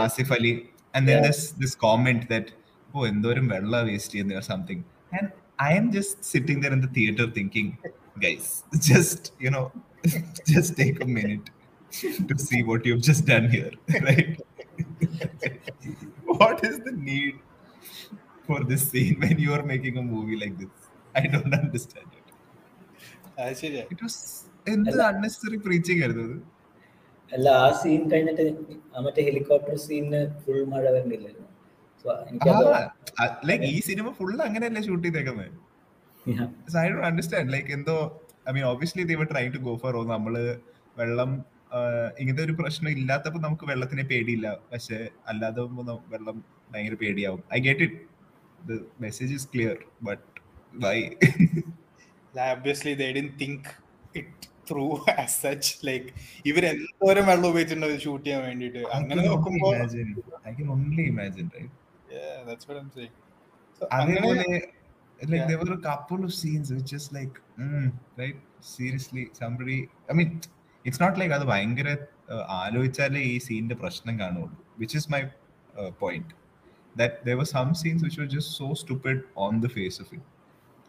Asif 0.00 0.32
Ali. 0.38 0.52
And 0.94 1.14
this 1.62 1.76
comment 1.84 2.26
that 2.32 2.52
oh 2.88 3.06
എന്തോരം 3.06 3.46
വെള്ള 3.54 3.82
waste 3.88 4.14
ചെയ്യുന്ന 4.14 4.40
something 4.50 4.84
and 5.18 5.30
I'm 5.80 5.86
just 5.96 6.26
sitting 6.32 6.62
there 6.64 6.72
in 6.76 6.82
the 6.86 6.90
theatre 6.98 7.26
thinking 7.38 7.72
guys 8.26 8.50
just 8.90 9.30
you 9.44 9.50
know 9.58 9.64
just 10.52 10.74
take 10.80 11.02
a 11.06 11.10
minute 11.18 11.50
to 12.30 12.36
see 12.48 12.60
what 12.70 12.86
you 12.90 12.96
just 13.10 13.28
done 13.32 13.46
here 13.56 13.72
right? 14.08 14.34
what 16.40 16.58
is 16.68 16.76
the 16.80 16.92
need 17.06 17.36
for 18.48 18.58
this 18.70 18.82
scene 18.90 19.16
when 19.22 19.38
you 19.38 19.52
are 19.52 19.64
making 19.64 19.96
a 19.96 20.06
movie 20.10 20.36
like 20.36 20.56
this? 20.58 20.74
I 21.14 21.26
don't 21.34 21.54
understand 21.62 22.08
it. 22.18 22.26
അത് 23.42 23.54
ശരിയാ. 23.62 23.84
It 23.94 24.00
was 24.06 24.16
എന്ത് 24.74 24.96
unnecessary 25.10 25.58
preaching 25.66 25.98
ആയിരുന്നു 26.04 26.24
അത്? 26.28 26.38
അല്ല 27.32 27.48
ആ 27.62 27.66
scene 27.80 28.02
കഴിഞ്ഞിട്ട് 28.12 28.44
ആ 28.94 29.00
മറ്റേ 29.06 29.22
ഹെലികോപ്റ്റർ 29.28 29.76
സീനിന് 29.86 30.20
ഫുൾ 30.44 30.60
മഴ 30.72 30.84
ലൈക്ക് 33.48 33.66
ഈ 33.74 33.78
സിനിമ 33.88 34.10
ഫുൾ 34.18 34.34
അങ്ങനെയല്ലേ 34.46 34.82
ഷൂട്ട് 34.88 35.06
ചെയ്തേക്കുന്നത് 35.06 35.46
I 36.82 36.88
don't 36.90 37.06
understand. 37.10 37.46
Like 37.54 37.68
എന്തോ 37.76 37.94
I 38.48 38.52
mean 38.56 38.66
obviously 38.72 39.04
they 39.10 39.16
were 39.20 39.28
trying 39.34 39.52
to 39.56 39.60
go 39.68 39.74
for 39.82 39.92
oh 40.00 40.04
നമ്മൾ 40.14 40.34
വെള്ളം 41.00 41.30
ഇങ്ങനത്തെ 42.20 42.44
ഒരു 42.48 42.54
പ്രശ്നം 42.60 42.90
ഇല്ലാത്തപ്പോ 42.98 43.38
നമുക്ക് 43.46 43.64
വെള്ളത്തിനെ 43.70 44.04
പേടിയില്ല. 44.12 44.46
പക്ഷെ 44.70 44.98
അല്ലാതെ 45.30 45.62
വെള്ളം 46.14 46.36
ഭയങ്കര 46.72 46.96
പേടിയാവും. 47.02 47.42
I 47.56 47.58
get 47.66 47.84
it 47.88 47.98
the 48.68 48.78
message 49.04 49.32
is 49.38 49.48
clear 49.54 49.76
but 50.08 50.24
Why? 50.74 51.16
like, 52.34 52.50
obviously, 52.50 52.94
they 52.94 53.12
didn't 53.12 53.38
think 53.38 53.74
it 54.14 54.48
through 54.70 54.86
as 55.14 55.34
such 55.42 55.70
like 55.88 56.08
ഇവർ 56.50 56.64
എന്തോരം 56.70 57.24
വെള്ളം 57.30 57.46
ഉപയോഗിച്ചിട്ടുണ്ട് 57.50 58.00
ഷൂട്ട് 58.04 58.24
ചെയ്യാൻ 58.26 58.42
വേണ്ടിട്ട് 58.48 58.82
അങ്ങനെ 58.98 59.22
നോക്കുമ്പോൾ 59.30 59.74
like 65.20 65.30
yeah. 65.32 65.46
there 65.46 65.58
were 65.58 65.72
a 65.72 65.80
couple 65.80 66.20
of 66.24 66.32
scenes 66.32 66.66
which 66.74 66.92
is 66.92 67.04
like 67.12 67.36
mm, 67.58 67.86
right? 68.16 68.36
Seriously 68.74 69.24
somebody 69.40 69.78
i 70.10 70.14
mean 70.18 70.28
it's 70.84 71.00
not 71.04 71.14
like 71.20 71.32
അത് 71.36 71.44
ഭയങ്കര 71.50 71.88
uh, 72.34 72.44
ആലോചിച്ചാലേ 72.58 73.22
ഈ 73.30 73.34
സീനിന്റെ 73.46 73.76
പ്രശ്നം 73.82 74.14
കാണുള്ളൂ 74.20 74.58
which 74.82 74.96
is 75.00 75.08
my 75.14 75.20
point 76.02 76.32
that 76.94 77.16
there 77.28 77.36
were 77.40 77.48
some 77.54 77.70
scenes 77.82 78.02
which 78.06 78.20
was 78.22 78.32
just 78.36 78.54
so 78.60 78.68
stupid 78.82 79.20
on 79.46 79.60
the 79.64 79.70
face 79.76 79.98
of 80.04 80.10
it 80.16 80.26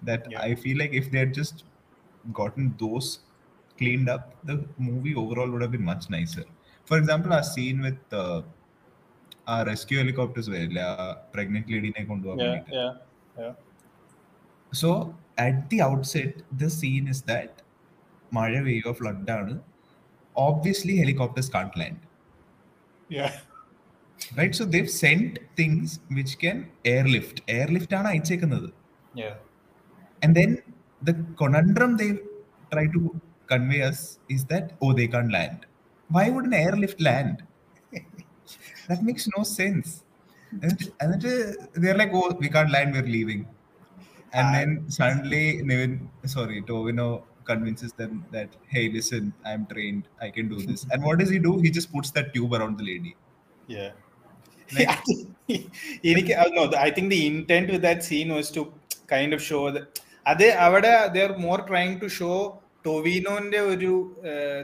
that 0.03 0.23
Yeah. 0.31 0.43
i 0.49 0.55
feel 0.65 0.77
like 0.83 0.93
if 1.01 1.07
they 1.13 1.21
had 1.25 1.35
just 1.43 1.57
gotten 2.33 2.67
those 2.83 3.09
cleaned 3.79 4.09
up 4.15 4.25
the 4.51 4.57
movie 4.89 5.15
overall 5.23 5.51
would 5.53 5.63
have 5.67 5.75
been 5.77 5.89
much 5.93 6.05
nicer 6.17 6.45
for 6.89 6.97
example 6.99 7.33
our 7.39 7.47
scene 7.55 7.81
with 7.89 8.03
uh, 8.25 8.39
ആ 9.53 9.57
rescue 9.69 9.97
helicopters 10.01 10.51
വരില്ല 10.55 10.83
pregnant 11.35 11.73
ലേഡീനെ 11.73 12.03
കൊണ്ടുപോകാൻ 12.11 12.39
yeah 12.45 12.53
വേണ്ടിയിട്ട് 12.53 12.81
yeah 12.81 12.93
yeah 13.43 13.53
So 14.73 14.91
at 15.39 15.57
the 15.71 15.79
outset, 15.87 16.33
the 16.61 16.69
scene 16.77 17.07
is 17.15 17.21
that 17.23 17.53
Maya 18.37 18.63
way 18.69 18.83
of 18.91 18.97
flood 19.01 19.29
Obviously, 20.37 20.95
helicopters 21.03 21.49
can't 21.49 21.75
land. 21.81 21.99
yeah 23.09 23.33
Right? 24.39 24.55
So 24.59 24.65
they've 24.73 24.91
sent 25.05 25.39
things 25.61 26.01
which 26.17 26.33
can 26.39 26.59
airlift. 26.95 27.37
Airlift 27.59 27.93
ആണ് 27.99 28.09
അയച്ചേക്കുന്നത്. 28.13 28.69
yeah 29.23 29.35
And 30.22 30.36
then 30.36 30.62
the 31.02 31.14
conundrum 31.38 31.98
they 31.98 32.20
try 32.72 32.88
to 32.88 33.20
convey 33.48 33.82
us 33.82 34.20
is 34.30 34.46
that, 34.46 34.74
oh, 34.82 34.94
they 34.94 35.08
can't 35.08 35.32
land. 35.32 35.66
Why 36.10 36.30
would 36.30 36.46
an 36.46 36.54
airlift 36.54 37.02
land? 37.02 37.44
that 38.88 39.04
makes 39.04 39.28
no 39.38 39.44
sense. 39.44 40.04
And, 40.62 40.92
and 41.00 41.22
they're 41.22 41.98
like, 41.98 42.12
oh, 42.14 42.36
we 42.40 42.50
can't 42.50 42.72
land, 42.72 42.94
we're 42.94 43.04
leaving. 43.04 43.48
And 44.34 44.48
uh, 44.48 44.52
then 44.52 44.86
suddenly, 44.90 45.62
Nivin, 45.64 46.08
sorry, 46.26 46.62
Tovino 46.62 47.24
convinces 47.46 47.94
them 47.94 48.26
that, 48.32 48.50
hey, 48.68 48.90
listen, 48.90 49.34
I'm 49.46 49.66
trained, 49.66 50.08
I 50.22 50.30
can 50.30 50.50
do 50.50 50.62
this. 50.62 50.86
and 50.92 51.04
what 51.04 51.20
does 51.20 51.30
he 51.30 51.40
do? 51.40 51.60
He 51.60 51.70
just 51.70 51.92
puts 51.92 52.12
that 52.12 52.34
tube 52.34 52.54
around 52.54 52.78
the 52.78 52.84
lady. 52.84 53.16
Yeah. 53.68 53.92
Like, 54.72 54.90
uh, 55.50 56.50
no, 56.52 56.72
I 56.78 56.92
think 56.92 57.10
the 57.10 57.26
intent 57.26 57.72
with 57.72 57.82
that 57.82 58.04
scene 58.04 58.32
was 58.32 58.52
to 58.52 58.72
kind 59.08 59.34
of 59.34 59.42
show 59.42 59.72
that 59.72 60.00
അത് 60.33 60.47
അവിടെ 60.67 60.93
they 61.15 61.23
are 61.27 61.37
more 61.47 61.61
trying 61.71 61.95
to 62.03 62.09
show 62.21 62.37
ടൊവിനോന്റെ 62.87 63.61
ഒരു 63.73 63.93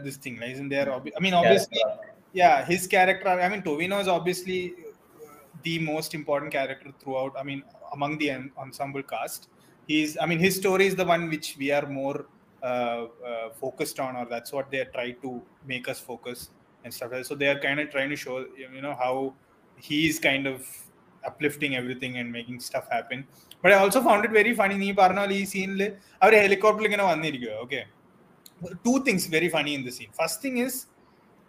this 0.04 0.16
thing 0.22 0.34
like 0.40 0.52
isn't 0.56 0.72
there 0.76 0.88
obvi- 0.96 1.16
I 1.18 1.20
mean 1.24 1.34
obviously 1.40 1.82
yeah 2.40 2.56
his 2.72 2.82
character 2.94 3.34
I 3.44 3.48
mean 3.52 3.62
Tovino 3.68 3.96
is 4.04 4.08
obviously 4.16 4.58
uh, 4.74 5.38
the 5.66 5.76
most 5.92 6.10
important 6.18 6.50
character 6.58 6.90
throughout 7.00 7.32
I 7.40 7.44
mean 7.48 7.60
among 7.96 8.12
the 8.22 8.28
en- 8.36 8.52
ensemble 8.64 9.04
cast 9.14 9.40
he's 9.90 10.12
I 10.22 10.26
mean 10.30 10.40
his 10.46 10.56
story 10.62 10.86
is 10.90 10.96
the 11.02 11.08
one 11.14 11.24
which 11.32 11.48
we 11.62 11.68
are 11.78 11.86
more 12.00 12.18
uh, 12.62 13.04
uh, 13.30 13.46
focused 13.62 13.98
on 14.06 14.14
or 14.20 14.26
that's 14.34 14.52
what 14.56 14.70
they 14.72 14.82
try 14.96 15.08
to 15.24 15.30
make 15.72 15.88
us 15.92 16.00
focus 16.10 16.50
and 16.84 16.92
stuff 16.96 17.10
like 17.12 17.20
that. 17.20 17.26
so 17.26 17.34
they 17.34 17.48
are 17.52 17.60
kind 17.66 17.80
of 17.80 17.88
trying 17.94 18.10
to 18.14 18.16
show 18.16 18.36
you 18.76 18.82
know 18.86 18.96
how 19.04 19.14
he's 19.88 20.18
kind 20.28 20.46
of 20.46 20.60
uplifting 21.29 21.73
everything 21.79 22.13
and 22.21 22.31
making 22.35 22.61
stuff 22.67 22.89
happen. 22.95 23.19
But 23.61 23.73
I 23.75 23.79
also 23.83 24.01
found 24.07 24.25
it 24.25 24.37
very 24.39 24.53
funny 24.59 24.75
നീ 24.83 24.89
പറഞ്ഞ 25.01 25.19
പോലെ 25.23 25.35
ഈ 25.41 25.45
സീനിൽ 25.53 25.81
അവർ 26.23 26.33
ഹെലികോപ്റ്ററിൽ 26.43 26.87
ഇങ്ങനെ 26.89 27.05
വന്നിരിക്കുക 27.11 27.53
okay 27.63 27.81
two 28.85 28.93
things 29.07 29.27
very 29.35 29.49
funny 29.55 29.71
in 29.77 29.83
the 29.87 29.93
scene 29.97 30.09
first 30.19 30.43
thing 30.45 30.59
is 30.65 30.79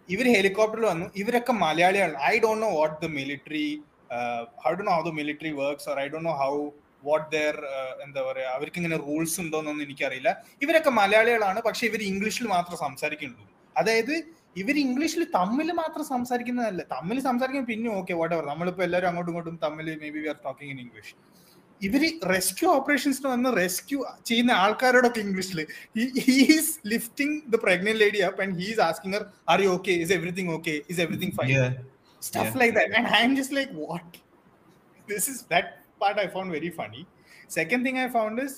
ഇവർ 0.09 0.25
ഹെലികോപ്റ്ററിൽ 0.37 0.85
വന്നു. 0.93 1.07
ഇവരൊക്കെ 1.21 1.53
മലയാളികളാണ് 1.65 2.17
I 2.31 2.35
don't 2.45 2.63
know 2.65 2.71
what 2.79 2.97
the 3.05 3.09
military 3.19 3.67
how 4.65 4.71
do 4.79 4.83
know 4.89 4.93
how 4.97 5.03
the 5.09 5.13
military 5.19 5.51
works 5.61 5.87
or 5.93 5.99
I 6.05 6.07
do 6.15 6.21
know 6.29 6.33
how 6.43 6.53
what 7.07 7.27
there 7.35 7.55
എന്താ 8.05 8.21
പറയുക 8.27 8.55
അവർക്ക് 8.57 8.77
ഇങ്ങനെ 8.81 8.97
rules 9.07 9.37
ഉണ്ടോന്നൊന്നും 9.43 9.83
എനിക്കറിയില്ല. 9.87 10.29
ഇവരൊക്കെ 10.63 10.91
മലയാളികളാണ് 11.01 11.59
പക്ഷെ 11.67 11.83
ഇവർ 11.89 12.01
ഇംഗ്ലീഷിൽ 12.11 12.47
മാത്രം 12.55 12.77
സംസാരിക്കുന്നുള്ളൂ. 12.85 13.47
അതായത് 13.75 14.15
ഇവർ 14.60 14.76
ഇംഗ്ലീഷിൽ 14.86 15.22
തമ്മിൽ 15.36 15.68
മാത്രം 15.72 16.04
സംസാരിക്കുന്നതല്ല 16.04 16.82
തമ്മിൽ 16.94 17.18
സംസാരിക്കുമ്പോൾ 17.28 17.70
പിന്നെ 17.72 17.90
ഓക്കെ 18.00 18.14
വാട്ട് 18.20 18.34
എവർ 18.36 18.46
നമ്മളിപ്പോൾ 18.46 18.84
എല്ലാവരും 18.88 19.08
അങ്ങോട്ടും 19.10 19.30
ഇങ്ങോട്ടും 19.32 19.56
തമ്മിൽ 19.66 19.86
may 20.02 20.10
be 20.16 20.20
we 20.24 20.28
are 20.28 20.38
talking 20.46 20.72
in 20.74 20.80
English 20.84 21.14
ഇവര് 21.80 22.08
റെസ്ക്യൂ 22.32 22.66
ഓപ്പറേഷൻസിന് 22.78 23.28
വന്ന് 23.34 23.50
റെസ്ക്യൂ 23.56 23.98
ചെയ്യുന്ന 24.30 24.52
ആൾക്കാരോടൊക്കെ 24.64 25.20
ഇംഗ്ലീഷിൽ 25.26 25.60
he's 26.28 26.72
lifting 26.92 27.36
the 27.54 27.58
pregnant 27.64 28.00
lady 28.02 28.20
up 28.28 28.42
and 28.44 28.56
he's 28.60 28.82
asking 28.88 29.16
Har 29.16 29.24
R 29.54 29.60
you 29.64 29.70
okay 29.78 29.94
is 30.04 30.14
everything 30.18 30.52
okay 30.58 30.76
is 30.94 31.00
everything 31.06 31.36
fine 31.40 31.54
Yeah. 31.56 31.72
stuff 32.22 32.44
Yeah. 32.44 32.58
like 32.60 32.74
that 32.74 32.90
and 32.92 33.06
i'm 33.18 33.32
just 33.34 33.52
like 33.52 33.70
what 33.84 34.04
this 35.08 35.24
is 35.28 35.38
that 35.44 35.64
part 36.00 36.18
i 36.18 36.28
found 36.28 36.48
very 36.52 36.70
funny 36.72 37.00
second 37.50 37.82
thing 37.84 37.98
i 37.98 38.08
found 38.10 38.38
is 38.38 38.52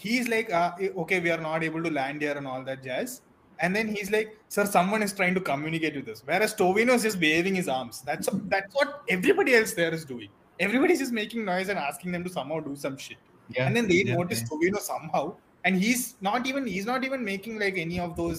he's 0.00 0.26
like 0.28 0.48
uh, 0.52 0.70
okay 1.02 1.18
we 1.20 1.30
are 1.30 1.40
not 1.40 1.62
able 1.62 1.82
to 1.82 1.92
land 1.92 2.20
here 2.20 2.36
and 2.36 2.46
all 2.46 2.64
that 2.64 2.80
jazz 2.82 3.12
and 3.60 3.70
then 3.76 3.86
he's 3.96 4.10
like 4.16 4.28
sir 4.54 4.64
someone 4.76 5.02
is 5.06 5.12
trying 5.18 5.34
to 5.38 5.42
communicate 5.50 5.94
with 6.00 6.08
us 6.14 6.20
whereas 6.30 6.52
tovino 6.60 6.94
is 6.98 7.04
just 7.08 7.18
waving 7.26 7.54
his 7.60 7.68
arms 7.76 7.96
that's 8.08 8.28
that's 8.54 8.74
what 8.78 8.90
everybody 9.16 9.54
else 9.58 9.72
there 9.80 9.92
is 9.98 10.04
doing 10.14 10.30
everybody's 10.66 11.00
just 11.04 11.14
making 11.22 11.42
noise 11.44 11.68
and 11.72 11.78
asking 11.90 12.12
them 12.16 12.24
to 12.28 12.32
somehow 12.38 12.58
do 12.70 12.74
some 12.86 12.98
shit 13.06 13.22
Yeah. 13.48 13.64
and 13.66 13.76
then 13.76 13.86
they 13.90 13.98
yeah, 13.98 14.14
notice 14.18 14.40
yeah. 14.40 14.48
Tovino 14.50 14.78
somehow, 14.84 15.20
and 15.64 15.74
he's 15.82 16.00
not 16.20 16.46
even 16.50 16.62
he's 16.66 16.86
not 16.86 17.02
even 17.08 17.20
making 17.28 17.54
like 17.62 17.76
any 17.78 17.98
of 18.04 18.10
those 18.20 18.38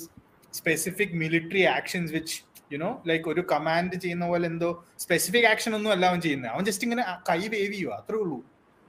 specific 0.59 1.09
military 1.21 1.63
actions 1.75 2.07
which 2.15 2.31
you 2.73 2.79
know 2.81 2.91
like 3.09 3.23
ഒരു 3.31 3.43
command 3.51 3.97
ചെയ്യുന്ന 4.03 4.25
പോലെ 4.31 4.47
എന്തോ 4.51 4.69
specific 5.03 5.47
action 5.51 5.71
ഒന്നും 5.77 5.91
അല്ല 5.95 6.05
അവൻ 6.11 6.21
ചെയ്യുന്നത് 6.25 6.51
അവൻ 6.53 6.65
just 6.69 6.85
ഇങ്ങനെ 6.87 7.03
ആ 7.11 7.15
കൈ 7.29 7.39
വേവ് 7.55 7.73
ചെയ്യുക 7.77 7.93
അത്രേ 7.99 8.19
ഉള്ളൂ 8.25 8.39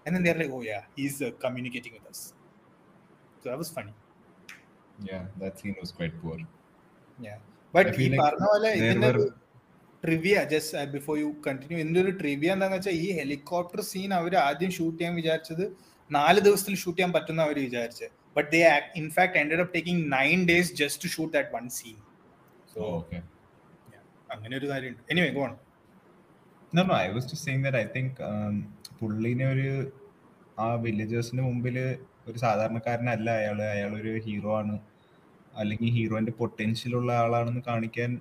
and 0.07 0.13
then 0.15 0.23
they're 0.25 0.41
like 0.43 0.53
oh 0.59 0.63
yeah 0.71 0.83
he's 0.99 1.17
uh, 1.27 1.31
communicating 1.45 1.95
with 1.99 2.07
us 2.13 2.21
so 3.41 3.45
that 3.51 3.59
was 3.63 3.71
funny 3.79 3.95
Yeah, 5.02 5.24
that 5.38 5.60
scene 5.60 5.76
was 5.80 5.92
quite 5.92 6.16
poor. 6.22 6.36
yeah. 7.20 7.38
But 7.74 7.88
ഈ 7.98 8.08
പറഞ്ഞ 8.20 8.46
പോലെ 8.46 8.70
ഇതിന്റെ 8.80 9.10
trivia 10.04 10.38
just 10.52 10.84
before 10.94 11.16
you 11.20 11.30
continue 11.46 11.78
ഇതിന്റെ 11.80 12.00
ഒരു 12.04 12.12
ട്രിവിയ 12.20 12.50
എന്താന്ന് 12.56 12.78
വെച്ചാൽ 12.78 12.96
ഈ 13.00 13.10
ഹെലികോപ്റ്റർ 13.20 13.82
സീൻ 13.90 14.12
അവർ 14.18 14.34
ആദ്യം 14.42 14.72
ഷൂട്ട് 14.78 14.98
ചെയ്യാൻ 14.98 15.14
വിചാരിച്ചത് 15.20 15.64
നാല് 16.12 16.40
ദിവസത്തിൽ 16.48 16.76
ഷൂട്ട് 16.82 16.98
ചെയ്യാൻ 16.98 17.14
പറ്റുന്ന 17.16 17.42
അവർ 17.48 17.58
വിചാരിച്ചത് 17.66 18.12
but 18.36 18.50
they 18.54 18.62
in fact 19.02 19.38
end 19.42 19.60
up 19.60 19.74
taking 19.78 20.04
nine 20.16 20.40
days 20.52 20.74
just 20.82 21.04
to 21.06 21.12
shoot 21.16 21.34
that 21.36 21.52
one 21.58 21.66
scene 21.78 21.98
so. 22.76 22.82
അങ്ങനെ 24.30 24.54
ഒരു 24.60 24.70
കാര്യമുണ്ട്. 24.72 25.04
Anyway 25.14 25.30
gone 25.40 25.52
No, 26.74 26.82
no, 26.84 26.94
I 26.96 27.10
was 27.10 27.26
just 27.26 27.44
saying 27.44 27.62
that 27.62 27.76
I 27.76 27.86
think 27.88 28.12
um, 28.28 28.54
പുള്ളിനെ 29.00 29.46
ഒരു 29.52 29.68
ആ 30.58 30.68
വില്ലേജേഴ്സിന്റെ 30.84 31.44
മുമ്പിൽ 31.44 31.76
ഒരു 32.30 32.38
സാധാരണക്കാരനല്ല 32.44 33.30
അയാൾ 33.40 33.58
അയാളൊരു 33.74 34.14
ഹീറോ 34.26 34.52
ആണ് 34.62 34.76
അല്ലെങ്കിൽ 35.62 35.90
ഹീറോന്റെ 35.98 36.34
പൊട്ടൻഷ്യൽ 36.42 36.94
ഉള്ള 37.00 37.10
ആളാണെന്ന് 37.24 37.62
കാണിക്കാൻ 37.70 38.12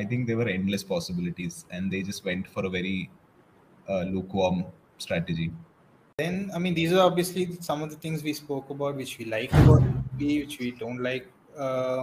I 0.00 0.02
think 0.12 0.26
there 0.30 0.48
endless 0.56 0.86
possibilities 0.94 1.60
and 1.76 1.88
they 1.94 2.00
just 2.08 2.26
went 2.30 2.50
for 2.54 2.66
a 2.70 2.72
very 2.78 2.98
lukewarm 4.42 4.58
strategy 5.06 5.48
then 6.18 6.36
i 6.56 6.58
mean 6.64 6.74
these 6.76 6.92
are 6.96 7.02
obviously 7.08 7.42
some 7.66 7.80
of 7.84 7.88
the 7.94 7.98
things 8.02 8.18
we 8.28 8.32
spoke 8.38 8.68
about 8.74 8.92
which 9.00 9.10
we 9.18 9.24
like 9.34 9.50
about 9.58 9.82
movie 9.88 10.36
which 10.42 10.54
we 10.62 10.68
don't 10.82 11.00
like 11.08 11.26
uh 11.64 11.98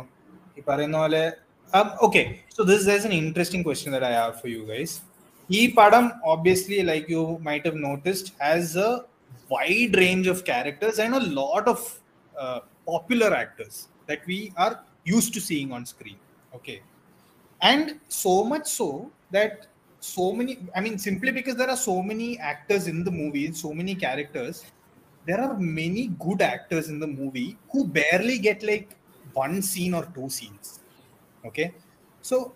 um, 1.77 1.87
okay 2.07 2.23
so 2.55 2.61
this 2.71 2.81
is 2.95 3.05
an 3.09 3.15
interesting 3.21 3.63
question 3.69 3.89
that 3.95 4.03
i 4.09 4.13
have 4.19 4.35
for 4.41 4.49
you 4.55 4.61
guys 4.71 4.91
E 5.49 5.73
Padam, 5.73 6.19
obviously 6.23 6.83
like 6.83 7.09
you 7.09 7.37
might 7.41 7.65
have 7.65 7.75
noticed 7.75 8.33
has 8.39 8.75
a 8.75 9.05
wide 9.53 9.95
range 10.03 10.27
of 10.27 10.43
characters 10.45 10.99
and 10.99 11.15
a 11.15 11.23
lot 11.41 11.67
of 11.67 11.79
uh, 12.39 12.59
popular 12.85 13.33
actors 13.33 13.87
that 14.07 14.25
we 14.27 14.53
are 14.57 14.83
used 15.03 15.33
to 15.33 15.41
seeing 15.41 15.71
on 15.71 15.85
screen 15.85 16.17
okay? 16.55 16.81
And 17.61 17.99
so 18.09 18.43
much 18.43 18.67
so 18.67 19.11
that 19.31 19.67
so 19.99 20.33
many 20.33 20.57
i 20.75 20.81
mean 20.81 20.97
simply 20.97 21.31
because 21.31 21.55
there 21.55 21.69
are 21.69 21.77
so 21.77 22.01
many 22.01 22.37
actors 22.37 22.87
in 22.87 23.05
the 23.05 23.11
movie 23.19 23.43
so 23.53 23.73
many 23.73 23.95
characters 23.95 24.65
there 25.25 25.39
are 25.39 25.57
many 25.57 26.07
good 26.19 26.41
actors 26.41 26.89
in 26.89 26.99
the 26.99 27.07
movie 27.07 27.57
who 27.71 27.87
barely 27.87 28.37
get 28.37 28.61
like 28.63 28.97
one 29.33 29.61
scene 29.61 29.93
or 29.93 30.05
two 30.13 30.29
scenes 30.29 30.81
okay? 31.45 31.73
So 32.21 32.53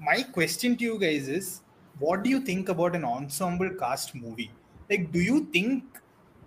my 0.00 0.22
question 0.22 0.76
to 0.76 0.84
you 0.84 0.98
guys 0.98 1.28
is 1.28 1.60
what 1.98 2.22
do 2.22 2.30
you 2.30 2.40
think 2.40 2.68
about 2.68 2.96
an 2.96 3.04
ensemble 3.04 3.70
cast 3.78 4.14
movie? 4.14 4.50
Like 4.88 5.12
do 5.12 5.20
you 5.20 5.46
think 5.52 5.84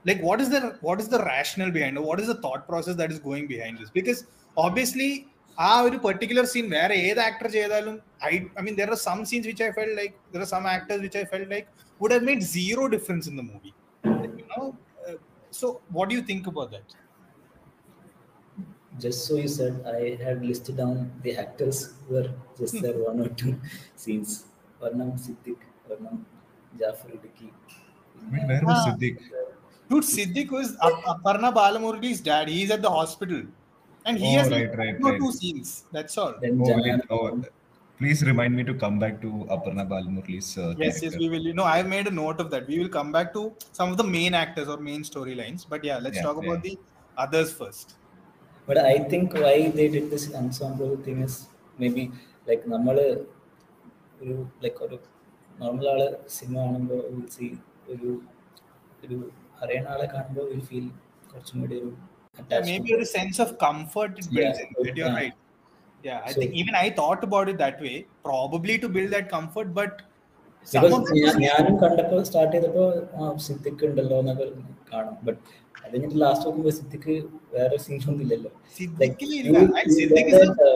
like 0.06 0.22
what 0.30 0.40
is 0.44 0.50
the 0.56 0.62
what 0.88 0.98
is 1.04 1.08
the 1.16 1.22
rationale 1.32 1.74
behind 1.78 1.98
it 2.00 2.04
what 2.10 2.20
is 2.24 2.28
the 2.34 2.40
thought 2.46 2.64
process 2.72 2.96
that 3.02 3.12
is 3.16 3.20
going 3.30 3.46
behind 3.54 3.78
this 3.84 3.92
because 4.00 4.22
obviously 4.58 5.12
ആ 5.58 5.72
ഒരു 5.86 5.98
particular 6.06 6.46
scene 6.52 6.66
വേറെ 6.76 6.96
ഏത് 7.08 7.20
actor 7.26 7.48
ചെയ്താലും 7.56 7.96
I 8.30 8.32
I 8.60 8.62
mean 8.66 8.76
there 8.80 8.90
are 8.94 9.00
some 9.08 9.20
scenes 9.32 9.48
which 9.50 9.64
I 9.68 9.70
felt 9.78 9.92
like 10.00 10.14
there 10.34 10.42
are 10.46 10.50
some 10.54 10.64
actors 10.74 11.04
which 11.06 11.20
I 11.22 11.26
felt 11.34 11.44
like 11.54 11.68
would 12.02 12.16
have 12.16 12.26
made 12.30 12.46
zero 12.56 12.84
difference 12.96 13.28
in 13.32 13.36
the 13.42 13.44
movie 13.52 13.72
so 15.62 15.68
what 15.98 16.14
you 16.16 16.22
think 16.32 16.50
about 16.54 16.74
that 16.76 17.02
just 19.04 19.20
so 19.28 19.36
you 19.36 19.48
said, 19.48 19.76
I 19.92 20.02
had 20.24 20.40
listed 20.50 20.76
down 20.82 20.98
the 21.24 21.32
actors 21.44 21.78
who 22.02 22.16
were 22.16 22.28
just 22.60 22.76
there 22.84 22.98
one 23.08 23.20
or 23.24 23.30
two 23.42 23.54
scenes. 24.02 24.32
Varnam 24.82 25.10
Siddiq, 25.24 25.62
Varnam 25.88 26.18
Jafar 26.82 27.10
Idukki. 27.18 27.48
Where 28.50 28.62
was 28.68 28.76
ah. 28.76 28.84
Siddiq? 28.88 29.18
Dude, 29.94 30.04
Siddiq 30.04 30.50
was 30.50 30.76
uh, 30.82 30.88
uh, 30.88 31.16
Aparna 31.16 31.54
Balamurali's 31.54 32.20
dad. 32.20 32.48
He's 32.48 32.72
at 32.72 32.82
the 32.82 32.90
hospital. 32.90 33.44
And 34.06 34.18
he 34.18 34.36
oh, 34.36 34.40
has 34.40 34.50
right, 34.50 34.76
right, 34.76 35.00
no 35.00 35.12
right. 35.12 35.20
two 35.20 35.32
scenes. 35.32 35.86
That's 35.92 36.18
all. 36.18 36.34
Oh, 37.12 37.42
please 38.00 38.24
remind 38.24 38.56
me 38.56 38.64
to 38.64 38.74
come 38.74 38.98
back 38.98 39.22
to 39.22 39.28
Aparna 39.56 39.88
Balamurali's. 39.88 40.58
Uh, 40.58 40.74
yes, 40.78 41.00
character. 41.00 41.06
yes, 41.06 41.18
we 41.18 41.30
will. 41.30 41.42
You 41.42 41.54
know, 41.54 41.64
I've 41.64 41.88
made 41.88 42.08
a 42.08 42.12
note 42.12 42.40
of 42.40 42.50
that. 42.52 42.68
We 42.68 42.80
will 42.80 42.90
come 42.90 43.12
back 43.12 43.34
to 43.34 43.54
some 43.72 43.92
of 43.92 43.98
the 43.98 44.04
main 44.04 44.34
actors 44.34 44.68
or 44.68 44.78
main 44.78 45.04
storylines. 45.04 45.66
But 45.70 45.84
yeah, 45.84 46.00
let's 46.00 46.18
yeah, 46.18 46.24
talk 46.24 46.42
yeah. 46.42 46.50
about 46.50 46.64
the 46.64 46.78
others 47.16 47.54
first. 47.54 47.94
But 48.66 48.80
I 48.80 48.98
think 48.98 49.34
why 49.34 49.70
they 49.70 49.90
did 49.90 50.10
this 50.10 50.34
ensemble 50.34 50.98
thing 50.98 51.22
is 51.22 51.48
maybe 51.78 52.12
like 52.48 52.68
normal, 52.68 53.28
like 54.62 54.62
like 54.64 54.84
ഒരു 54.90 55.00
we'll 57.12 57.30
see. 57.30 57.52
അറിയുന്ന 59.64 59.90
ആളെ 59.96 60.08
കാണുമ്പോൾ 60.14 60.46
will 60.52 60.64
feel 60.72 60.88
കുറച്ചും 61.32 61.62
കൂടി 61.64 61.78
ഒരു 61.82 61.92
may 62.68 62.76
ഒരു 62.98 63.08
sense 63.16 63.40
of 63.46 63.54
comfort 63.66 64.16
it 64.20 64.36
builds 64.38 64.64
in 64.64 65.00
you 65.02 65.06
are 65.10 65.16
right 65.22 65.40
yeah 66.04 66.24
i 66.30 66.34
think 66.34 66.54
even 66.62 66.74
i 66.76 66.88
thought 66.98 67.22
about 67.28 67.48
it 67.52 67.58
that 67.58 67.78
way 67.86 67.94
probably 68.26 68.74
to 68.78 68.88
build 68.96 69.12
that 69.16 69.28
comfort 69.36 69.68
but 69.78 69.94
ഞാനും 71.46 71.76
കണ്ടപ്പോ 71.82 72.18
സ്റ്റാർട്ട് 72.24 72.54
ചെയ്തപ്പോ 72.56 72.84
സിദ്ധിക്ക് 73.46 73.84
ഉണ്ടല്ലോ 73.88 74.18
എന്നൊക്കെ 74.20 74.46
കാണും. 74.92 75.16
ബട്ട് 75.28 75.40
അത് 75.86 75.96
ലാസ്റ്റ് 76.24 76.46
നോക്കുമ്പോ 76.48 76.72
സിദ്ധിക്ക് 76.80 77.14
വേറെ 77.56 77.78
സീൻസ് 77.86 78.08
ഒന്നും 78.10 78.22
ഇല്ലല്ലോ. 78.26 78.52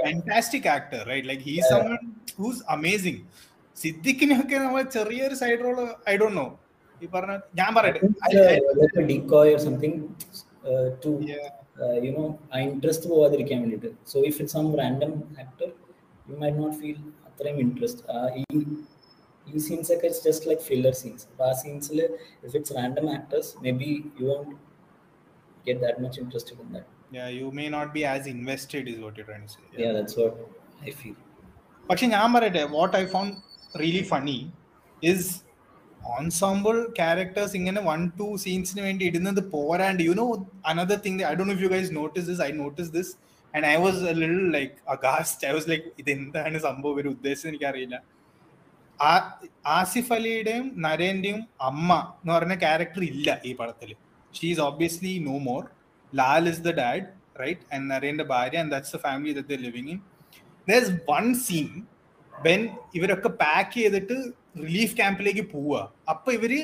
Fantastic 0.06 0.70
actor 0.76 1.02
right 1.12 1.28
like 1.28 1.44
he 1.50 1.56
someone 1.72 1.96
who's 2.40 2.62
amazing 2.76 3.22
സിദ്ദിഖിനൊക്കെ 3.78 4.58
നമ്മൾ 4.58 4.84
ചെറിയൊരു 4.98 5.36
സൈഡ് 5.36 5.60
റോൾ 5.60 5.78
ഐ 6.10 6.16
ഡോണ്ട് 6.18 6.44
ഈ 7.03 7.09
പറഞ്ഞ 7.13 7.35
ഞാൻ 7.61 7.71
പറയട്ടെ 7.77 8.01
I- 8.27 8.33
I- 8.47 8.61
like 8.81 9.05
ഡിക്കോയ് 9.11 9.53
or 9.55 9.61
something 9.67 9.99
to 11.05 11.13
yeah. 11.31 11.47
You 12.05 12.11
know 12.13 12.25
ആ 12.53 12.59
ഇൻട്രസ്റ്റ് 12.67 13.07
പോവാതിരിക്കാൻ 13.11 13.59
വേണ്ടിയിട്ട് 13.63 13.91
so 14.11 14.19
if 14.29 14.39
it 14.43 14.53
some 14.53 14.67
random 14.81 15.13
actor 15.43 15.69
you 16.27 16.37
my 16.43 16.51
not 16.59 16.77
feel 16.81 16.99
അത്രയും 17.29 17.59
ഇൻട്രസ്റ്റ് 17.61 18.03
ഈ 18.37 18.45
ഈ 19.47 19.61
സീൻസ് 19.61 19.91
ഒക്കെ 19.95 20.07
it's 20.09 20.25
just 20.27 20.49
like 20.51 20.65
filler 20.69 20.95
scenes 21.01 21.25
അപ്പോൾ 21.29 21.47
ആ 21.49 21.55
സീൻസിൽ 21.63 21.99
if 22.47 22.55
it's 22.57 22.75
random 22.77 23.09
actors 23.15 23.51
may 23.65 23.73
be 23.81 23.91
you 24.21 24.27
want 24.29 24.53
get 25.65 25.81
that 25.83 26.03
much 26.07 26.21
interested 26.25 26.59
in 26.59 26.71
that 26.73 26.89
Yeah, 27.13 27.27
you 27.31 27.49
may 27.53 27.67
not 27.69 27.89
be 27.93 28.03
as 28.07 28.27
invested 28.29 28.85
is 28.89 28.99
what 28.99 29.17
you're 29.17 29.27
trying 29.27 29.43
to 29.43 29.53
say. 29.55 29.65
yeah 29.81 29.91
that's 29.97 30.15
what 30.17 30.37
i 30.83 30.93
feel 31.01 31.17
പക്ഷെ 31.85 32.07
ഞാൻ 32.13 32.27
പറയട്ടെ 32.35 32.63
what 32.75 32.95
I 32.97 33.05
found 33.11 33.35
really 33.75 34.05
funny 34.09 34.37
is 35.03 35.27
ensemble 36.02 36.76
characters 37.00 37.56
ഇങ്ങനെ 37.56 37.82
one 37.82 38.12
two 38.20 38.36
സീൻസിന് 38.44 38.82
വേണ്ടി 38.82 39.06
ഇടുന്നത് 39.06 39.42
പോരാണ്ട്. 39.54 40.04
You 40.10 40.14
know 40.22 40.26
another 40.72 41.00
thing 41.06 41.24
I 41.32 41.34
Dr 41.40 41.46
you 41.64 41.70
guys 41.76 41.96
notice 42.00 42.28
this 42.32 42.42
I 42.42 42.52
notice 42.52 42.92
this 42.98 43.14
and 43.54 43.66
I 43.66 43.76
was 43.86 44.00
little 44.22 44.52
like 44.58 44.74
aghast 44.96 45.48
I 45.48 45.52
was 45.58 45.70
like 45.70 45.88
ഇത് 46.02 46.12
എന്താണ് 46.18 46.60
സംഭവം? 46.68 46.94
ഇവർ 46.96 47.08
ഉദ്ദേശിച്ചത് 47.08 47.52
എനിക്കറിയില്ല. 47.54 47.98
ആസിഫ് 49.66 50.14
അലിയുടെയും 50.14 50.74
നരേന്റെയും 50.86 51.48
അമ്മ 51.62 51.92
എന്ന് 52.22 52.34
പറഞ്ഞ 52.34 52.56
ക്യാരക്ടർ 52.56 53.04
ഇല്ല 53.04 53.42
ഈ 53.46 53.54
പടത്തിൽ 53.54 53.90
she 54.34 54.48
is 54.52 54.60
obviously 54.60 55.20
no 55.20 55.38
more 55.50 55.64
Lal 56.14 56.50
is 56.50 56.64
the 56.70 56.74
dad 56.82 57.06
right 57.42 57.66
and 57.74 57.86
നരേന്റെ 57.92 58.24
ഭാര്യ 58.24 58.58
and 58.58 58.72
that's 58.72 58.96
the 58.96 59.00
family 59.08 59.34
the 59.42 59.60
living 59.68 59.92
in 59.96 60.00
there's 60.68 60.90
one 61.18 61.28
scene 61.44 61.76
when 62.34 62.62
ഇവരൊക്കെ 62.94 63.30
പാക്ക് 63.42 63.74
ചെയ്തിട്ട് 63.74 64.16
റിലീഫ് 64.65 64.95
ക്യാമ്പിലേക്ക് 64.97 65.45
പോവുക 65.53 65.79
അപ്പൊ 66.09 66.31
ഇവര് 66.39 66.61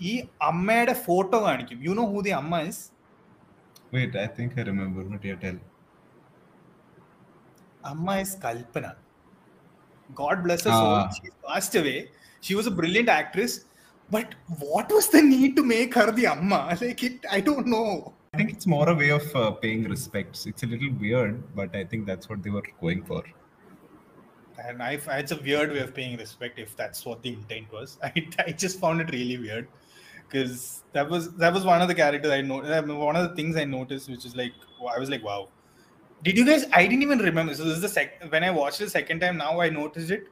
ഈ 0.00 0.12
അമ്മയുടെ 0.42 0.94
ഫോട്ടോ 1.06 1.38
കാണിക്കും 1.46 1.80
യു 1.86 1.94
നോ 2.00 2.06
ഹൂ 2.14 2.20
ദി 2.28 2.34
അമ്മ 2.42 2.62
is 2.70 2.82
Wait, 3.92 4.14
I 4.16 4.28
think 4.36 4.52
I 4.58 4.64
remember. 4.64 5.02
But 5.04 5.24
yeah, 5.24 5.36
tell. 5.42 5.58
അമ്മ 7.84 8.14
is 8.22 8.36
Kalpana 8.44 8.86
God 10.10 10.42
bless 10.44 10.66
Ah. 10.70 10.80
She 11.16 11.28
past 11.46 11.78
away 11.80 11.96
she 12.42 12.54
was 12.58 12.70
A 12.72 12.76
brilliant 12.80 13.12
actress 13.18 13.56
but 14.08 14.32
what 14.64 14.90
was 14.94 15.10
the 15.14 15.20
need 15.28 15.52
to 15.58 15.64
make 15.72 15.92
her 16.00 16.10
the 16.18 16.26
അമ്മ 16.34 16.52
like 16.82 17.04
it 17.10 17.30
I 17.36 17.40
don't 17.48 17.70
know 17.76 17.84
I 18.26 18.38
think 18.38 18.52
it's 18.52 18.66
more 18.68 18.86
a 18.88 18.96
way 18.96 19.08
of 19.16 19.26
uh, 19.34 19.50
paying 19.62 19.82
respects. 19.86 20.38
It's 20.50 20.62
a 20.62 20.70
little 20.70 20.92
weird, 21.02 21.34
but 21.58 21.70
I 21.80 21.84
think 21.90 22.00
that's 22.08 22.26
what 22.30 22.40
they 22.44 22.50
were 22.50 22.64
going 22.80 23.02
for. 23.10 23.20
and 24.66 24.82
I, 24.82 25.00
it's 25.22 25.32
a 25.32 25.36
weird 25.36 25.70
way 25.72 25.80
of 25.80 25.94
paying 25.94 26.16
respect 26.16 26.58
if 26.58 26.76
that's 26.76 27.04
what 27.04 27.22
the 27.22 27.30
intent 27.30 27.72
was. 27.72 27.98
I, 28.02 28.12
I 28.46 28.52
just 28.52 28.80
found 28.80 29.00
it 29.00 29.10
really 29.10 29.38
weird 29.38 29.68
because 30.24 30.82
that 30.92 31.08
was 31.08 31.32
that 31.42 31.52
was 31.52 31.64
one 31.64 31.82
of 31.82 31.88
the 31.88 31.94
characters 31.94 32.30
I 32.30 32.40
know 32.40 32.58
one 33.10 33.16
of 33.16 33.28
the 33.28 33.34
things 33.36 33.56
I 33.56 33.64
noticed, 33.64 34.08
which 34.08 34.24
is 34.24 34.36
like 34.36 34.52
I 34.94 34.98
was 34.98 35.10
like, 35.10 35.24
wow. 35.24 35.48
Did 36.22 36.38
you 36.38 36.46
guys? 36.46 36.64
I 36.72 36.86
didn't 36.86 37.02
even 37.02 37.18
remember. 37.18 37.54
So 37.54 37.64
this 37.64 37.76
is 37.76 37.82
the 37.82 37.88
sec. 37.88 38.30
When 38.30 38.44
I 38.44 38.50
watched 38.50 38.80
it 38.80 38.84
the 38.84 38.90
second 38.90 39.20
time, 39.20 39.36
now 39.36 39.60
I 39.60 39.70
noticed 39.80 40.10
it. 40.10 40.24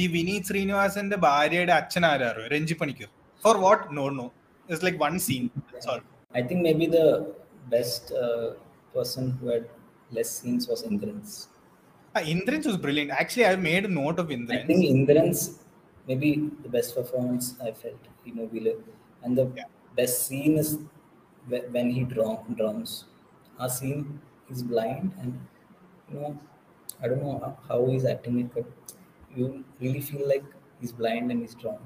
ഈ 0.00 0.04
വിനീത് 0.14 0.48
ശ്രീനിവാസന്റെ 0.48 1.16
ഭാര്യയുടെ 1.24 1.72
അച്ഛൻ 1.76 2.04
ആരാറോ 2.08 2.42
Ranji 2.52 2.74
Panicker 2.80 3.08
four 3.44 3.56
what 3.62 3.84
no 3.98 4.04
no 4.18 4.26
it's 4.68 4.84
like 4.86 5.00
one 5.06 5.14
scene 5.28 5.46
sorry 5.86 6.04
I 6.38 6.42
think 6.48 6.60
maybe 6.66 6.86
the 6.96 7.06
best 7.74 8.04
uh, 8.22 8.46
person 8.96 9.24
who 9.36 9.46
had 9.52 9.64
less 10.16 10.30
scenes 10.38 10.64
Uh, 12.15 12.21
Indrans 12.21 12.65
was 12.65 12.77
brilliant. 12.77 13.11
Actually, 13.11 13.45
I 13.45 13.55
made 13.55 13.85
a 13.85 13.87
note 13.87 14.19
of 14.19 14.31
Indrans. 14.31 14.63
I 14.63 14.67
think 14.67 14.83
Indrans 14.85 15.59
maybe 16.07 16.49
the 16.63 16.69
best 16.69 16.95
performance 16.95 17.55
I 17.61 17.71
felt 17.71 17.99
Immobile, 18.25 18.75
and 19.23 19.37
the 19.37 19.51
yeah. 19.55 19.63
best 19.95 20.27
scene 20.27 20.57
is 20.57 20.79
when 21.47 21.89
he 21.89 22.03
drum, 22.03 22.39
drums. 22.57 23.05
Our 23.59 23.69
scene 23.69 24.19
he's 24.47 24.63
blind, 24.63 25.13
and 25.19 25.39
you 26.11 26.19
know, 26.19 26.39
I 27.01 27.07
don't 27.07 27.23
know 27.23 27.57
how 27.67 27.85
he's 27.87 28.05
acting 28.05 28.39
it, 28.39 28.53
but 28.53 28.65
you 29.35 29.63
really 29.79 30.01
feel 30.01 30.27
like 30.27 30.43
he's 30.79 30.91
blind 30.91 31.31
and 31.31 31.41
he's 31.41 31.55
drawn. 31.55 31.79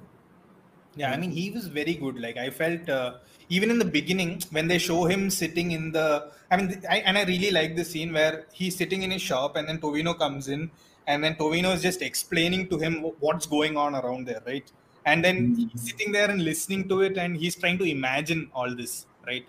Yeah, 0.95 1.11
I 1.11 1.17
mean, 1.17 1.31
he 1.31 1.51
was 1.51 1.67
very 1.67 1.95
good. 1.95 2.19
Like 2.19 2.37
I 2.37 2.49
felt 2.49 2.89
uh, 2.89 3.15
even 3.49 3.69
in 3.69 3.79
the 3.79 3.85
beginning 3.85 4.41
when 4.51 4.67
they 4.67 4.77
show 4.77 5.05
him 5.05 5.29
sitting 5.29 5.71
in 5.71 5.91
the. 5.91 6.31
I 6.51 6.57
mean, 6.57 6.81
I, 6.89 6.97
and 6.99 7.17
I 7.17 7.23
really 7.23 7.51
like 7.51 7.75
the 7.75 7.83
scene 7.83 8.13
where 8.13 8.45
he's 8.53 8.75
sitting 8.77 9.03
in 9.03 9.11
his 9.11 9.21
shop 9.21 9.55
and 9.55 9.67
then 9.67 9.79
Tovino 9.79 10.17
comes 10.17 10.47
in 10.47 10.71
and 11.07 11.23
then 11.23 11.35
Tovino 11.35 11.73
is 11.73 11.81
just 11.81 12.01
explaining 12.01 12.67
to 12.69 12.77
him 12.77 13.03
what's 13.19 13.45
going 13.45 13.77
on 13.77 13.95
around 13.95 14.25
there, 14.27 14.41
right? 14.45 14.71
And 15.05 15.23
then 15.23 15.55
he's 15.55 15.89
sitting 15.89 16.11
there 16.11 16.29
and 16.29 16.43
listening 16.43 16.87
to 16.89 17.01
it 17.01 17.17
and 17.17 17.37
he's 17.37 17.55
trying 17.55 17.77
to 17.79 17.83
imagine 17.83 18.49
all 18.55 18.75
this, 18.75 19.05
right? 19.27 19.45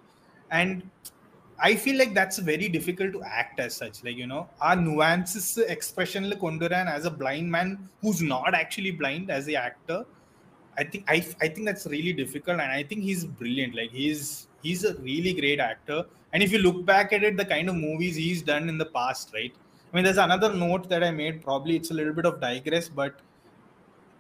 And 0.51 0.91
I 1.59 1.75
feel 1.75 1.97
like 1.97 2.13
that's 2.13 2.39
very 2.39 2.69
difficult 2.69 3.13
to 3.13 3.23
act 3.23 3.61
as 3.61 3.75
such. 3.75 4.05
Like, 4.05 4.17
you 4.17 4.27
know, 4.27 4.49
our 4.61 4.77
nuances 4.77 5.57
expression 5.57 6.29
like 6.29 6.41
konduran 6.41 6.87
as 6.87 7.07
a 7.07 7.11
blind 7.11 7.51
man 7.51 7.89
who's 8.03 8.21
not 8.21 8.55
actually 8.55 8.91
blind 8.91 9.31
as 9.31 9.47
the 9.47 9.57
actor. 9.57 10.05
I 10.79 10.85
think 10.85 11.05
I, 11.09 11.27
I 11.41 11.49
think 11.49 11.67
that's 11.67 11.87
really 11.87 12.13
difficult, 12.13 12.61
and 12.61 12.71
I 12.71 12.83
think 12.83 13.03
he's 13.03 13.25
brilliant. 13.25 13.75
Like 13.75 13.91
he's 13.91 14.49
he's 14.63 14.85
a 14.85 14.95
really 14.97 15.33
great 15.33 15.61
actor. 15.61 16.05
And 16.33 16.43
if 16.43 16.53
you 16.53 16.59
look 16.59 16.85
back 16.85 17.13
at 17.13 17.23
it, 17.23 17.37
the 17.37 17.45
kind 17.45 17.69
of 17.69 17.77
movies 17.77 18.17
he's 18.17 18.43
done 18.43 18.69
in 18.69 18.77
the 18.77 18.87
past, 18.87 19.31
right? 19.33 19.53
I 19.91 19.97
mean, 19.97 20.05
there's 20.05 20.19
another 20.19 20.53
note 20.53 20.89
that 20.89 21.03
I 21.03 21.11
made. 21.11 21.43
Probably 21.43 21.77
it's 21.77 21.91
a 21.91 21.95
little 21.95 22.13
bit 22.13 22.27
of 22.27 22.41
digress, 22.41 22.89
but 22.89 23.21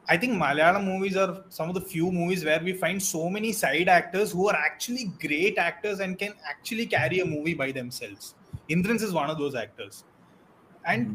I 0.09 0.17
think 0.17 0.35
Malayalam 0.35 0.85
movies 0.85 1.17
are 1.17 1.45
some 1.49 1.69
of 1.69 1.75
the 1.75 1.81
few 1.81 2.11
movies 2.13 2.45
where 2.45 2.61
we 2.61 2.73
find 2.73 3.03
so 3.03 3.29
many 3.29 3.53
side 3.53 3.89
actors 3.89 4.33
who 4.33 4.49
are 4.49 4.55
actually 4.55 5.13
great 5.21 5.59
actors 5.59 6.01
and 6.01 6.19
can 6.19 6.33
actually 6.49 6.87
carry 6.87 7.21
a 7.21 7.25
movie 7.25 7.55
by 7.55 7.73
themselves. 7.73 8.35
Indrans 8.69 9.03
is 9.03 9.13
one 9.13 9.29
of 9.29 9.39
those 9.39 9.55
actors, 9.55 10.05
and 10.87 11.07
hmm. 11.07 11.15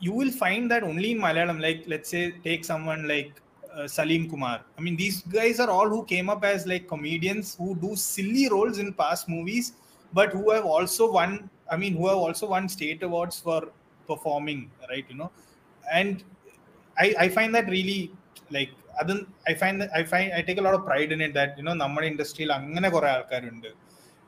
you 0.00 0.12
will 0.12 0.30
find 0.30 0.70
that 0.70 0.82
only 0.82 1.10
in 1.10 1.18
Malayalam. 1.18 1.60
Like 1.60 1.84
let's 1.86 2.08
say, 2.08 2.30
take 2.44 2.64
someone 2.64 3.06
like 3.08 3.42
uh, 3.78 3.86
Salim 3.88 4.28
Kumar. 4.28 4.60
I 4.78 4.80
mean, 4.80 4.96
these 4.96 5.22
guys 5.22 5.60
are 5.60 5.70
all 5.70 5.88
who 5.88 6.04
came 6.04 6.28
up 6.28 6.44
as 6.44 6.66
like 6.66 6.86
comedians 6.88 7.54
who 7.56 7.74
do 7.76 7.94
silly 7.96 8.48
roles 8.48 8.78
in 8.78 8.92
past 8.94 9.28
movies, 9.28 9.72
but 10.12 10.32
who 10.32 10.50
have 10.50 10.64
also 10.66 11.12
won. 11.12 11.48
I 11.70 11.76
mean, 11.76 11.94
who 11.96 12.08
have 12.08 12.16
also 12.18 12.48
won 12.48 12.68
state 12.68 13.02
awards 13.02 13.38
for 13.38 13.60
performing, 14.08 14.70
right? 14.90 15.04
You 15.08 15.16
know, 15.16 15.30
and 15.84 16.24
I, 16.96 17.14
I 17.18 17.28
find 17.28 17.54
that 17.54 17.68
really 17.76 18.00
like 18.50 18.72
അത് 19.00 19.12
I 19.50 19.54
find 19.60 19.84
I 19.98 20.00
find 20.12 20.30
I 20.36 20.40
take 20.46 20.62
lot 20.66 20.78
of 20.78 20.86
pride 20.88 21.12
in 21.14 21.20
it 21.26 21.36
that 21.38 21.60
you know 21.60 21.72
നമ്മുടെ 21.82 22.06
ഇൻഡസ്ട്രിയിൽ 22.12 22.50
അങ്ങനെ 22.56 22.88
കുറെ 22.94 23.08
ആൾക്കാരുണ്ട് 23.12 23.68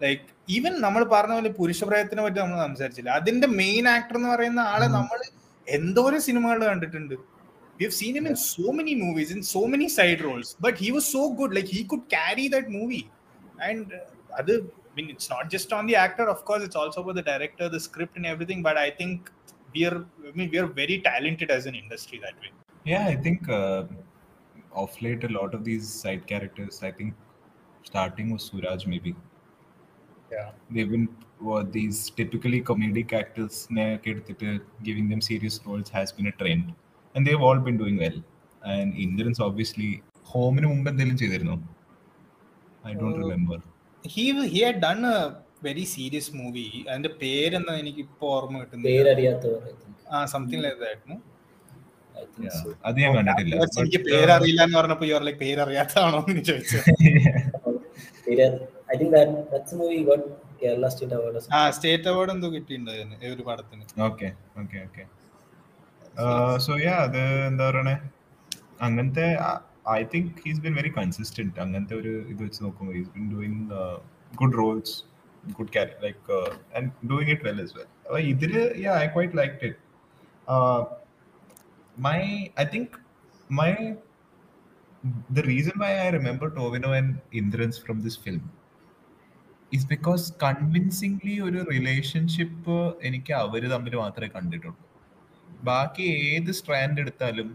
like 0.01 0.27
even 0.57 0.75
നമ്മൾ 0.85 1.03
പറഞ്ഞ 1.15 1.35
പോലെ 1.39 1.51
പുരുഷപ്രയത്തിനെ 1.59 2.23
പറ്റി 2.27 2.41
നമ്മൾ 2.43 2.61
സംസാരിച്ചില്ല 2.69 3.11
അതിന്റെ 3.21 3.49
മെയിൻ 3.61 3.87
ആക്ടർ 3.95 4.17
എന്ന് 4.19 4.31
പറയുന്ന 4.35 4.63
ആളെ 4.75 4.89
നമ്മൾ 4.99 5.21
എന്തോരം 5.67 6.23
സിനിമകൾ 6.29 6.61
കണ്ടിട്ടുണ്ട് 6.71 7.17
we 7.81 7.85
have 7.85 7.95
seen 7.95 8.15
him 8.15 8.27
in 8.27 8.37
so 8.37 8.73
many 8.73 8.95
movies 8.95 9.31
in 9.33 9.43
so 9.43 9.67
many 9.67 9.89
side 9.89 10.23
roles 10.23 10.55
but 10.61 10.79
he 10.79 10.93
was 10.93 11.07
so 11.07 11.33
good 11.33 11.55
like 11.55 11.65
he 11.65 11.83
could 11.85 12.09
carry 12.09 12.47
that 12.49 12.71
movie. 12.71 13.11
And 13.61 13.93
uh, 13.93 14.39
other 14.39 14.59
i 14.61 14.95
mean 14.97 15.11
it's 15.11 15.29
not 15.29 15.51
just 15.51 15.73
on 15.73 15.87
the 15.87 15.97
actor 15.97 16.29
of 16.29 16.45
course 16.45 16.63
it's 16.63 16.77
also 16.77 17.03
about 17.03 17.17
the 17.17 17.23
director 17.23 17.69
the 17.69 17.81
script 17.81 18.17
and 18.17 18.27
everything 18.27 18.63
but 18.63 18.77
i 18.77 18.91
think 18.91 19.31
we 19.75 19.85
are 19.89 19.99
i 20.29 20.31
mean 20.35 20.51
we 20.51 20.59
are 20.59 20.67
very 20.67 21.01
talented 21.01 21.51
as 21.51 21.67
an 21.67 21.75
industry 21.75 22.21
that 22.23 22.35
way. 22.43 22.51
Yeah, 22.85 23.07
I 23.07 23.17
think 23.17 23.49
uh, 23.49 23.85
of 24.73 25.03
late 25.03 25.25
a 25.25 25.29
lot 25.29 25.55
of 25.55 25.65
these 25.65 25.89
side 25.89 26.27
characters. 26.27 26.83
I 26.83 26.91
think 26.91 27.15
starting 27.83 28.31
with 28.31 28.43
Suraj 28.43 28.87
maybe. 28.87 29.15
Yeah. 30.33 30.51
They've 30.71 30.91
been 30.91 31.09
what 31.39 31.73
these 31.73 32.11
typically 32.11 32.63
comedic 32.63 33.13
actors 33.13 33.67
giving 33.71 35.09
them 35.09 35.21
serious 35.21 35.61
roles 35.65 35.89
has 35.89 36.13
been 36.13 36.27
a 36.27 36.33
trend, 36.33 36.75
and 37.15 37.25
they've 37.31 37.43
all 37.43 37.59
been 37.59 37.77
doing 37.81 38.01
well 38.05 38.19
and 38.63 38.93
Indrans 38.97 39.43
obviously 39.43 39.91
ഹോമിന് 40.27 40.67
മുമ്പ് 40.67 40.89
എന്തെങ്കിലും 40.91 41.19
ചെയ്തിരുന്നു? 41.19 41.57
I 42.85 42.93
don't 43.01 43.19
remember 43.23 43.59
he 44.05 44.27
he 44.53 44.61
had 44.61 44.83
done 44.85 45.01
a 45.07 45.17
very 45.65 45.85
serious 45.95 46.31
movie 46.37 46.69
അതിന്റെ 46.89 47.11
പേരെന്ന് 47.23 47.75
എനിക്ക് 47.83 48.01
ഇപ്പൊ 48.01 48.29
ഓർമ്മ 48.37 48.61
കിട്ടുന്നു 48.61 48.85
ആ 50.11 50.25
സംതിങ് 50.27 50.63
ലൈക്ക് 50.65 50.81
ദാറ്റ് 50.85 51.17
അത് 52.85 52.97
ഞാൻ 53.03 53.13
കണ്ടിട്ടില്ല. 53.17 53.55
എനിക്ക് 53.77 53.99
uh, 53.99 54.07
പേരറിയില്ല 54.09 54.61
എന്ന് 54.67 54.77
പറഞ്ഞപ്പോ 54.79 55.07
യുവർ 55.11 55.23
ലൈക്ക് 55.27 55.41
പേരറിയാത്തതാണോ? 55.43 56.21
എന്ന് 56.27 56.43
ചോദിച്ചത് 56.43 56.89
സ്റ്റേറ്റ് 61.73 62.09
അവാർഡ് 62.11 62.33
എന്തോ 62.35 62.49
കിട്ടിയിട്ടുണ്ടായിരുന്നു 62.49 63.17
ഒരു 63.35 63.45
പടത്തിന്. 63.49 63.85
Okay 64.09 64.29
okay 64.63 64.79
okay 64.87 65.03
so 66.65 66.73
yeah 66.85 66.95
അത് 67.07 67.19
എന്താ 67.49 67.65
പറയണേ? 67.69 67.95
അങ്ങനത്തെ 68.87 69.27
I 69.93 70.01
think 70.15 70.31
he's 70.45 70.63
been 70.65 70.75
very 70.81 70.91
consistent 70.99 71.61
അങ്ങനത്തെ 71.65 71.95
ഒരു 72.01 72.13
ഇത് 72.33 72.41
വെച്ച് 72.47 72.61
നോക്കുമ്പോൾ 72.67 72.95
he's 72.99 73.11
been 73.17 73.27
doing 73.35 73.63
good 74.41 74.57
roles 74.61 74.95
good 75.59 75.73
carry 75.77 75.95
like 76.05 76.39
and 76.79 76.91
doing 77.11 77.33
it 77.35 77.47
well 77.49 77.61
as 77.65 77.75
well 77.79 77.89
അപ്പോൾ 78.07 78.21
ഇതിൽ 78.33 78.53
yeah 78.87 78.95
I 79.05 79.09
quite 79.17 79.39
like 79.41 79.57
it 79.61 79.79
my 81.97 82.19
I 82.65 82.67
think 82.77 82.97
my 83.51 83.73
the 85.31 85.43
reason 85.43 85.75
why 85.83 85.93
I 85.99 86.09
remember 86.11 86.47
Tovino 86.57 86.89
and 86.97 87.11
Indrans 87.33 87.79
from 87.79 88.01
this 88.07 88.17
film 88.25 88.43
is 89.73 89.85
because 89.93 90.25
convincingly 90.43 91.35
ഒരു 91.47 91.61
relationship 91.71 92.77
എനിക്ക് 93.09 93.33
അവർ 93.45 93.63
തമ്മിൽ 93.73 93.95
മാത്രമേ 94.03 94.29
കണ്ടിട്ടുള്ളൂ. 94.35 94.75
ബാക്കി 95.69 96.05
ഏത് 96.31 96.51
സ്ട്രാൻഡ് 96.59 97.01
എടുത്താലും 97.03 97.49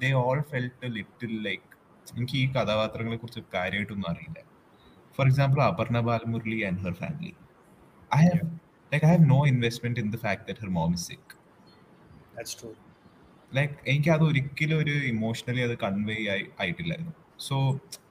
they 0.00 0.08
all 0.22 0.40
felt 0.50 0.88
little 0.96 1.32
like 1.46 1.68
എനിക്ക് 2.16 2.36
ഈ 2.42 2.46
കഥാപാത്രങ്ങളെ 2.56 3.16
കുറിച്ച് 3.22 3.40
കാര്യമായിട്ടൊന്നും 3.54 4.08
അറിയില്ല. 4.10 4.38
For 5.16 5.26
example 5.30 5.60
Aparna 5.70 6.00
Balamurali 6.08 6.58
and 6.68 6.80
her 6.84 6.94
family 7.02 7.32
I 8.10 8.20
have 8.26 8.48
like 8.92 9.04
I 9.06 9.10
have 9.12 9.26
no 9.34 9.40
investment 9.52 10.00
in 10.04 10.10
the 10.14 10.20
fact 10.24 10.44
that 10.48 10.62
her 10.64 10.72
mom 10.78 10.92
is 10.98 11.06
sick. 11.10 11.34
Like 13.52 13.74
എനിക്ക് 13.92 14.10
അത് 14.16 14.24
ഒരിക്കലും 14.30 14.76
ഒരു 14.82 14.94
ഇമോഷണലി 15.12 15.62
അത് 15.68 15.74
കൺവേ 15.84 16.16
ആയി 16.34 16.44
ആയിട്ടില്ലായിരുന്നു. 16.62 17.14
സോ 17.46 17.56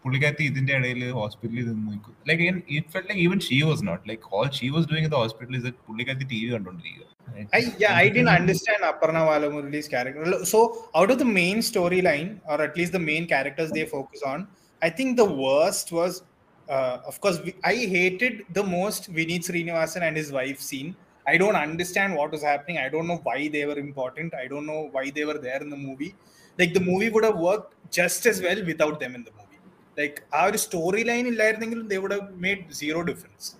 പുള്ളിക്കാരത്തി 0.03 0.43
ഇതിന്റെ 0.51 0.73
ഇടയിൽ 0.79 1.01
ഹോസ്പിറ്റലിൽ 1.21 1.65
നിന്ന് 1.71 1.93
like 2.29 2.43
it 2.77 2.89
felt 2.93 3.05
like 3.09 3.21
even 3.27 3.39
she 3.47 3.57
was 3.69 3.83
not 3.89 4.03
like 4.11 4.25
all 4.37 4.49
she 4.59 4.67
was 4.75 4.87
doing 4.91 5.11
the 5.13 5.17
hospital 5.23 5.57
is 5.61 5.71
പുള്ളിക്കാരത്തി 5.87 6.27
ടി 6.33 6.39
വി 6.43 6.49
കണ്ടോണ്ടിരിക്കുക 6.55 7.05
I, 7.53 7.73
yeah, 7.77 7.95
I 7.95 8.09
didn't 8.09 8.29
understand 8.29 8.81
Aparna 8.83 9.25
Balamurali's 9.27 9.87
character. 9.87 10.45
So, 10.45 10.89
out 10.95 11.11
of 11.11 11.19
the 11.19 11.25
main 11.25 11.57
storyline, 11.59 12.39
or 12.47 12.61
at 12.61 12.75
least 12.75 12.91
the 12.91 12.99
main 12.99 13.27
characters 13.27 13.71
they 13.71 13.85
focus 13.85 14.21
on, 14.23 14.47
I 14.81 14.89
think 14.89 15.17
the 15.17 15.25
worst 15.25 15.91
was, 15.91 16.23
uh, 16.69 16.99
of 17.05 17.19
course, 17.21 17.39
we, 17.41 17.55
I 17.63 17.75
hated 17.75 18.45
the 18.53 18.63
most 18.63 19.13
Vineeth 19.13 19.49
Sreenivasan 19.49 20.01
and 20.01 20.17
his 20.17 20.31
wife 20.31 20.59
scene. 20.59 20.95
I 21.27 21.37
don't 21.37 21.55
understand 21.55 22.15
what 22.15 22.31
was 22.31 22.41
happening. 22.41 22.77
I 22.77 22.89
don't 22.89 23.07
know 23.07 23.19
why 23.23 23.49
they 23.49 23.65
were 23.65 23.77
important. 23.77 24.33
I 24.33 24.47
don't 24.47 24.65
know 24.65 24.89
why 24.91 25.09
they 25.09 25.25
were 25.25 25.37
there 25.37 25.61
in 25.61 25.69
the 25.69 25.77
movie. 25.77 26.15
Like, 26.57 26.73
the 26.73 26.79
movie 26.79 27.09
would 27.09 27.23
have 27.23 27.37
worked 27.37 27.75
just 27.91 28.25
as 28.25 28.41
well 28.41 28.65
without 28.65 28.99
them 28.99 29.15
in 29.15 29.23
the 29.23 29.31
movie. 29.31 29.59
Like, 29.97 30.23
our 30.31 30.51
storyline, 30.53 31.27
in 31.27 31.87
they 31.87 31.97
would 31.97 32.11
have 32.11 32.33
made 32.35 32.73
zero 32.73 33.03
difference. 33.03 33.56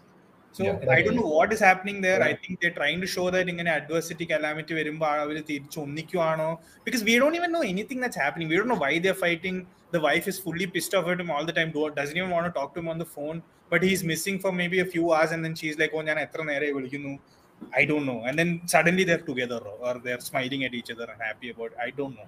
So 0.57 0.65
I 0.95 0.99
Dr 1.07 1.11
know 1.19 1.25
what 1.35 1.51
is 1.55 1.63
happening 1.67 2.01
there 2.05 2.23
I 2.27 2.31
think 2.43 2.59
they 2.63 2.69
trying 2.77 2.99
to 3.05 3.09
show 3.15 3.23
that 3.35 3.51
ഇങ്ങനെ 3.53 3.71
adversity 3.77 4.27
calamity 4.31 4.75
വരുമ്പോൾ 4.79 5.19
അവർ 5.23 5.37
തിരിച്ച് 5.49 5.79
ഒന്നിക്കുവാണോ 5.85 6.49
because 6.87 7.03
we 7.09 7.15
don't 7.23 7.39
even 7.39 7.51
know 7.57 7.63
anything 7.71 8.03
that's 8.05 8.21
happening 8.25 8.51
we 8.53 8.57
don't 8.61 8.73
know 8.75 8.79
why 8.85 8.93
they 9.07 9.13
fighting 9.25 9.61
the 9.95 10.01
wife 10.09 10.27
is 10.33 10.41
fully 10.47 10.67
pissed 10.77 10.97
off 10.99 11.09
it 11.13 11.31
all 11.37 11.45
the 11.51 11.55
time 11.59 11.71
doesn't 11.99 12.17
even 12.21 12.29
want 12.35 12.49
to 12.49 12.55
talk 12.59 12.75
to 12.77 12.91
on 12.93 12.99
the 13.05 13.07
phone 13.17 13.35
but 13.71 13.83
he's 13.89 14.05
missing 14.13 14.41
for 14.45 14.53
maybe 14.75 14.79
a 14.85 14.87
few 14.93 15.05
hours 15.19 15.33
and 15.37 15.45
then 15.47 15.55
she's 15.63 15.77
like 15.83 15.95
oh 15.99 16.03
ഞാൻ 16.11 16.19
എത്ര 16.27 16.41
നേരെ 16.51 16.69
വിളിക്കുന്നു 16.77 17.15
I 17.61 17.85
don't 17.85 18.05
know. 18.05 18.23
And 18.23 18.37
then 18.37 18.61
suddenly 18.65 19.03
they're 19.03 19.17
together 19.19 19.57
or 19.57 19.99
they're 20.03 20.19
smiling 20.21 20.63
at 20.63 20.73
each 20.73 20.91
other 20.91 21.05
and 21.05 21.21
happy 21.21 21.49
about. 21.49 21.67
It. 21.67 21.77
I 21.79 21.89
don't 21.91 22.15
know. 22.15 22.27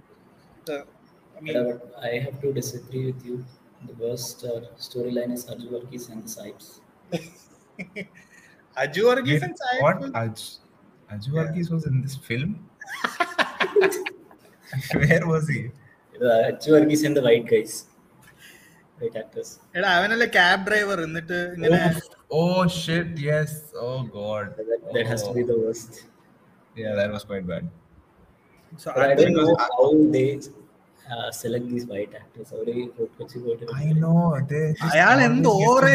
The, 0.66 0.86
I 1.36 1.42
mean, 1.42 1.54
but 1.54 1.94
I 2.02 2.18
have 2.18 2.42
to 2.42 2.54
disagree 2.54 3.06
with 3.08 3.26
you. 3.26 3.46
The 3.82 3.94
worst 3.96 4.44
uh, 4.44 4.62
storyline 4.78 5.34
is 5.34 5.48
Aju 5.48 5.70
Varghese 5.70 6.12
and 6.12 6.24
the 6.24 6.30
Sipes. 6.30 6.80
Aju 8.78 9.04
Varghese 9.06 9.44
and 11.10 11.26
was 11.72 11.86
in 11.86 12.02
this 12.02 12.16
film? 12.16 12.70
Where 14.94 15.28
was 15.28 15.48
he? 15.50 15.72
Aju 16.22 16.72
Varghese 16.74 17.06
and 17.06 17.18
the 17.18 17.22
white 17.22 17.48
guys. 17.48 17.86
White 19.00 19.16
actors. 19.16 19.60
I 19.76 20.02
have 20.02 20.12
a 20.12 20.28
cab 20.28 20.66
driver. 20.66 20.98
Oh. 21.02 22.00
oh, 22.32 22.68
shit. 22.68 23.18
Yes. 23.18 23.72
Oh, 23.76 24.04
God. 24.04 24.56
That, 24.94 25.06
has 25.08 25.24
to 25.24 25.34
be 25.34 25.44
the 25.44 25.58
worst. 25.58 26.06
Yeah, 26.76 26.96
that 26.96 27.12
was 27.12 27.24
quite 27.24 27.48
bad. 27.48 27.70
So 28.78 28.92
I, 28.96 29.16
don't 29.16 29.34
know 29.34 29.56
how 29.58 29.94
they 30.12 30.40
uh, 31.10 31.32
select 31.32 31.68
these 31.70 31.86
white 31.86 32.14
actors. 32.14 32.54
I 33.74 33.94
know. 33.94 34.40
They 34.48 34.76
I 34.82 35.24
am 35.24 35.42
the 35.42 35.50
over 35.50 35.88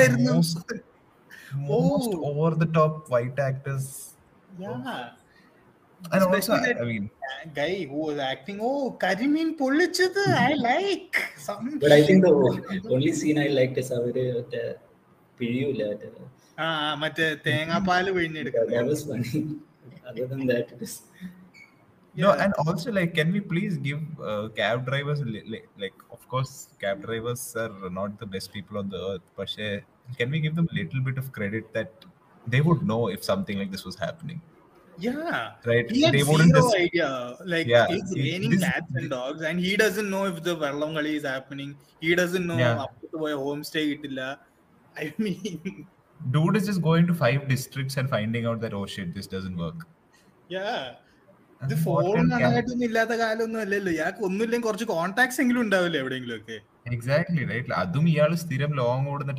most 1.57 2.11
oh. 2.13 2.31
over 2.31 2.55
the 2.55 2.67
top 2.67 3.11
white 3.11 3.39
actors. 3.39 4.15
Yeah. 4.59 5.11
And 6.13 6.23
Especially 6.23 6.59
also, 6.59 6.81
I, 6.81 6.83
I 6.83 6.85
mean, 6.85 7.11
guy 7.55 7.85
who 7.85 7.97
was 7.97 8.19
acting, 8.19 8.59
oh, 8.61 8.97
Karimeen 9.01 9.57
Pollichathu, 9.59 10.27
I 10.29 10.55
like 10.71 11.17
something. 11.37 11.79
But 11.79 11.93
I 11.93 12.03
think 12.03 12.23
the 12.25 12.83
only 12.91 13.13
scene 13.13 13.39
I 13.39 13.49
liked 13.59 13.79
is 13.79 13.91
അവര് 13.99 14.25
പിഴിയൂല 15.39 15.85
ആ 16.65 16.67
മറ്റേ 17.03 17.29
തേങ്ങാപ്പാല് 17.47 18.11
പിഴിഞ്ഞെടുക്കുന്നത് 18.19 18.97
No, 22.23 22.29
yeah. 22.31 22.43
and 22.43 22.53
also 22.63 22.89
like, 22.97 23.13
can 23.19 23.33
we 23.37 23.41
please 23.53 23.77
give 23.87 24.03
uh, 24.31 24.49
cab 24.59 24.87
drivers 24.89 25.21
like, 25.53 25.67
like, 25.83 25.97
of 26.17 26.21
course, 26.33 26.53
cab 26.83 26.99
drivers 27.07 27.43
are 27.63 27.91
not 27.99 28.11
the 28.23 28.29
best 28.35 28.49
people 28.57 28.79
on 28.83 28.89
the 28.95 29.01
earth. 29.09 29.25
But 29.39 29.49
can 30.09 30.31
we 30.31 30.41
give 30.41 30.55
them 30.55 30.69
a 30.71 30.77
little 30.77 31.03
bit 31.03 31.19
of 31.19 31.29
credit 31.33 31.67
that 31.75 31.93
they 32.47 32.61
would 32.61 32.83
know 32.85 33.03
if 33.09 33.23
something 33.25 33.59
like 33.59 33.71
this 33.71 33.85
was 33.85 33.97
happening 33.99 34.41
Yeah. 34.99 35.39
right 35.69 35.87
He 35.91 36.01
had 36.03 36.15
they 36.15 36.25
wouldn't 36.27 36.53
zero 36.53 36.65
just 36.65 36.77
idea. 36.81 37.07
Like 37.53 37.69
Yeah, 37.71 37.87
it's 37.95 38.13
it- 38.13 38.21
raining 38.25 38.53
this- 38.53 38.65
cats 38.67 38.99
and 39.01 39.09
dogs, 39.11 39.41
and 39.49 39.57
he 39.67 39.73
doesn't 39.77 40.09
know 40.09 40.21
if 40.25 40.37
the 40.49 40.55
Varlongali 40.61 41.15
is 41.21 41.25
happening. 41.31 41.71
He 42.05 42.11
doesn't 42.21 42.47
know 42.51 42.59
Yeah. 42.61 42.85
പോയ 43.23 43.33
home 43.45 43.59
stay 43.69 43.83
കിട്ടില്ല 43.91 44.21
I 44.97 45.07
mean, 45.25 45.57
dude 46.21 46.57
is 46.59 46.67
just 46.71 46.83
going 46.83 47.07
to 47.11 47.15
five 47.23 47.41
districts 47.53 47.97
and 48.01 48.09
finding 48.15 48.45
out 48.51 48.61
that 48.65 48.75
oh 48.81 48.85
shit 48.95 49.09
this 49.17 49.27
doesn't 49.35 49.59
work 49.65 49.81
yeah. 50.51 50.79
ഇത് 51.61 51.75
And 51.75 51.75
what 51.75 51.83
phone 51.87 52.05
can 52.19 52.29
cab- 52.31 52.33
നന്നായിട്ടൊന്നും 52.35 52.87
ഇല്ലാത്ത 52.89 53.15
കാലമൊന്നും 53.23 53.61
അല്ലല്ലോ 53.65 53.93
ഇയാൾക്ക് 53.97 54.23
ഒന്നുമില്ലെങ്കിൽ 54.29 54.67
കുറച്ച് 54.69 54.89
കോൺടാക്ട്സ് 54.95 55.41
എങ്കിലും 55.45 55.63
ഉണ്ടാവില്ലേ 55.67 56.01
എവിടെയെങ്കിലും 56.05 56.37
ഒക്കെ 56.41 56.59
exactly 56.97 57.43
right 57.53 57.69
അതും 57.83 58.07
ഇയാൾ 58.15 58.31
സ്ഥിരം 58.45 58.73
ലോങ് 58.81 59.09
ഓടുന്ന 59.15 59.35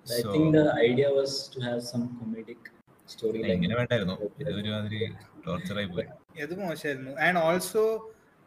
ടാക്സിയാ 0.00 0.18
I 0.18 0.34
think 0.34 0.48
the 0.58 0.66
idea 0.88 1.08
was 1.18 1.32
to 1.54 1.58
have 1.68 1.80
some 1.92 2.04
comedic 2.18 2.60
storyline. 3.14 3.52
എങ്ങനെ 3.56 3.74
വേണ്ടായിരുന്നു 3.80 4.16
ഇത് 4.42 4.50
ഒരുമാതിരി 4.58 5.00
ടോർച്ചറായി 5.46 5.88
പോയി 5.94 6.06
ഇത് 6.44 6.54
മോശമായിരുന്നു 6.62 7.12
and 7.26 7.42
also 7.48 7.84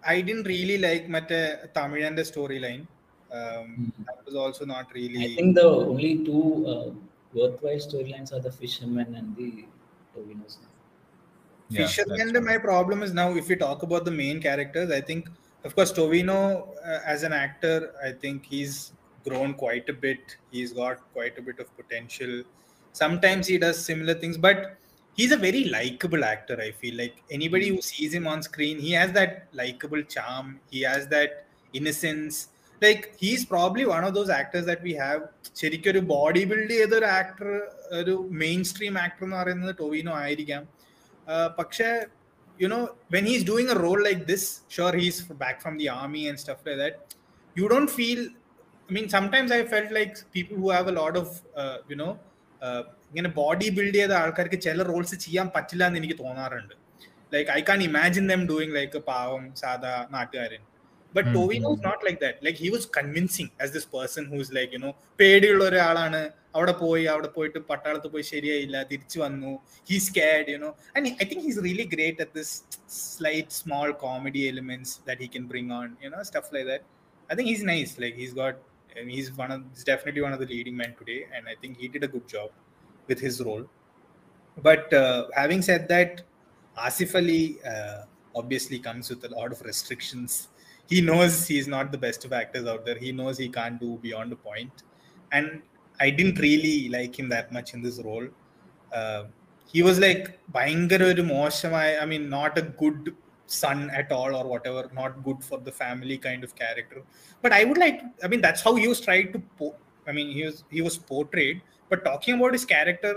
I 0.03 0.17
didn't 0.29 0.39
really 0.51 0.77
like 0.87 1.07
മറ്റേ 1.17 1.41
തമിഴന്റെ 1.77 2.25
story 2.29 2.59
line 2.67 2.81
was 4.25 4.37
also 4.45 4.65
not 4.73 4.89
really 4.99 5.21
I 5.27 5.35
think 5.39 5.53
the 5.61 5.67
only 5.91 6.13
two 6.29 6.43
uh, 6.73 6.87
worthwhile 7.39 7.81
storylines 7.87 8.31
are 8.35 8.43
the 8.47 8.53
fisherman 8.61 9.09
and 9.19 9.29
the 9.39 9.49
Tovinos. 10.13 10.53
Yeah, 11.69 11.81
that's 11.81 11.95
Fisherman, 11.95 12.29
true. 12.31 12.41
my 12.51 12.57
problem 12.69 12.99
is 13.05 13.11
now 13.13 13.27
if 13.41 13.47
we 13.51 13.55
talk 13.65 13.83
about 13.87 14.03
the 14.05 14.15
main 14.23 14.37
characters, 14.41 14.89
I 14.91 15.01
think 15.01 15.23
of 15.65 15.75
course, 15.75 15.91
Tovino 15.91 16.37
uh, 16.83 16.99
as 17.13 17.21
an 17.23 17.33
actor, 17.33 17.75
I 18.07 18.11
think 18.23 18.45
he's 18.45 18.73
grown 19.27 19.53
quite 19.53 19.87
a 19.89 19.93
bit. 19.93 20.37
He's 20.51 20.71
got 20.73 20.97
quite 21.13 21.37
a 21.37 21.41
bit 21.41 21.59
of 21.59 21.67
potential. 21.75 22.43
Sometimes 22.93 23.47
he 23.47 23.57
does 23.57 23.83
similar 23.83 24.13
things, 24.13 24.37
but 24.37 24.77
he's 25.17 25.31
a 25.31 25.37
very 25.37 25.65
likable 25.65 26.23
actor. 26.25 26.59
I 26.59 26.71
feel 26.71 26.95
like 26.97 27.15
anybody 27.29 27.69
who 27.69 27.81
sees 27.81 28.13
him 28.13 28.27
on 28.27 28.41
screen, 28.41 28.79
he 28.79 28.91
has 28.93 29.11
that 29.13 29.47
likable 29.53 30.01
charm. 30.03 30.59
He 30.71 30.81
has 30.81 31.07
that 31.07 31.45
innocence. 31.73 32.49
Like 32.81 33.13
he's 33.17 33.45
probably 33.45 33.85
one 33.85 34.03
of 34.05 34.13
those 34.13 34.29
actors 34.29 34.65
that 34.71 34.81
we 34.81 34.93
have 35.05 35.21
ശരിക്കും 35.61 35.89
ഒരു 35.91 36.01
body 36.11 36.41
build 36.51 36.75
ചെയ്ത 36.79 36.93
ഒരു 36.99 37.07
actor 37.19 37.47
ഒരു 37.99 38.13
main 38.43 38.61
stream 38.69 38.95
actor 39.05 39.23
എന്ന് 39.27 39.37
പറയുന്നത് 39.41 39.73
ടൊവിനോ 39.81 40.13
ആയിരിക്കാം 40.25 40.63
Uh, 41.27 41.47
പക്ഷേ 41.57 41.89
you 42.59 42.67
know 42.71 42.79
when 43.13 43.25
he's 43.29 43.43
doing 43.49 43.67
a 43.73 43.77
role 43.85 44.01
like 44.07 44.21
this 44.29 44.43
sure 44.75 44.93
he's 45.01 45.17
back 45.43 45.57
from 45.63 45.75
the 45.81 45.87
army 46.03 46.23
and 46.29 46.37
stuff 46.43 46.59
like 46.67 46.79
that 46.83 46.95
you 47.55 47.65
don't 47.73 47.91
feel 47.99 48.21
i 48.89 48.93
mean 48.93 49.07
sometimes 49.09 49.49
i 49.51 49.63
felt 49.65 49.91
like 49.91 50.13
people 50.31 50.57
who 50.57 50.69
have 50.69 50.87
a 50.87 50.91
lot 50.93 51.15
of 51.15 51.27
uh, 51.55 51.77
you 51.89 51.99
know 52.01 52.11
uh, 52.61 52.81
ഇങ്ങനെ 53.11 53.29
body 53.37 53.67
build 53.75 53.97
ചെയ്ത 53.99 54.13
ആൾക്കാർക്ക് 54.21 54.57
ചില 54.65 54.83
roles 54.89 55.15
ചെയ്യാൻ 55.23 55.47
പറ്റില്ല 55.53 55.83
എന്ന് 55.89 55.99
എനിക്ക് 56.01 56.17
തോന്നാറുണ്ട് 56.19 56.73
like 57.31 57.49
I 57.51 57.61
can 57.69 57.79
imagine 57.85 58.25
them 58.31 58.41
doing 58.51 58.75
like 58.75 58.99
പാവം 59.07 59.43
സാധാ 59.61 59.93
നാട്ടുകാരൻ 60.15 60.61
but 61.13 61.27
Hmm. 61.27 61.37
Tovino 61.37 61.69
is 61.75 61.83
not 61.87 62.03
like 62.07 62.19
that 62.23 62.45
like 62.45 62.59
he 62.63 62.69
was 62.75 62.87
convincing 62.97 63.49
as 63.63 63.71
this 63.77 63.87
person 63.95 64.25
whose 64.33 64.51
like 64.57 64.71
you 64.75 64.81
know 64.83 64.91
പേടിയുള്ള 65.19 65.63
ഒരാളാണ് 65.69 66.21
അവിടെ 66.57 66.73
പോയി 66.83 67.05
അവിടെ 67.13 67.29
പോയിട്ട് 67.37 67.59
പട്ടാളത്ത് 67.71 68.09
പോയി 68.13 68.25
ശരിയായില്ല 68.33 68.77
തിരിച്ചു 68.91 69.19
വന്നു 69.25 69.53
he 69.89 69.97
squad 70.09 70.45
you 70.53 70.59
know 70.65 70.71
and 70.95 71.15
I 71.23 71.27
think 71.31 71.43
he's 71.47 71.63
really 71.67 71.87
great 71.95 72.21
at 72.25 72.37
this 72.39 72.53
slight 72.99 73.57
small 73.61 73.89
comedy 74.05 74.43
elements 74.51 74.95
that 75.09 75.21
he 75.25 75.31
can 75.37 75.45
bring 75.53 75.73
on 75.79 75.89
you 76.05 76.11
know 76.15 76.21
stuff 76.31 76.51
like 76.57 76.69
that 76.71 76.87
I 77.29 77.35
think 77.35 77.47
he's 77.47 77.63
nice. 77.63 77.97
Like 77.99 78.15
he's 78.15 78.33
got, 78.93 78.97
and 78.97 79.11
he's 79.11 79.31
one 79.31 79.51
of, 79.51 79.63
he's 79.73 79.83
definitely 79.83 80.21
one 80.21 80.33
of 80.33 80.39
the 80.39 80.45
leading 80.45 80.77
men 80.77 80.95
today, 80.97 81.25
and 81.35 81.47
I 81.47 81.55
think 81.61 81.77
he 81.77 81.87
did 81.87 82.03
a 82.03 82.07
good 82.07 82.27
job 82.27 82.49
with 83.07 83.19
his 83.19 83.41
role. 83.41 83.65
But 84.61 84.93
uh, 84.93 85.27
having 85.33 85.61
said 85.61 85.87
that, 85.87 86.23
Asif 86.77 87.15
Ali 87.15 87.59
uh, 87.65 88.03
obviously 88.35 88.79
comes 88.79 89.09
with 89.09 89.23
a 89.23 89.29
lot 89.29 89.51
of 89.51 89.61
restrictions. 89.61 90.49
He 90.87 91.01
knows 91.01 91.47
he's 91.47 91.67
not 91.67 91.91
the 91.91 91.97
best 91.97 92.25
of 92.25 92.33
actors 92.33 92.65
out 92.65 92.85
there. 92.85 92.97
He 92.97 93.11
knows 93.11 93.37
he 93.37 93.49
can't 93.49 93.79
do 93.79 93.99
beyond 94.01 94.31
a 94.31 94.35
point, 94.35 94.83
and 95.31 95.61
I 95.99 96.09
didn't 96.09 96.39
really 96.39 96.89
like 96.89 97.19
him 97.19 97.29
that 97.29 97.51
much 97.51 97.73
in 97.73 97.81
this 97.81 97.99
role. 97.99 98.27
Uh, 98.93 99.23
he 99.65 99.83
was 99.83 99.99
like 99.99 100.39
ഭയങ്കര 100.53 101.01
ഒരു 101.03 101.21
മോശമായ 101.21 101.89
I 102.03 102.05
mean 102.05 102.29
not 102.29 102.59
A 102.59 102.63
good 102.83 103.09
son 103.59 103.79
at 103.99 104.09
all 104.17 104.31
or 104.39 104.45
whatever 104.53 104.81
not 104.93 105.13
good 105.27 105.39
for 105.49 105.57
the 105.67 105.73
family 105.81 106.17
kind 106.27 106.43
of 106.47 106.51
character 106.55 106.99
but 107.43 107.51
i 107.59 107.63
would 107.63 107.79
like 107.85 107.99
i 108.25 108.29
mean 108.31 108.41
that's 108.47 108.63
how 108.67 108.73
he 108.81 108.87
was 108.87 108.99
tried 109.07 109.27
to 109.35 109.39
po- 109.59 109.77
i 110.07 110.13
mean 110.17 110.29
he 110.37 110.43
was 110.45 110.57
he 110.75 110.81
was 110.87 110.97
portrayed 111.11 111.57
but 111.91 112.05
talking 112.09 112.35
about 112.39 112.53
his 112.59 112.67
character 112.75 113.13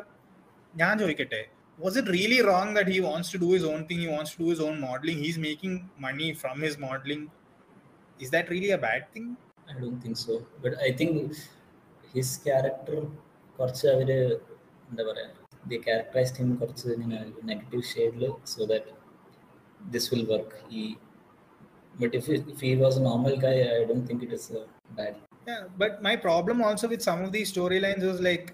ഞാൻ 0.75 0.95
ചോദിക്കട്ടെ 0.99 1.43
was 1.79 1.95
it 2.01 2.07
really 2.17 2.39
wrong 2.47 2.69
that 2.79 2.89
he 2.95 2.99
wants 3.07 3.29
to 3.33 3.39
do 3.45 3.49
his 3.55 3.65
own 3.71 3.81
thing 3.89 4.01
he 4.05 4.11
wants 4.17 4.31
to 4.33 4.39
do 4.43 4.49
his 4.53 4.61
own 4.67 4.77
modeling 4.87 5.19
he's 5.25 5.39
making 5.47 5.75
money 6.07 6.29
from 6.43 6.57
his 6.67 6.75
modeling 6.85 7.23
is 8.21 8.31
that 8.35 8.47
really 8.55 8.71
a 8.73 8.83
bad 8.89 9.03
thing 9.15 9.27
I 9.69 9.81
don't 9.83 10.01
think 10.01 10.17
so. 10.17 10.35
But 10.63 10.73
I 10.87 10.93
think 10.93 11.13
his 12.15 12.31
character 12.47 12.97
കുറച്ച് 13.59 13.85
അവര് 13.93 14.19
എന്താ 14.91 15.03
പറയാ 15.09 15.29
the 15.71 15.79
characterised 15.87 16.39
him 16.41 16.51
കുറച്ച് 16.61 16.87
ഇങ്ങനെ 16.97 17.19
negative 17.51 17.85
ഷെയ്ഡിൽ 17.93 18.25
so 18.53 18.67
that 18.73 18.93
this 19.93 20.09
will 20.13 20.25
work 20.33 20.57
ഈ 20.75 20.85
but 21.95 22.15
if 22.17 22.31
if 22.49 22.61
he 22.63 22.73
was 22.83 22.99
A 22.99 23.05
normal 23.11 23.37
Guy 23.45 23.55
I 23.69 23.79
don't 23.91 24.07
think 24.11 24.25
it 24.25 24.39
is 24.41 24.51
bad 24.93 25.19
yeah 25.47 25.63
but 25.77 25.93
my 26.01 26.13
problem 26.17 26.59
also 26.63 26.87
with 26.87 27.03
some 27.03 27.21
of 27.21 27.31
these 27.33 27.49
storylines 27.53 28.05
was 28.07 28.21
like 28.23 28.49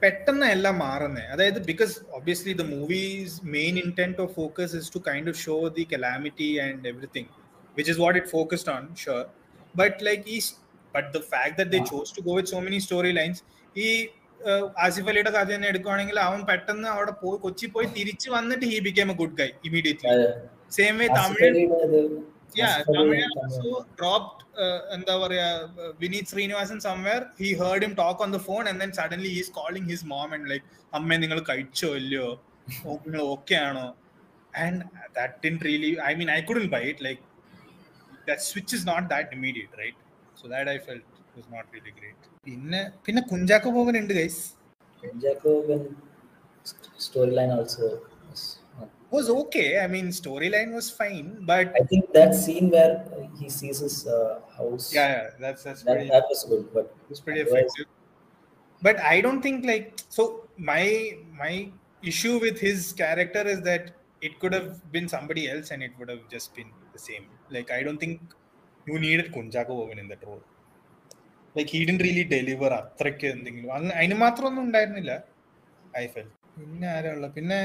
പെട്ടെന്ന് 0.00 0.46
എല്ലാം 0.54 0.74
മാറുന്നത് 0.78 1.28
അതായത് 1.32 1.58
because 1.68 1.94
obviously 2.16 2.52
the 2.54 2.64
movies 2.72 3.34
main 3.54 3.74
intent 3.82 4.20
of 4.20 4.32
focus 4.34 4.72
is 4.76 4.90
to 4.94 5.00
kind 5.06 5.30
of 5.32 5.38
show 5.38 5.54
the 5.76 5.84
calamity 5.92 6.48
and 6.64 6.88
everything 6.90 7.30
which 7.76 7.90
is 7.92 8.00
what 8.02 8.18
it 8.20 8.30
focused 8.30 8.70
on 8.74 8.82
sure 9.02 9.22
but 9.74 9.96
like 10.04 10.24
ഈ 10.28 10.38
but 10.94 11.08
the 11.16 11.20
fact 11.30 11.56
that 11.60 11.72
they 11.76 11.80
chose 11.92 12.12
to 12.16 12.22
go 12.26 12.34
with 12.38 12.52
so 12.54 12.60
many 12.60 12.80
story 12.86 13.12
lines 13.20 13.42
ഈ 13.76 13.88
ആസിഫ് 14.84 15.08
അലിയുടെ 15.10 15.30
കഥ 15.30 15.48
തന്നെ 15.50 15.68
എടുക്കുവാണെങ്കിൽ 15.72 16.18
അവൻ 16.20 16.40
പെട്ടെന്ന് 16.50 16.88
അവിടെ 16.88 17.14
പോയി 17.22 17.38
കൊച്ചി 17.38 17.68
പോയി 17.76 17.88
തിരിച്ചു 17.96 18.30
വന്നിട്ട് 18.30 18.64
he 18.72 18.80
became 18.80 19.10
a 19.10 19.16
good 19.22 19.36
guy 19.40 19.50
immediately 19.68 20.10
same 20.71 20.95
way 20.99 21.07
Tamil. 21.17 21.47
uh, 24.59 24.77
എന്താ 24.95 25.13
പറയാ 25.21 25.47
Vineeth 26.01 26.29
Sreenivasan 26.31 26.77
somewhere 26.85 27.21
he 27.39 27.49
heard 27.59 27.83
him 27.85 27.93
talk 27.99 28.21
on 28.23 28.29
the 28.35 28.39
phone 28.47 28.63
and 28.69 28.79
then 28.83 28.91
suddenly 28.99 29.31
is 29.39 29.51
calling 29.57 29.87
his 29.91 30.07
mom 30.11 30.29
and 30.35 30.47
like 30.51 30.65
അമ്മ 30.93 31.17
നിങ്ങൾ 31.23 31.39
കഴിച്ചോ 31.49 31.89
ഇല്ലയോ? 32.01 32.27
നിങ്ങൾ 32.97 33.21
ഓക്കെ 33.35 33.55
ആണോ? 33.67 33.85
And 34.53 34.81
that 35.17 35.35
didn't 35.45 35.57
really 35.67 35.91
I 36.09 36.13
mean 36.19 36.31
I 36.31 36.39
couldn't 36.49 36.65
buy 36.75 36.83
it 36.91 37.05
like 37.07 37.23
that 38.27 38.43
switch 38.49 38.75
is 38.77 38.85
not 38.91 39.07
that 39.13 39.35
immediate 39.37 39.79
right 39.81 39.99
so 40.37 40.47
that 40.53 40.69
I 40.69 40.79
felt 40.87 41.05
was 41.35 41.49
not 41.55 41.69
really 41.75 41.93
great 41.99 42.25
പിന്നെ 42.47 42.81
പിന്നെ 43.05 43.23
കുഞ്ചാക്കോ 43.31 43.71
ബോബൻ 43.77 43.97
ഉണ്ട് 44.03 44.15
guys 44.19 44.43
Kunchacko 45.03 45.53
storyline 47.03 47.51
also 47.53 47.85
line 47.85 47.91
not 47.91 48.08
was 49.11 49.29
okay. 49.29 49.67
I 49.83 49.87
mean, 49.87 50.07
storyline 50.09 50.71
was 50.73 50.87
fine, 50.89 51.27
but 51.51 51.67
I 51.79 51.83
think 51.91 52.11
that 52.13 52.33
scene 52.35 52.69
where 52.75 52.93
he 53.39 53.49
sees 53.49 53.79
his 53.79 53.95
uh, 54.07 54.39
house. 54.57 54.93
Yeah, 54.93 55.07
yeah, 55.07 55.29
that's 55.43 55.63
that's 55.63 55.83
that, 55.83 55.93
pretty. 55.93 56.09
That 56.09 56.27
was 56.33 56.43
good, 56.51 56.65
but 56.73 56.85
it 57.03 57.09
was 57.09 57.21
pretty 57.27 57.41
otherwise. 57.41 57.63
effective. 57.63 57.87
But 58.81 58.99
I 59.13 59.21
don't 59.21 59.41
think 59.41 59.65
like 59.65 59.87
so. 60.17 60.25
My 60.71 60.83
my 61.43 61.53
issue 62.03 62.35
with 62.39 62.59
his 62.59 62.93
character 62.93 63.43
is 63.55 63.61
that 63.61 63.91
it 64.21 64.39
could 64.39 64.53
have 64.53 64.69
been 64.91 65.09
somebody 65.15 65.49
else, 65.49 65.71
and 65.71 65.81
it 65.89 65.91
would 65.99 66.11
have 66.15 66.23
just 66.35 66.55
been 66.59 66.71
the 66.93 67.03
same. 67.09 67.25
Like 67.57 67.71
I 67.71 67.83
don't 67.83 68.01
think 68.05 68.21
you 68.85 68.99
needed 68.99 69.33
Kunchacko 69.37 69.75
Boban 69.81 69.99
in 70.05 70.09
that 70.13 70.23
role. 70.31 70.45
Like 71.57 71.71
he 71.75 71.79
didn't 71.89 71.97
really 72.05 72.23
deliver 72.33 72.71
അത്രയ്ക്ക് 72.79 73.27
എന്തെങ്കിലും 73.35 73.71
അന്ന് 73.75 73.93
അതിന് 73.99 74.15
മാത്രമൊന്നും 74.23 74.63
ഉണ്ടായിരുന്നില്ല 74.67 75.13
I 76.01 76.03
fell 76.15 76.27
പിന്നെ 76.57 76.87
ആരാ 76.95 77.11
ഉള്ളത് 77.15 77.33
പിന്നെ 77.37 77.59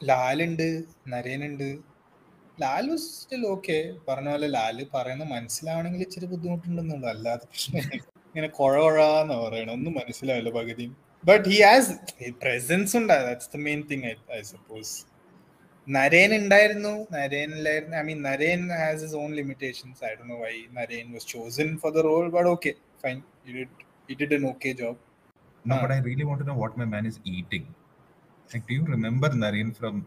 ലാലുണ്ട് 0.00 0.68
നരേനുണ്ട്. 1.12 1.68
ലാൽ 2.58 2.86
സ്റ്റിൽ 3.04 3.42
ഓക്കെ 3.46 3.76
പറഞ്ഞ 4.08 4.28
പോലെ 4.30 4.48
ലാൽ 4.48 4.78
പറയുന്ന 4.94 5.24
മനസ്സിലാവണമെങ്കിൽ 5.34 6.02
ഇച്ചിരി 6.06 6.26
ബുദ്ധിമുട്ടുണ്ടെന്നുള്ളൂ. 6.26 7.08
അല്ലാതെ 7.08 7.46
പ്രശ്നമില്ല 7.52 7.92
ഇങ്ങനെ 8.30 8.48
കുഴ 8.58 8.74
പറയണ. 9.44 9.70
ഒന്നും 9.76 9.92
മനസ്സിലാവില്ല 10.00 10.50
പകുതിയും. 10.50 10.92
ബട്ട് 11.24 11.46
ഹി 11.52 11.58
ഹാസ് 11.62 11.92
പ്രസൻസ് 12.42 12.94
ഉണ്ട്. 13.00 13.14
That's 13.26 13.50
the 13.54 13.60
main 13.68 13.80
thing 13.90 14.04
I 14.38 14.40
suppose 14.52 14.92
Naren 15.88 16.30
ഉണ്ടായിരുന്നു. 16.34 16.94
നരേനിലായിരുന്നു 17.12 17.96
I 17.96 18.02
mean 18.02 18.20
Naren 18.22 18.62
has 18.82 19.02
his 19.04 19.16
own 19.16 19.30
limitations 19.40 20.04
I 20.04 20.12
Dr 20.20 20.24
know 20.24 20.38
why 20.38 20.54
Naren 20.78 21.06
was 21.12 21.28
chosen 21.28 21.70
for 21.78 21.92
the 21.92 22.04
role 22.10 22.26
but 22.30 22.48
okay 22.48 22.72
fine 23.04 23.18
it 23.46 23.86
it 24.08 24.34
in 24.38 24.46
okay 24.46 24.72
job 24.72 25.00
നമ്മുടെ 25.64 25.88
but 25.88 25.92
I 25.96 26.06
really 26.08 26.26
want 26.28 26.40
to 26.42 26.46
know 26.48 26.58
what 26.62 26.74
my 26.82 26.86
man 26.94 27.06
is 27.10 27.16
eating. 27.36 27.64
Like, 28.52 28.66
do 28.66 28.74
you 28.74 28.84
remember 28.84 29.28
Naren 29.30 29.76
from 29.76 30.06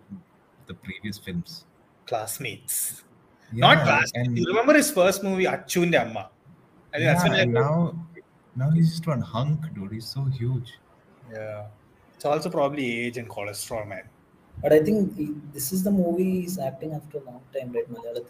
the 0.67 0.73
previous 0.73 1.17
films? 1.17 1.65
Classmates. 2.05 3.03
Yeah, 3.53 3.67
Not 3.67 3.83
classmates. 3.83 4.39
You 4.39 4.45
remember 4.47 4.73
his 4.73 4.91
first 4.91 5.23
movie, 5.23 5.45
Achuvinte 5.45 5.99
Amma. 5.99 6.29
I 6.93 6.97
yeah, 6.97 7.13
that's 7.13 7.47
now, 7.47 7.95
now 8.55 8.69
he's 8.71 8.89
just 8.91 9.07
one 9.07 9.21
hunk, 9.21 9.61
dude. 9.73 9.91
He's 9.91 10.07
so 10.07 10.25
huge. 10.25 10.73
Yeah. 11.31 11.67
It's 12.15 12.25
also 12.25 12.49
probably 12.49 13.05
age 13.05 13.17
and 13.17 13.27
cholesterol, 13.29 13.87
man. 13.87 14.03
But 14.61 14.73
I 14.73 14.83
think 14.83 15.15
he, 15.17 15.33
this 15.51 15.71
is 15.71 15.83
the 15.83 15.91
movie 15.91 16.41
he's 16.41 16.59
acting 16.59 16.93
after 16.93 17.17
a 17.17 17.23
long 17.23 17.41
time, 17.53 17.71
right? 17.71 17.91
Malayalam. 17.91 18.25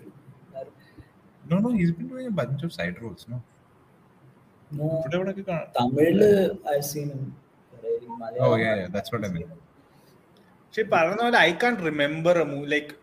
No, 1.50 1.60
no, 1.60 1.70
he's 1.70 1.92
been 1.92 2.08
doing 2.08 2.28
a 2.28 2.32
bunch 2.32 2.64
of 2.64 2.72
side 2.72 3.02
roles, 3.02 3.26
no? 3.28 3.42
No. 4.72 5.04
Tamil, 5.12 6.60
I've 6.70 6.86
seen 6.86 7.10
him. 7.10 7.36
Oh, 8.40 8.56
yeah, 8.56 8.76
yeah, 8.76 8.88
that's 8.90 9.12
what 9.12 9.26
I 9.26 9.28
mean. 9.28 9.52
പക്ഷെ 10.74 10.84
പറഞ്ഞ 10.94 11.22
പോലെ 11.22 11.40
I 11.40 11.52
can't 11.64 11.74
remember 11.86 12.36
a 12.38 12.46
movie 12.52 12.68
like 12.70 12.94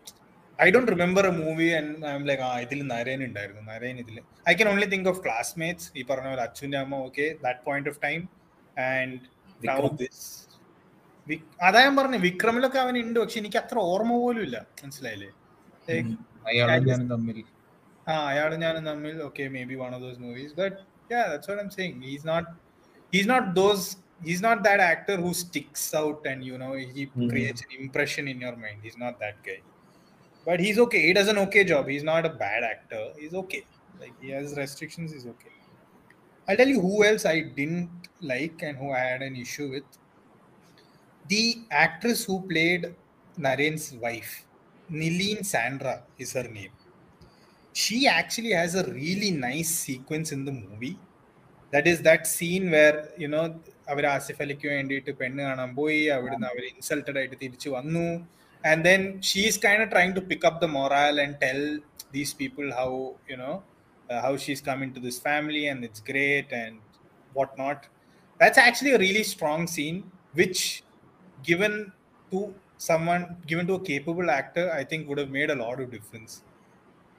I 0.59 0.67
don't 0.69 0.89
remember 0.91 1.25
a 1.27 1.33
movie 1.37 1.67
and 1.77 1.93
I 2.07 2.15
like 2.29 2.43
ആ 2.47 2.51
ഇതിൽ 2.65 2.79
നരേൻ 2.87 3.21
ഉണ്ടായിരുന്നു 3.27 3.61
നരേൻ 3.69 3.95
ഇതിൽ. 4.03 4.17
I 4.49 4.53
can 4.53 4.69
only 4.71 4.87
think 4.93 5.09
of 5.09 5.21
Classmates 5.25 5.87
ഈ 5.97 6.03
പറഞ്ഞ 6.09 6.27
പോലെ 6.29 6.43
അച്ഛന്റെ 6.47 6.77
അമ്മ 6.77 6.95
okay 7.07 7.25
that 7.45 7.61
point 7.67 7.89
of 7.89 7.99
time 8.03 8.21
and. 8.87 9.19
This 10.01 10.25
അതാ 11.65 11.79
ഞാൻ 11.85 11.95
പറഞ്ഞു 11.97 12.19
വിക്രമിലൊക്കെ 12.25 12.79
അവൻ 12.83 12.95
ഉണ്ട് 13.01 13.19
പക്ഷെ 13.19 13.39
എനിക്ക് 13.41 13.59
അത്ര 13.63 13.77
ഓർമ്മ 13.91 14.13
പോലും 14.23 14.43
ഇല്ല 14.43 14.57
മനസ്സിലായില്ലേ? 14.83 15.31
ആ 18.07 18.13
അയാളും 18.29 18.59
ഞാനും 18.63 18.83
തമ്മിൽ 18.89 19.15
okay 19.27 19.43
maybe 19.71 19.77
one 19.81 19.93
of 19.97 20.03
those 20.07 20.21
movies 20.27 20.55
but 20.61 20.77
that's 21.11 21.47
what 21.49 21.59
i'm 21.61 21.71
saying 21.71 21.95
he's 22.05 22.25
not 22.27 22.49
he's 23.13 23.27
not 23.27 23.45
those 23.57 23.83
he's 24.23 24.41
not 24.41 24.63
that 24.63 24.79
actor 24.79 25.17
who 25.17 25.33
sticks 25.33 25.93
out 25.93 26.25
and 26.25 26.43
you 26.43 26.57
know 26.57 26.73
he 26.73 27.11
Mhm. 27.15 27.29
creates 27.29 27.61
an 27.69 27.81
impression 27.85 28.27
in 28.27 28.39
your 28.41 28.55
mind 28.55 28.81
he's 28.83 28.97
not 28.97 29.19
that 29.19 29.43
guy 29.43 29.61
but 30.45 30.59
he's 30.59 30.79
okay. 30.79 31.01
He 31.07 31.13
does 31.13 31.27
an 31.27 31.37
okay 31.39 31.63
job. 31.63 31.87
He's 31.87 32.03
not 32.03 32.25
a 32.25 32.29
bad 32.29 32.63
actor. 32.63 33.13
He's 33.17 33.33
okay. 33.33 33.67
Like 33.99 34.19
he 34.19 34.29
has 34.29 34.55
restrictions. 34.57 35.11
He's 35.13 35.27
okay. 35.27 35.51
I'll 36.47 36.57
tell 36.57 36.67
you 36.67 36.81
who 36.81 37.03
else 37.03 37.25
I 37.25 37.41
didn't 37.41 38.09
like 38.21 38.61
and 38.63 38.77
who 38.77 38.91
I 38.91 38.99
had 38.99 39.21
an 39.23 39.35
issue 39.35 39.69
with. 39.71 39.85
The 41.25 41.65
actress 41.71 42.25
who 42.25 42.47
played 42.47 42.95
Naren's 43.35 43.91
wife, 43.93 44.45
Nileen 44.87 45.43
Sandra, 45.43 46.05
is 46.19 46.33
her 46.33 46.43
name. 46.47 46.73
She 47.73 48.07
actually 48.07 48.51
has 48.51 48.75
a 48.75 48.89
really 48.93 49.31
nice 49.31 49.69
sequence 49.69 50.31
in 50.31 50.45
the 50.45 50.53
movie 50.53 50.97
That 51.72 51.86
is 51.92 51.98
that 52.08 52.22
scene 52.34 52.66
where 52.76 52.98
you 53.22 53.30
know 53.34 53.44
അവർ 53.92 54.04
ആസിഫ് 54.14 54.40
അലിക്ക് 54.44 54.68
വേണ്ടിയിട്ട് 54.74 55.12
പെണ്ണ് 55.18 55.42
കാണാൻ 55.48 55.70
പോയി 55.80 55.98
അവിടുന്ന് 56.14 56.46
അവർ 56.52 56.62
insulted 56.70 57.18
ആയിട്ട് 57.20 57.36
തിരിച്ചു 57.42 57.68
വന്നു 57.76 58.06
and 58.64 58.82
then 58.88 59.02
she 59.28 59.42
is 59.50 59.60
kind 59.66 59.86
trying 59.92 60.14
to 60.18 60.22
pick 60.30 60.46
up 60.50 60.60
the 60.64 60.68
morale 60.78 61.20
and 61.24 61.36
tell 61.44 61.60
these 62.16 62.34
people 62.42 62.68
how 62.80 62.90
you 63.32 63.38
no 63.44 63.52
how 64.08 64.36
she's 64.36 64.60
come 64.60 64.82
into 64.82 65.00
this 65.00 65.18
family 65.18 65.66
and 65.68 65.84
it's 65.84 66.00
great 66.00 66.52
and 66.52 66.78
whatnot. 67.32 67.88
That's 68.40 68.58
actually 68.58 68.92
a 68.92 68.98
really 68.98 69.22
strong 69.24 69.66
scene, 69.66 70.10
which 70.34 70.82
given 71.42 71.92
to 72.32 72.54
someone, 72.78 73.36
given 73.46 73.66
to 73.66 73.74
a 73.74 73.80
capable 73.80 74.30
actor, 74.30 74.72
I 74.72 74.84
think 74.84 75.08
would 75.08 75.18
have 75.18 75.30
made 75.30 75.50
a 75.50 75.54
lot 75.54 75.80
of 75.80 75.90
difference. 75.90 76.42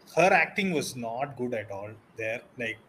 Her 0.07 0.31
acting 0.33 0.71
was 0.71 0.95
not 0.95 1.37
good 1.37 1.53
at 1.53 1.71
all 1.71 1.91
there. 2.17 2.41
Like 2.57 2.79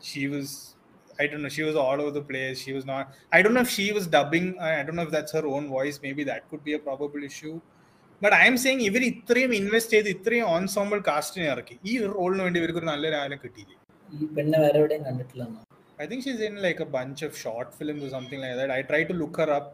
she 0.00 0.28
was, 0.28 0.74
I 1.22 1.26
don't 1.26 1.42
know, 1.42 1.48
she 1.48 1.64
was 1.68 1.76
all 1.84 2.00
over 2.02 2.12
the 2.12 2.22
place. 2.22 2.60
She 2.66 2.72
was 2.72 2.84
not, 2.86 3.14
I 3.36 3.42
don't 3.42 3.54
know 3.54 3.64
if 3.68 3.70
she 3.70 3.86
was 3.92 4.06
dubbing, 4.06 4.46
I 4.60 4.82
don't 4.84 4.96
know 4.96 5.02
if 5.02 5.10
that's 5.10 5.32
her 5.32 5.46
own 5.46 5.64
voice. 5.68 5.98
Maybe 6.06 6.24
that 6.24 6.48
could 6.50 6.62
be 6.70 6.74
a 6.74 6.82
probable 6.88 7.24
issue. 7.32 7.56
But 8.22 8.34
I 8.42 8.44
am 8.50 8.56
saying 8.62 8.84
ഇവർ 8.86 9.02
ഇത്രയും 9.10 9.50
invest 9.58 9.94
ചെയ്ത് 9.96 10.08
ഇത്രയും 10.14 10.46
ഓൺസോമ്പിൾ 10.54 10.98
കാസ്റ്റിനെ 11.08 11.44
ഇറക്കി 11.54 11.76
ഈ 11.90 11.92
റോളിന് 12.14 12.42
വേണ്ടി 12.44 12.58
ഇവർക്ക് 12.60 12.80
ഒരു 12.80 12.88
നല്ല 12.90 13.10
രാവിലെ 13.14 13.36
കിട്ടിയില്ലേ 13.42 13.76
ഈ 14.18 14.28
പെണ്ണെ 14.36 14.60
വേറെ 14.64 14.78
എവിടെയും 14.82 15.04
കണ്ടിട്ടില്ല 15.08 15.44
I 15.98 16.06
think 16.06 16.22
she's 16.24 16.40
in 16.40 16.56
like 16.64 16.80
a 16.80 16.86
bunch 16.96 17.22
of 17.26 17.36
short 17.36 17.68
films 17.78 18.02
or 18.06 18.10
something 18.16 18.40
like 18.40 18.54
that. 18.58 18.70
I 18.70 18.82
tried 18.90 19.08
to 19.10 19.14
look 19.14 19.36
her 19.42 19.46
up, 19.56 19.66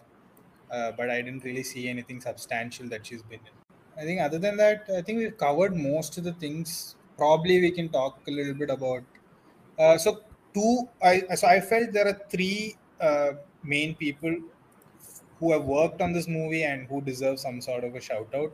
uh, 0.70 0.90
but 0.98 1.10
I 1.10 1.20
didn't 1.24 1.44
really 1.48 1.64
see 1.72 1.82
anything 1.92 2.20
substantial 2.20 2.86
that 2.92 3.02
she's 3.06 3.22
been 3.22 3.42
in. 3.50 3.56
I 3.96 4.04
think 4.06 4.20
other 4.26 4.38
than 4.38 4.56
that, 4.62 4.88
I 4.98 5.02
think 5.06 5.18
we've 5.22 5.36
covered 5.36 5.74
most 5.90 6.16
of 6.20 6.24
the 6.28 6.32
things. 6.44 6.70
Probably 7.18 7.56
we 7.60 7.70
can 7.78 7.88
talk 7.98 8.14
a 8.26 8.34
little 8.38 8.56
so 10.55 10.61
two, 10.61 10.89
I 11.01 11.35
so 11.35 11.47
I 11.47 11.59
felt 11.59 11.91
there 11.91 12.07
are 12.07 12.19
three 12.29 12.75
uh, 12.99 13.31
main 13.63 13.95
people 13.95 14.35
who 15.39 15.51
have 15.51 15.63
worked 15.63 16.01
on 16.01 16.11
this 16.11 16.27
movie 16.27 16.63
and 16.63 16.87
who 16.87 17.01
deserve 17.01 17.39
some 17.39 17.61
sort 17.61 17.83
of 17.83 17.95
a 17.95 18.01
shout 18.01 18.27
out. 18.35 18.53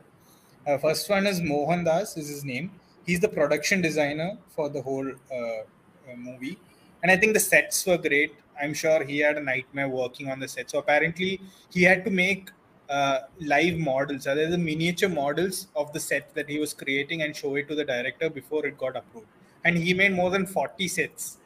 Uh, 0.66 0.78
first 0.78 1.08
one 1.08 1.26
is 1.26 1.40
Mohan 1.40 1.84
Das, 1.84 2.16
is 2.16 2.28
his 2.28 2.44
name. 2.44 2.70
He's 3.06 3.20
the 3.20 3.28
production 3.28 3.80
designer 3.80 4.36
for 4.50 4.68
the 4.68 4.82
whole 4.82 5.08
uh, 5.32 5.36
uh, 5.36 6.16
movie. 6.16 6.58
And 7.02 7.12
I 7.12 7.16
think 7.16 7.34
the 7.34 7.40
sets 7.40 7.86
were 7.86 7.98
great. 7.98 8.34
I'm 8.60 8.74
sure 8.74 9.04
he 9.04 9.18
had 9.18 9.36
a 9.36 9.40
nightmare 9.40 9.88
working 9.88 10.30
on 10.30 10.40
the 10.40 10.48
set. 10.48 10.70
So 10.70 10.78
apparently, 10.78 11.40
he 11.70 11.82
had 11.82 12.04
to 12.04 12.10
make 12.10 12.50
uh, 12.88 13.20
live 13.40 13.78
models, 13.78 14.26
other 14.26 14.48
the 14.48 14.58
miniature 14.58 15.08
models 15.08 15.68
of 15.76 15.92
the 15.92 16.00
set 16.00 16.34
that 16.34 16.48
he 16.48 16.58
was 16.58 16.72
creating 16.72 17.22
and 17.22 17.36
show 17.36 17.54
it 17.56 17.68
to 17.68 17.74
the 17.74 17.84
director 17.84 18.30
before 18.30 18.66
it 18.66 18.78
got 18.78 18.96
approved. 18.96 19.26
And 19.64 19.76
he 19.76 19.94
made 19.94 20.12
more 20.12 20.30
than 20.30 20.46
40 20.46 20.88
sets, 20.88 21.38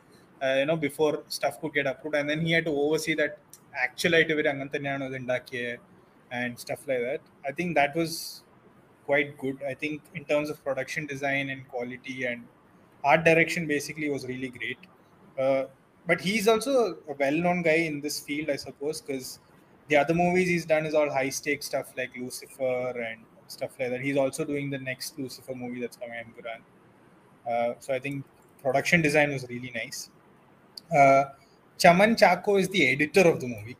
you 0.59 0.65
know, 0.69 0.77
before 0.87 1.13
stuff 1.37 1.55
could 1.61 1.73
get 1.79 1.87
approved. 1.91 2.17
And 2.21 2.29
then 2.31 2.41
he 2.45 2.51
had 2.57 2.65
to 2.71 2.75
oversee 2.85 3.15
that 3.23 3.33
ആക്ച്വലായിട്ട് 3.83 4.31
ഇവർ 4.35 4.45
അങ്ങനെ 4.51 4.69
തന്നെയാണ് 4.75 5.05
ഇത് 5.09 5.15
ഉണ്ടാക്കിയത് 5.21 5.79
and 6.37 6.59
stuff 6.61 6.85
like 6.89 7.01
that 7.07 7.25
I 7.49 7.51
think 7.57 7.73
that 7.79 7.97
was 8.01 8.17
quite 9.07 9.31
good 9.41 9.63
I 9.71 9.73
think 9.81 10.05
in 10.19 10.23
terms 10.29 10.51
of 10.53 10.61
production 10.67 11.03
design 11.13 11.49
and 11.53 11.65
quality 11.73 12.15
and 12.29 12.45
art 13.03 13.23
direction 13.23 13.67
basically 13.67 14.09
was 14.09 14.23
really 14.25 14.49
great. 14.49 14.77
Uh, 15.37 15.63
but 16.07 16.21
he's 16.21 16.47
also 16.47 16.97
a 17.07 17.13
well-known 17.13 17.61
guy 17.61 17.79
in 17.91 18.01
this 18.01 18.19
field, 18.19 18.49
I 18.49 18.55
suppose, 18.55 19.01
because 19.01 19.39
the 19.89 19.97
other 19.97 20.13
movies 20.13 20.47
he's 20.47 20.65
done 20.65 20.85
is 20.85 20.93
all 20.93 21.09
high-stakes 21.09 21.67
stuff 21.67 21.93
like 21.99 22.11
Lucifer 22.17 22.89
and 23.09 23.19
stuff 23.47 23.73
like 23.79 23.89
that. 23.91 24.01
He's 24.01 24.17
also 24.17 24.43
doing 24.43 24.69
the 24.69 24.79
next 24.79 25.19
Lucifer 25.19 25.55
movie 25.55 25.81
that's 25.81 25.97
coming 25.97 26.19
in 26.19 26.31
Quran. 26.37 26.61
Uh, 27.45 27.73
so 27.79 27.93
I 27.93 27.99
think 27.99 28.25
production 28.63 29.01
design 29.01 29.31
was 29.31 29.45
really 29.49 29.71
nice. 29.75 30.09
Uh, 30.94 31.24
Chaman 31.78 32.14
Chakko 32.16 32.60
is 32.60 32.68
the 32.68 32.86
editor 32.88 33.22
of 33.22 33.40
the 33.40 33.48
movie. 33.48 33.76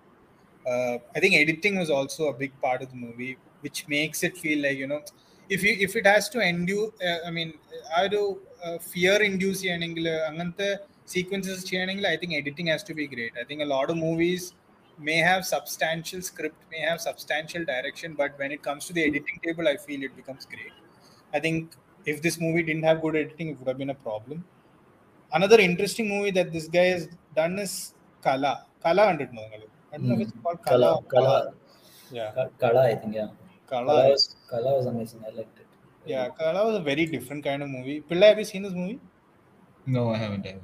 Uh, 0.67 0.99
I 1.15 1.21
think 1.21 1.35
editing 1.35 1.79
was 1.79 1.91
also 1.91 2.29
a 2.29 2.33
big 2.33 2.53
part 2.61 2.83
of 2.83 2.91
the 2.91 2.97
movie, 2.97 3.37
which 3.61 3.89
makes 3.89 4.23
it 4.23 4.37
feel 4.37 4.63
like 4.63 4.79
you 4.79 4.87
know, 4.87 5.03
if 5.49 5.63
you 5.63 5.77
if 5.79 5.97
it 5.97 6.07
has 6.07 6.29
to 6.31 6.45
end 6.45 6.69
you, 6.69 6.93
uh, 7.05 7.27
I 7.27 7.31
mean, 7.31 7.55
I 7.97 8.09
do 8.09 8.39
fear 8.93 9.17
induce 9.29 9.63
ചെയ്യണമെങ്കിൽ 9.63 10.07
അങ്ങനത്തെ 10.29 10.71
sequences 11.13 12.07
I 12.13 12.17
think 12.21 12.33
editing 12.41 12.67
has 12.67 12.83
to 12.89 12.95
be 12.95 13.07
great. 13.15 13.33
I 13.43 13.45
think 13.45 13.61
a 13.63 13.71
lot 13.77 13.91
of 13.91 13.97
movies 13.97 14.55
may 14.99 15.17
have 15.17 15.43
substantial 15.47 16.21
script, 16.21 16.61
may 16.73 16.81
have 16.89 17.01
substantial 17.01 17.65
direction, 17.65 18.15
but 18.15 18.39
when 18.41 18.53
it 18.53 18.63
comes 18.63 18.87
to 18.89 18.93
the 18.93 19.03
editing 19.03 19.39
table, 19.47 19.67
I 19.67 19.77
feel 19.87 20.03
it 20.09 20.15
becomes 20.15 20.45
great. 20.45 20.75
I 21.33 21.41
think 21.41 21.73
if 22.13 22.21
this 22.27 22.39
movie 22.45 22.63
didn't 22.63 22.87
have 22.91 23.01
good 23.07 23.17
editing, 23.17 23.49
it 23.49 23.59
would 23.59 23.69
have 23.69 23.79
been 23.79 23.95
a 23.99 24.01
problem 24.09 24.45
another 25.33 25.59
interesting 25.59 26.09
movie 26.09 26.31
that 26.33 26.53
this 26.53 26.69
guy 26.69 26.87
has 26.95 27.09
done 27.35 27.59
is 27.59 27.95
Kala. 28.23 28.67
Kala 28.83 29.09
and 29.09 29.21
it, 29.21 29.31
I 29.93 29.97
don't 29.97 30.09
know 30.09 30.15
if 30.15 30.21
it's 30.21 30.33
hmm. 30.33 30.41
called 30.41 30.63
Kala. 30.65 31.03
Kala. 31.03 31.03
Kala. 31.09 31.53
Yeah. 32.11 32.47
Kala, 32.59 32.89
I 32.89 32.95
think, 32.95 33.15
yeah. 33.15 33.29
Kala. 33.67 33.87
Kala 33.87 34.09
was, 34.11 34.37
Kala 34.51 34.77
was 34.77 34.87
amazing. 34.87 35.23
I 35.27 35.35
liked 35.37 35.59
it. 35.59 35.67
Yeah, 36.07 36.29
Kala 36.31 36.67
was 36.67 36.77
a 36.77 36.81
very 36.83 37.07
different 37.07 37.45
kind 37.45 37.63
of 37.63 37.69
movie. 37.69 38.03
Pillai, 38.09 38.29
have 38.31 38.39
you 38.39 38.45
seen 38.45 38.63
this 38.63 38.73
movie? 38.73 39.01
No, 39.87 40.11
I 40.11 40.17
haven't. 40.17 40.47
I. 40.47 40.57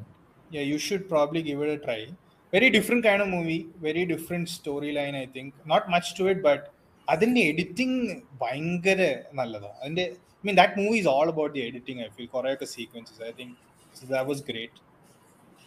Yeah, 0.51 0.63
you 0.63 0.79
should 0.79 1.09
probably 1.09 1.43
give 1.43 1.61
it 1.63 1.69
a 1.69 1.79
try. 1.79 2.09
Very 2.53 2.71
different 2.71 3.03
kind 3.05 3.21
of 3.21 3.29
movie, 3.29 3.69
very 3.81 4.07
different 4.07 4.49
storyline, 4.49 5.15
I 5.15 5.27
think. 5.27 5.55
Not 5.67 5.91
much 5.91 6.15
to 6.17 6.29
it, 6.29 6.43
but 6.43 6.73
അതിൻ്റെ 7.09 7.43
editing 7.51 7.99
ഭയങ്കര 8.41 9.01
നല്ലതാണ് 9.39 9.77
I 9.87 9.91
I 9.99 10.07
mean 10.47 10.57
that 10.61 10.77
movie 10.81 10.99
all 11.01 11.19
all 11.21 11.29
about 11.33 11.53
the 11.57 11.63
editing 11.69 12.01
I 12.05 12.09
feel 12.17 12.29
കുറേയൊക്കെ 12.33 12.67
sequences 12.77 13.23
I 13.29 13.33
think 13.41 13.55
that 14.12 14.28
was 14.32 14.44
great 14.50 14.80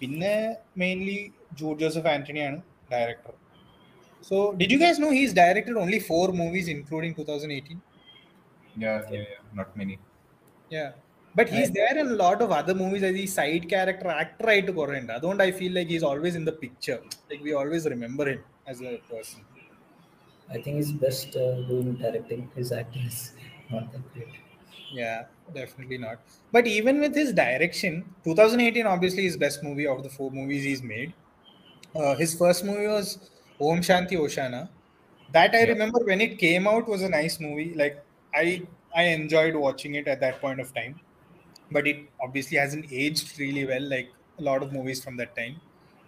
പിന്നെ 0.00 0.34
mainly 0.82 1.18
Jude 1.60 1.78
Joseph 1.80 2.10
ആന്റണിയാണ് 2.14 2.60
director 2.92 3.34
so 4.30 4.36
did 4.60 4.74
you 4.74 4.78
guys 4.78 5.00
know 5.00 5.10
he's 5.18 5.34
directed 5.34 5.80
only 5.84 6.00
four 6.10 6.28
movies 6.42 6.70
including 6.76 7.16
two 7.20 7.26
thousand 7.32 7.56
eighteen 7.58 7.80
Yeah, 8.74 9.02
yeah, 9.08 9.18
yeah. 9.22 9.42
Not 9.52 9.76
many. 9.76 9.98
Yeah. 10.70 10.92
But 11.34 11.48
he's 11.48 11.70
there 11.70 11.96
in 11.98 12.06
a 12.06 12.14
lot 12.14 12.40
of 12.40 12.50
other 12.52 12.74
movies 12.74 13.02
as 13.02 13.14
the 13.14 13.26
side 13.28 13.64
character 13.68 14.08
actor 14.22 14.46
ആയിട്ട് 14.50 14.72
കുറേ 14.72 14.98
ഉണ്ട് 15.00 15.12
അതുകൊണ്ട് 15.12 15.42
I 15.42 15.50
feel 15.58 15.72
like 15.78 15.90
he's 15.90 16.06
always 16.10 16.36
in 16.36 16.44
the 16.44 16.52
picture 16.62 16.98
like 17.30 17.42
we 17.42 17.52
always 17.60 17.90
remember 17.94 18.28
him 18.32 18.42
as 18.70 18.82
a 18.90 18.96
person 19.10 19.42
I 20.48 20.58
think 20.58 20.74
he's 20.76 20.90
best 21.04 21.36
uh, 21.36 21.44
doing 21.68 21.92
directing. 21.96 22.40
His 22.56 22.70
acting 22.72 23.04
is 23.04 23.18
not 23.70 23.84
that 23.92 24.02
great. 24.14 24.34
Yeah, 24.87 25.25
definitely 25.53 25.97
not. 25.97 26.19
But 26.51 26.67
even 26.67 26.99
with 26.99 27.15
his 27.15 27.33
direction, 27.33 28.15
2018 28.23 28.87
obviously 28.87 29.23
his 29.23 29.37
best 29.37 29.63
movie 29.63 29.87
of 29.87 30.03
the 30.03 30.09
four 30.09 30.31
movies 30.31 30.63
he's 30.63 30.81
made. 30.83 31.13
Uh, 31.95 32.15
his 32.15 32.35
first 32.37 32.63
movie 32.65 32.87
was 32.87 33.29
Om 33.59 33.79
Shanti 33.81 34.13
Oshana. 34.25 34.69
That 35.29 35.55
I 35.55 35.63
Yeah. 35.63 35.73
remember 35.73 35.99
when 36.05 36.21
it 36.21 36.39
came 36.39 36.67
out 36.67 36.87
was 36.87 37.03
a 37.03 37.09
nice 37.09 37.39
movie. 37.39 37.73
Like 37.75 38.05
I 38.33 38.67
I 38.95 39.03
enjoyed 39.05 39.55
watching 39.55 39.95
it 39.95 40.07
at 40.07 40.19
that 40.21 40.41
point 40.41 40.59
of 40.59 40.73
time. 40.73 41.01
But 41.71 41.87
it 41.87 42.09
obviously 42.21 42.57
hasn't 42.57 42.87
aged 42.91 43.39
really 43.39 43.65
well, 43.65 43.81
like 43.89 44.15
a 44.39 44.43
lot 44.43 44.63
of 44.63 44.73
movies 44.73 45.03
from 45.03 45.17
that 45.17 45.35
time. 45.35 45.61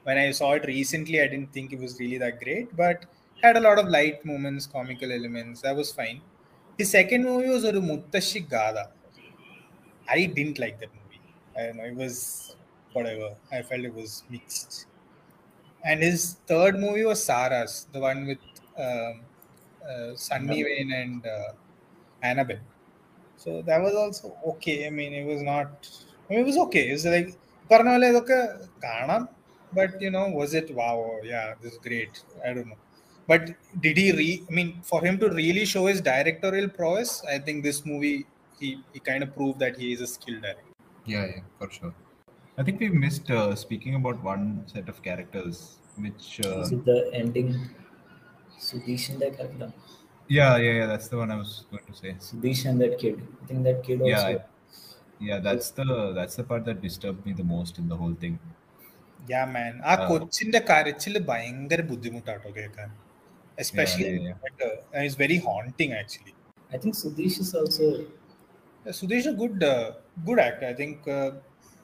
When 0.03 0.17
I 0.17 0.31
saw 0.31 0.53
it 0.53 0.65
recently, 0.65 1.21
I 1.21 1.27
didn't 1.27 1.53
think 1.53 1.73
it 1.73 1.79
was 1.79 1.99
really 1.99 2.17
that 2.19 2.39
great, 2.41 2.75
but 2.75 3.05
had 3.43 3.57
a 3.57 3.61
lot 3.61 3.79
of 3.79 3.87
light 3.87 4.25
moments, 4.25 4.67
comical 4.67 5.11
elements. 5.11 5.61
That 5.61 5.75
was 5.75 5.93
fine. 5.93 6.21
His 6.81 6.89
second 6.91 7.23
movie 7.25 7.47
was 7.49 7.63
a 7.63 7.73
Muthassi 7.73 8.41
Gadha. 8.49 8.85
I 10.07 10.25
didn't 10.25 10.59
like 10.59 10.79
that 10.79 10.89
movie. 10.93 11.21
I 11.57 11.67
don't 11.67 11.77
know. 11.77 11.83
It 11.85 11.95
was 11.95 12.55
whatever. 12.93 13.35
I 13.51 13.61
felt 13.61 13.81
it 13.81 13.93
was 13.93 14.23
mixed. 14.29 14.87
And 15.83 16.01
his 16.03 16.35
third 16.47 16.79
movie 16.79 17.05
was 17.05 17.25
Saras, 17.25 17.91
the 17.91 17.99
one 17.99 18.27
with 18.27 18.39
um, 18.77 19.25
uh, 19.87 20.15
Sunny 20.15 20.63
Wayne 20.63 20.91
and 20.93 21.25
uh, 21.25 21.53
Anna 22.21 22.45
Ben. 22.45 22.61
So 23.37 23.61
that 23.63 23.81
was 23.81 23.95
also 23.95 24.37
okay. 24.53 24.87
I 24.87 24.89
mean, 24.91 25.13
it 25.13 25.25
was 25.25 25.41
not. 25.41 25.89
I 26.29 26.33
mean, 26.33 26.41
it 26.41 26.45
was 26.45 26.57
okay. 26.57 26.89
It 26.89 26.93
was 26.93 27.05
like 27.05 27.39
but 29.73 30.01
you 30.01 30.11
know, 30.11 30.29
was 30.29 30.53
it 30.53 30.73
wow? 30.75 31.19
Yeah, 31.23 31.55
this 31.61 31.73
is 31.73 31.79
great. 31.79 32.23
I 32.45 32.53
don't 32.53 32.67
know 32.67 32.77
but 33.30 33.42
did 33.84 33.96
he 34.02 34.08
re 34.20 34.30
i 34.50 34.52
mean 34.58 34.70
for 34.90 35.00
him 35.06 35.16
to 35.22 35.28
really 35.40 35.64
show 35.74 35.84
his 35.90 36.00
directorial 36.12 36.68
prowess 36.78 37.12
i 37.34 37.38
think 37.46 37.64
this 37.68 37.80
movie 37.90 38.16
he, 38.60 38.68
he 38.92 39.00
kind 39.10 39.22
of 39.26 39.30
proved 39.38 39.58
that 39.64 39.74
he 39.82 39.88
is 39.96 40.00
a 40.00 40.10
skilled 40.16 40.42
director 40.46 40.72
Yeah, 41.12 41.24
yeah, 41.32 41.42
for 41.58 41.66
sure. 41.74 41.90
I 42.60 42.62
think 42.66 42.76
we 42.84 42.86
missed 43.02 43.28
uh, 43.30 43.50
speaking 43.60 43.94
about 43.98 44.16
one 44.28 44.44
set 44.72 44.86
of 44.92 44.96
characters, 45.04 45.56
which 46.04 46.24
uh, 46.46 46.54
Is 46.62 46.72
it 46.76 46.80
the 46.88 46.96
ending 47.18 47.50
Sudishan 48.58 49.20
character? 49.36 49.72
Yeah, 50.28 50.56
yeah, 50.56 50.72
yeah. 50.72 50.86
That's 50.86 51.08
the 51.08 51.18
one 51.18 51.30
I 51.30 51.36
was 51.36 51.52
going 51.70 51.84
to 51.86 51.94
say. 51.94 52.10
Sudesh 52.18 52.68
and 52.68 52.80
that 52.80 52.98
kid. 52.98 53.16
I 53.42 53.46
think 53.46 53.62
that 53.64 53.78
kid 53.84 54.00
also. 54.00 54.10
Yeah, 54.10 54.38
Yeah, 55.28 55.38
that's 55.38 55.70
the 55.70 55.86
that's 56.18 56.36
the 56.36 56.44
part 56.44 56.64
that 56.64 56.82
disturbed 56.82 57.24
me 57.28 57.32
the 57.32 57.44
most 57.44 57.78
in 57.78 57.88
the 57.88 57.96
whole 57.96 58.16
thing. 58.24 58.36
യാ 59.30 59.42
മാൻ 59.54 59.72
ആ 59.90 59.92
ആ. 59.92 60.06
കൊച്ചിന്റെ 60.08 60.60
കരച്ചില് 60.70 61.20
ഭയങ്കര 61.28 61.80
ബുദ്ധിമുട്ടാട്ടോ 61.90 62.50
കേൾക്കാൻ 62.58 62.88
especially 63.65 64.09
yeah, 64.09 64.19
yeah, 64.27 64.33
yeah. 64.59 64.67
Uh, 64.67 64.75
and 64.93 65.05
it's 65.05 65.15
very 65.15 65.37
haunting 65.37 65.93
actually. 65.93 66.35
I 66.73 66.77
think 66.77 66.95
Sudesh 66.95 67.39
is 67.39 67.53
also. 67.53 68.05
Yeah, 68.85 68.93
Sudesh 68.99 69.25
is 69.25 69.27
a 69.27 69.33
good 69.33 69.63
uh, 69.63 69.91
good 70.25 70.39
actor. 70.39 70.67
I 70.67 70.73
think 70.73 71.07
uh, 71.07 71.31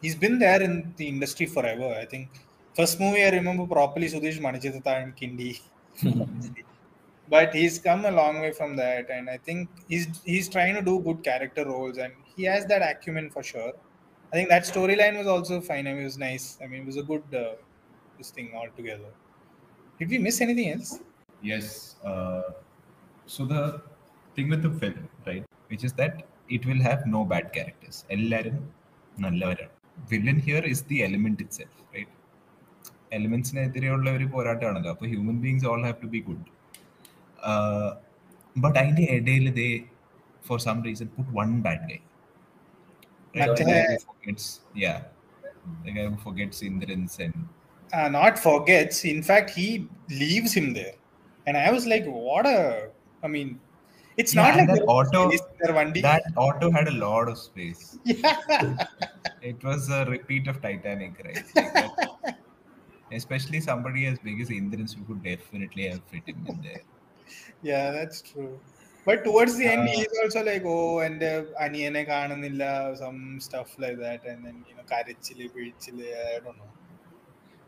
he's 0.01 0.15
been 0.15 0.39
there 0.39 0.61
in 0.61 0.93
the 0.97 1.07
industry 1.07 1.45
forever. 1.45 1.89
I 2.03 2.05
think 2.05 2.29
first 2.75 2.99
movie 2.99 3.23
I 3.23 3.29
remember 3.29 3.65
properly 3.65 4.07
Sudesh 4.07 4.39
Manichitrathazhu 4.47 5.03
and 5.03 5.15
Kindi. 5.21 5.53
but 7.29 7.53
he's 7.53 7.79
come 7.79 8.05
a 8.05 8.11
long 8.11 8.39
way 8.39 8.51
from 8.51 8.75
that 8.75 9.09
and 9.09 9.29
i 9.29 9.37
think 9.37 9.69
he's 9.87 10.07
he's 10.23 10.47
trying 10.49 10.73
to 10.75 10.81
do 10.81 10.99
good 11.07 11.23
character 11.23 11.65
roles 11.65 11.97
and 11.97 12.13
he 12.35 12.43
has 12.43 12.65
that 12.65 12.81
acumen 12.81 13.29
for 13.29 13.43
sure 13.43 13.73
i 14.31 14.35
think 14.35 14.49
that 14.49 14.63
storyline 14.63 15.17
was 15.17 15.27
also 15.27 15.59
fine 15.59 15.87
i 15.87 15.93
mean 15.93 16.01
it 16.01 16.11
was 16.11 16.17
nice 16.17 16.57
i 16.63 16.67
mean 16.67 16.81
it 16.81 16.85
was 16.85 16.97
a 16.97 17.03
good 17.03 17.35
uh, 17.35 17.53
this 18.17 18.31
thing 18.31 18.51
altogether 18.55 19.11
did 19.99 20.09
we 20.09 20.17
miss 20.17 20.39
anything 20.41 20.71
else 20.71 20.99
Yes. 21.46 21.66
Uh, 22.04 22.42
so 23.26 23.44
the 23.46 23.62
thing 24.36 24.48
with 24.48 24.62
the 24.62 24.70
film, 24.72 24.98
right, 25.26 25.44
which 25.70 25.84
is 25.84 25.92
that 25.94 26.14
it 26.48 26.64
will 26.66 26.82
have 26.82 27.06
no 27.06 27.20
bad 27.24 27.46
characters. 27.52 27.96
എല്ലാരും 28.16 28.56
നല്ലവരാണ് 29.22 29.72
villain 30.10 30.38
here 30.46 30.64
is 30.72 30.84
the 30.90 30.98
element 31.06 31.42
it 31.44 31.56
self 31.58 31.80
right 31.94 32.14
എലിമെന്റ്സിനെതിരെയുള്ള 33.12 34.08
ഒരു 34.18 34.26
പോരാട്ടമാണല്ലോ 34.34 34.90
അപ്പോൾ 34.94 35.08
human 35.12 35.38
beings 35.44 35.66
all 35.72 35.82
have 35.86 35.96
to 36.02 36.10
B 36.14 36.20
good 36.28 36.46
but 38.56 38.76
അതിന്റെ 38.80 39.04
ഇടയിൽ 39.18 39.46
ദേ 39.60 39.68
for 40.42 40.58
some 40.66 40.78
reason 40.86 41.10
puttu 41.16 41.30
one 41.40 41.50
bad 41.66 41.84
ഗൈ 41.90 42.00
മറ്റേ- 43.34 43.68
forgets 44.06 44.46
yeah 44.82 44.96
the 45.84 45.92
guy 45.96 46.04
who 46.08 46.16
forgets 46.24 46.56
Indran's 46.68 47.14
and 47.24 47.36
uh, 47.92 48.08
not 48.10 48.34
forgets. 48.40 48.96
In 49.06 49.20
fact, 49.22 49.48
he 49.52 49.66
leaves 50.22 50.52
him 50.58 50.66
there, 50.78 50.94
and 51.47 51.57
i 51.57 51.71
was 51.71 51.85
like 51.93 52.05
what 52.05 52.45
a 52.45 52.89
i 53.23 53.27
mean 53.35 53.59
it's 54.17 54.33
yeah, 54.33 54.41
not 54.41 54.57
like 54.57 54.67
that 54.67 54.83
auto 54.95 55.21
that 56.01 56.23
auto 56.35 56.69
had 56.77 56.87
a 56.93 56.97
lot 57.05 57.27
of 57.33 57.37
space 57.37 57.97
yeah 58.05 58.85
it 59.41 59.63
was 59.63 59.89
a 59.89 60.05
repeat 60.05 60.47
of 60.47 60.61
titanic 60.61 61.13
right 61.25 61.45
especially 63.19 63.59
somebody 63.61 64.05
as 64.05 64.19
big 64.19 64.41
as 64.41 64.49
Indrans, 64.49 64.93
who 64.93 65.03
could 65.05 65.23
definitely 65.23 65.87
have 65.87 66.01
fit 66.11 66.27
him 66.27 66.45
in 66.49 66.61
there 66.61 66.81
yeah 67.63 67.91
that's 67.91 68.21
true 68.21 68.59
but 69.07 69.23
towards 69.23 69.55
the 69.57 69.65
end, 69.65 69.87
uh, 69.87 69.91
he's 69.93 70.07
also 70.21 70.43
like, 70.43 70.63
oh, 70.65 70.99
and 70.99 71.23
uh, 71.23 71.43
Aniyane 71.61 72.05
Kananilla, 72.05 72.97
some 72.97 73.39
stuff 73.39 73.73
like 73.79 73.97
that. 73.99 74.25
And 74.25 74.45
then, 74.45 74.65
you 74.67 74.75
know, 74.75 74.81
Karichile, 74.83 75.49
Pichile, 75.49 76.09
I 76.35 76.39
don't 76.39 76.57
know. 76.57 76.73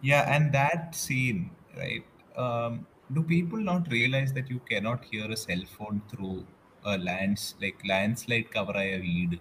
Yeah, 0.01 0.36
and 0.36 0.51
that 0.51 0.93
scene, 0.93 1.51
right? 1.77 2.03
Um, 2.36 2.86
do 3.12 3.22
people 3.24 3.61
not 3.61 3.91
realize 3.91 4.30
that 4.32 4.49
you 4.49 4.61
cannot 4.70 5.05
hear 5.05 5.26
a 5.30 5.37
cell 5.37 5.64
phone 5.74 5.99
through 6.11 6.37
a 6.85 6.97
lands 6.99 7.43
like 7.62 7.78
landslide 7.85 8.49
cover 8.51 8.76
a 8.78 8.99
weed? 9.01 9.32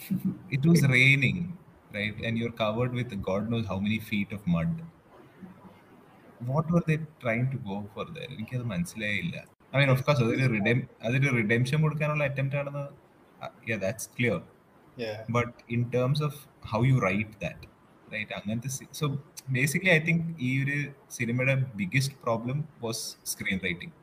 it 0.51 0.65
was 0.65 0.81
raining, 0.87 1.39
right? 1.93 2.17
And 2.23 2.37
you're 2.37 2.55
covered 2.63 2.93
with 2.93 3.11
God 3.21 3.49
knows 3.49 3.65
how 3.65 3.79
many 3.79 3.99
feet 3.99 4.31
of 4.31 4.45
mud. 4.47 4.73
What 6.45 6.69
were 6.69 6.83
they 6.87 6.99
trying 7.19 7.47
to 7.51 7.59
go 7.71 7.77
for 7.93 8.05
there? 8.15 8.31
എനിക്കത് 8.35 8.65
മനസ്സിലായില്ല 8.73 9.35
I 9.73 9.79
mean 9.81 9.91
of 9.93 10.03
course 10.07 10.21
അതൊരു 10.25 10.47
റിഡം 10.55 10.79
അതൊരു 11.05 11.29
redemption 11.39 11.79
കൊടുക്കാനുള്ള 11.85 12.23
attempt 12.29 12.59
ആണെന്ന് 12.61 12.85
yeah 13.71 13.77
that's 13.85 14.09
clear 14.17 14.41
Yeah, 14.97 15.15
but 15.35 15.55
in 15.75 15.81
terms 15.95 16.21
of 16.27 16.37
how 16.71 16.79
you 16.89 16.97
right 17.07 17.33
that 17.41 17.65
right 18.13 18.33
അങ്ങനത്തെ 18.37 18.69
so 18.99 19.05
basically 19.46 19.92
I 19.96 20.00
think 20.08 20.26
ഈ 20.48 20.50
ഒരു 20.62 20.78
സിനിമയുടെ 21.16 21.54
biggest 21.78 22.16
problem 22.24 22.58
was 22.84 23.04
screen 23.30 23.58
writing 23.66 23.94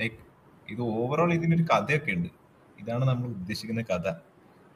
like 0.00 0.18
ഇത് 0.68 0.82
ഓവറോൾ 0.98 1.30
ഇതിനൊരു 1.38 1.64
കഥയൊക്കെ 1.72 2.12
ഉണ്ട്. 2.16 2.30
ഇതാണ് 2.82 3.04
നമ്മൾ 3.10 3.26
ഉദ്ദേശിക്കുന്ന 3.38 3.82
കഥ. 3.92 4.06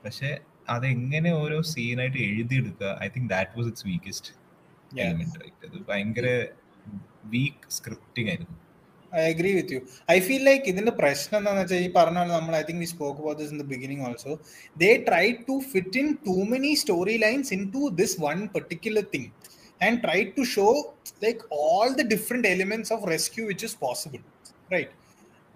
പക്ഷെ 0.05 0.31
അതെങ്ങനെ 0.75 1.31
ഓരോ 1.43 1.59
സീനായിട്ട് 1.73 2.19
എഴുതിയെടുക്കുക 2.31 2.91
I 3.05 3.09
think 3.15 3.31
that 3.35 3.57
was 3.59 3.69
it's 3.73 3.87
weakest. 3.91 4.33
Element 5.05 5.39
right 5.43 5.67
അത് 5.69 5.79
ഭയങ്കര 5.91 6.27
വീക്ക് 7.35 7.71
സ്ക്രിപ്റ്റിംഗ് 7.77 8.31
ആയിരുന്നു. 8.33 8.57
I 9.13 9.23
agree 9.33 9.51
with 9.57 9.75
you 9.75 9.81
I 10.15 10.19
feel 10.27 10.43
like 10.49 10.67
ഇതിന്റെ 10.73 10.93
പ്രശ്നം 11.01 11.37
എന്താണെന്ന് 11.39 11.63
വെച്ചാൽ 11.65 11.85
ഈ 11.85 11.89
പറഞ്ഞ 11.99 12.19
പോലെ 12.23 12.33
നമ്മൾ 12.39 12.55
I 12.59 12.63
think 12.69 12.83
we 12.85 12.89
spoke 12.93 13.21
about 13.23 13.39
this 13.43 13.53
in 13.55 13.59
the 13.63 13.67
beginning 13.73 14.03
also 14.09 14.33
they 14.77 14.91
try 15.09 15.27
to 15.49 15.55
fit 15.73 15.99
in 16.03 16.09
too 16.27 16.35
many 16.53 16.73
story 16.83 17.15
lines 17.27 17.53
into 17.77 17.83
this 18.01 18.17
one 18.27 18.41
particular 18.57 19.07
thing 19.15 19.31
and 19.81 20.03
tried 20.03 20.35
to 20.37 20.45
show 20.45 20.95
like 21.23 21.43
all 21.51 21.95
the 21.95 22.05
different 22.05 22.47
elements 22.47 22.91
of 22.91 23.03
rescue 23.05 23.47
which 23.47 23.63
is 23.63 23.75
possible 23.75 24.21
right? 24.71 24.91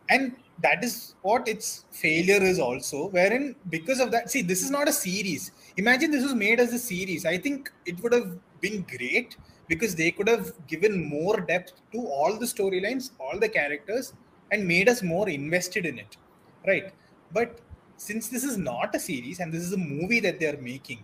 And 0.08 0.36
that 0.62 0.84
is 0.84 1.14
what 1.22 1.48
its 1.48 1.84
failure 1.90 2.42
is 2.42 2.58
also 2.58 3.08
wherein 3.08 3.54
because 3.70 4.00
of 4.00 4.10
that 4.12 4.30
see 4.30 4.42
this 4.42 4.62
is 4.62 4.70
not 4.70 4.88
a 4.88 4.92
series. 4.92 5.50
Imagine 5.76 6.10
this 6.10 6.22
was 6.22 6.34
made 6.34 6.60
as 6.60 6.72
a 6.72 6.78
series. 6.78 7.24
I 7.24 7.38
think 7.38 7.70
it 7.86 8.02
would 8.02 8.12
have 8.12 8.36
been 8.60 8.84
great 8.96 9.36
because 9.68 9.94
they 9.94 10.10
could 10.10 10.28
have 10.28 10.52
given 10.66 11.08
more 11.08 11.40
depth 11.40 11.72
to 11.92 11.98
all 12.06 12.38
the 12.38 12.46
storylines 12.46 13.10
all 13.18 13.38
the 13.38 13.48
characters 13.48 14.12
and 14.50 14.66
made 14.66 14.88
us 14.88 15.02
more 15.02 15.28
invested 15.28 15.86
in 15.86 15.98
it 15.98 16.16
right? 16.66 16.92
But 17.32 17.60
since 17.96 18.28
this 18.28 18.44
is 18.44 18.56
not 18.56 18.94
a 18.94 19.00
series 19.00 19.40
and 19.40 19.52
this 19.52 19.62
is 19.62 19.72
a 19.72 19.78
movie 19.78 20.20
that 20.20 20.38
they 20.40 20.46
are 20.46 20.60
making 20.60 21.02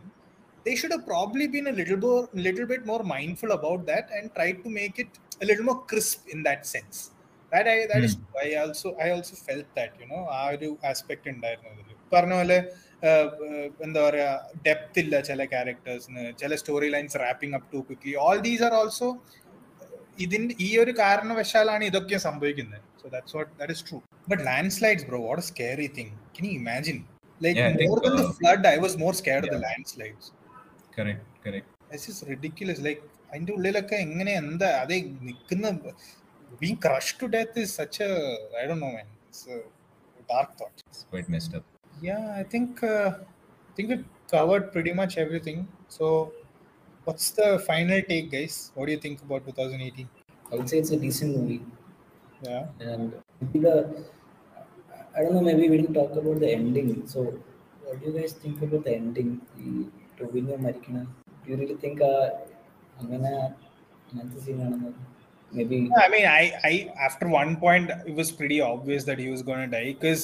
they 0.67 0.75
should 0.75 0.91
have 0.91 1.05
probably 1.07 1.47
been 1.47 1.67
a 1.67 1.73
little 1.73 1.99
more 1.99 2.21
little 2.41 2.67
bit 2.67 2.83
more 2.85 3.03
mindful 3.05 3.51
about 3.53 3.81
that 3.85 4.05
and 4.11 4.33
tried 4.35 4.59
to 4.63 4.69
make 4.71 4.97
it 4.97 5.11
a 5.41 5.45
little 5.45 5.65
more 5.65 5.79
crisp 5.85 6.19
in 6.27 6.41
that 6.43 6.61
sense 6.67 6.97
that 7.51 7.67
I 7.67 7.79
that 7.87 8.03
is 8.03 8.13
I 8.39 8.55
also 8.57 8.89
I 8.97 9.11
also 9.11 9.35
felt 9.47 9.67
that 9.75 9.91
you 10.01 10.07
know 10.07 10.21
ആ 10.35 10.43
ഒരു 10.53 10.69
aspect 10.89 11.27
ഉണ്ടായിരുന്നു 11.33 11.71
അതിൽ 11.73 11.89
പറഞ്ഞ 12.11 12.33
പോലെ 12.39 12.57
ആഹ്, 13.03 13.27
ആഹ്, 13.45 13.65
എന്താ 13.85 14.01
പറയാ 14.05 14.27
depth 14.67 14.99
ഇല്ല 15.01 15.15
ചില 15.29 15.45
ക്യാരക്ടേഴ്സിന് 15.53 16.23
ചില 16.41 16.55
story 16.61 16.89
lines 16.93 17.17
wrapping 17.23 17.55
up 17.57 17.67
to 17.73 17.81
quickly 17.87 18.13
all 18.25 18.37
these 18.45 18.63
are 18.67 18.75
also 18.79 19.09
ഇതിന്റെ 20.19 20.55
ഈ 20.59 20.71
ഒരു 20.81 20.93
കാരണവശാലാണ് 20.99 21.83
ഇതൊക്കെ 21.89 22.19
സംഭവിക്കുന്നത് 22.27 22.81
so 23.01 23.07
that's 23.13 23.35
what 23.37 23.51
that 23.59 23.75
is 23.75 23.83
true 23.87 23.97
but 24.27 24.43
land 24.49 24.73
slides 24.77 25.07
bro 25.09 25.19
what 25.27 25.43
A 25.43 25.47
scary 25.51 25.87
thing 25.97 26.13
can 26.37 26.45
you 26.49 26.55
imagine 26.61 26.99
like 27.41 27.57
Yeah, 27.59 27.69
I 27.69 27.75
think, 27.75 27.89
more 27.89 27.99
than 28.05 28.15
the 28.15 28.25
uh, 28.25 28.33
flood 28.39 28.67
I 28.67 28.77
was 28.83 28.97
more 29.03 29.13
scared 29.21 29.45
of 29.45 29.53
the 29.53 29.57
yeah. 29.57 29.65
Land 29.67 29.89
slides 29.93 30.29
ridiculous 32.31 32.81
like 32.87 33.03
അതിന്റെ 33.31 33.53
ഉള്ളിലൊക്കെ 33.57 33.97
എങ്ങനെ 34.07 34.33
എന്താ 34.43 34.69
അതെ 34.81 34.97
നിൽക്കുന്ന 35.27 35.71
being 36.61 36.79
crush 36.85 37.13
to 37.21 37.27
death 37.35 37.61
is 37.67 37.75
such 37.81 38.07
I 38.61 38.65
Dr 38.71 38.75
know 38.85 38.89
man 38.97 39.07
it's 39.19 39.55
dark 40.31 40.57
thought 40.63 40.81
quite 41.13 41.29
messed 41.35 41.55
up 41.59 41.65
Yeah, 42.01 42.23
I 42.41 42.43
think 42.51 42.71
uh, 42.83 43.09
I 43.69 43.71
think 43.75 43.87
we've 43.91 44.05
covered 44.27 44.63
pretty 44.73 44.93
much 44.99 45.13
everything. 45.23 45.59
So, 45.87 46.05
what's 47.05 47.27
the 47.39 47.59
final 47.69 47.99
take, 48.09 48.27
guys? 48.31 48.55
What 48.75 48.85
do 48.87 48.91
you 48.95 49.01
think 49.05 49.17
about 49.25 49.41
2018? 49.45 50.07
I 50.51 50.55
would 50.55 50.69
say 50.71 50.79
it's 50.79 50.93
a 50.97 50.97
decent 50.97 51.31
movie. 51.37 51.61
Yeah, 52.41 52.63
And 52.91 53.05
maybe 53.41 53.59
the 53.67 53.75
I 55.15 55.21
don't 55.21 55.33
know, 55.35 55.41
maybe 55.41 55.69
we 55.69 55.77
didn't 55.77 55.93
talk 55.93 56.11
about 56.21 56.39
the 56.39 56.49
ending. 56.49 56.89
So 57.07 57.19
what 57.83 57.99
do 57.99 58.05
you 58.07 58.13
guys 58.19 58.33
think 58.33 58.61
about 58.61 58.83
the 58.83 58.95
ending? 58.95 59.29
The 59.57 59.69
Tovino 60.17 60.57
Marikina? 60.65 61.07
Do 61.43 61.51
you 61.51 61.57
really 61.57 61.79
think 61.85 61.99
uh 62.01 62.25
അങ്ങനെ 63.01 63.31
അങ്ങനത്തെ 64.07 64.39
scene 64.45 64.61
ആണെന്ന് 64.65 64.91
maybe 65.57 65.77
I 66.03 66.07
mean, 66.13 66.25
I, 66.41 66.43
I 66.69 66.73
after 67.07 67.25
one 67.41 67.51
point, 67.63 67.87
it 68.09 68.15
was 68.19 68.29
pretty 68.39 68.59
obvious 68.73 69.03
that 69.09 69.19
he 69.23 69.27
was 69.33 69.41
going 69.49 69.61
to 69.65 69.69
die 69.75 69.89
because 69.93 70.23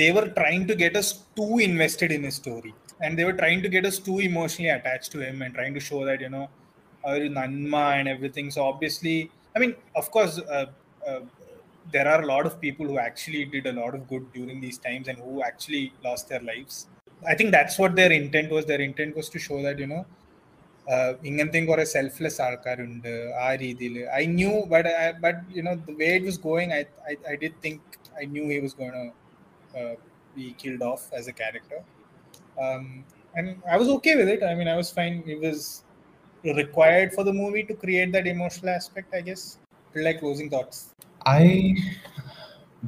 they 0.00 0.08
were 0.16 0.28
trying 0.38 0.64
to 0.70 0.74
get 0.82 0.94
us 1.00 1.08
too 1.38 1.52
invested 1.66 2.10
in 2.16 2.22
his 2.28 2.36
story, 2.42 2.72
and 3.02 3.18
they 3.18 3.26
were 3.28 3.36
trying 3.42 3.60
to 3.66 3.70
get 3.76 3.84
us 3.90 3.98
too 4.08 4.18
emotionally 4.30 4.72
attached 4.78 5.10
to 5.14 5.20
him 5.26 5.36
and 5.44 5.54
trying 5.58 5.74
to 5.78 5.82
show 5.88 6.00
that 6.08 6.20
you 6.24 6.30
know, 6.36 6.46
our 7.08 7.20
nanma 7.38 7.84
and 7.98 8.08
everything. 8.14 8.48
So 8.56 8.62
obviously, 8.70 9.16
I 9.54 9.60
mean, 9.62 9.74
of 10.00 10.08
course, 10.16 10.36
uh, 10.58 10.66
uh, 11.10 11.20
there 11.92 12.08
are 12.12 12.20
a 12.22 12.28
lot 12.34 12.46
of 12.50 12.60
people 12.66 12.86
who 12.90 12.98
actually 13.08 13.44
did 13.56 13.66
a 13.66 13.76
lot 13.80 13.94
of 13.98 14.02
good 14.12 14.26
during 14.38 14.60
these 14.66 14.78
times 14.88 15.06
and 15.12 15.18
who 15.26 15.42
actually 15.50 15.84
lost 16.08 16.28
their 16.32 16.44
lives. 16.52 16.86
I 17.22 17.34
think 17.34 17.50
that's 17.50 17.78
what 17.78 17.94
their 17.96 18.12
intent 18.12 18.50
was. 18.50 18.64
Their 18.66 18.80
intent 18.80 19.16
was 19.16 19.28
to 19.30 19.38
show 19.38 19.60
that 19.68 19.78
you 19.84 19.90
know 19.94 20.04
ഇങ്ങനത്തെയും 21.28 21.66
കുറെ 21.70 21.84
selfless 21.94 22.38
ആൾക്കാരുണ്ട് 22.44 23.08
ആ 23.46 23.48
രീതിയിൽ 23.62 23.96
I 24.20 24.22
knew 24.38 24.52
but 24.72 24.92
but 25.24 25.40
you 25.56 25.62
know 25.66 25.72
the 25.88 25.94
way 26.02 26.08
it 26.18 26.28
was 26.28 26.40
going 26.46 26.72
I 26.76 26.80
I 27.32 27.34
did 27.42 27.58
think 27.64 27.96
I 28.20 28.24
new 28.36 28.44
he 28.52 28.58
was 28.64 28.76
going 28.80 29.10
B 30.36 30.46
killed 30.62 30.86
of 30.92 31.04
as 31.18 31.28
A 31.34 31.36
character 31.42 31.80
and 33.38 33.48
I 33.72 33.76
was 33.80 33.88
okay 33.96 34.14
with 34.20 34.28
it. 34.34 34.40
I 34.42 34.54
mean, 34.58 34.68
I 34.72 34.76
was 34.80 34.88
fine. 34.98 35.16
It 35.34 35.40
was 35.46 35.58
required 36.44 37.10
for 37.16 37.24
the 37.28 37.34
movie 37.40 37.64
to 37.70 37.74
create 37.82 38.10
that 38.16 38.26
emotional 38.26 38.70
aspect, 38.70 39.08
I 39.18 39.22
guess. 39.28 39.42
Like 40.06 40.18
closing 40.20 40.48
thoughts. 40.54 40.78
I 41.36 41.44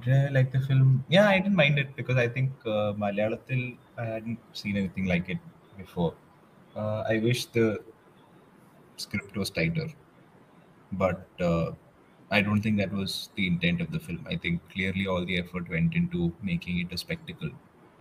Did 0.02 0.14
I 0.14 0.28
like 0.28 0.50
the 0.52 0.60
film? 0.60 1.04
Yeah, 1.08 1.28
I 1.28 1.38
didn't 1.38 1.56
mind 1.56 1.78
it 1.78 1.94
because 1.96 2.16
I 2.16 2.28
think 2.28 2.50
uh, 2.64 2.92
Malayalathil 2.94 3.62
I 3.97 4.05
hadn't 4.05 4.39
seen 4.53 4.77
anything 4.77 5.05
like 5.05 5.29
it 5.29 5.37
before. 5.77 6.13
Uh, 6.75 7.03
I 7.07 7.19
wish 7.19 7.45
the 7.45 7.79
script 8.97 9.37
was 9.37 9.49
tighter, 9.49 9.87
but 10.93 11.27
uh, 11.39 11.71
I 12.31 12.41
don't 12.41 12.61
think 12.61 12.77
that 12.77 12.91
was 12.91 13.29
the 13.35 13.47
intent 13.47 13.81
of 13.81 13.91
the 13.91 13.99
film. 13.99 14.25
I 14.29 14.35
think 14.35 14.61
clearly 14.69 15.07
all 15.07 15.25
the 15.25 15.39
effort 15.39 15.69
went 15.69 15.95
into 15.95 16.33
making 16.41 16.79
it 16.79 16.91
a 16.91 16.97
spectacle, 16.97 17.51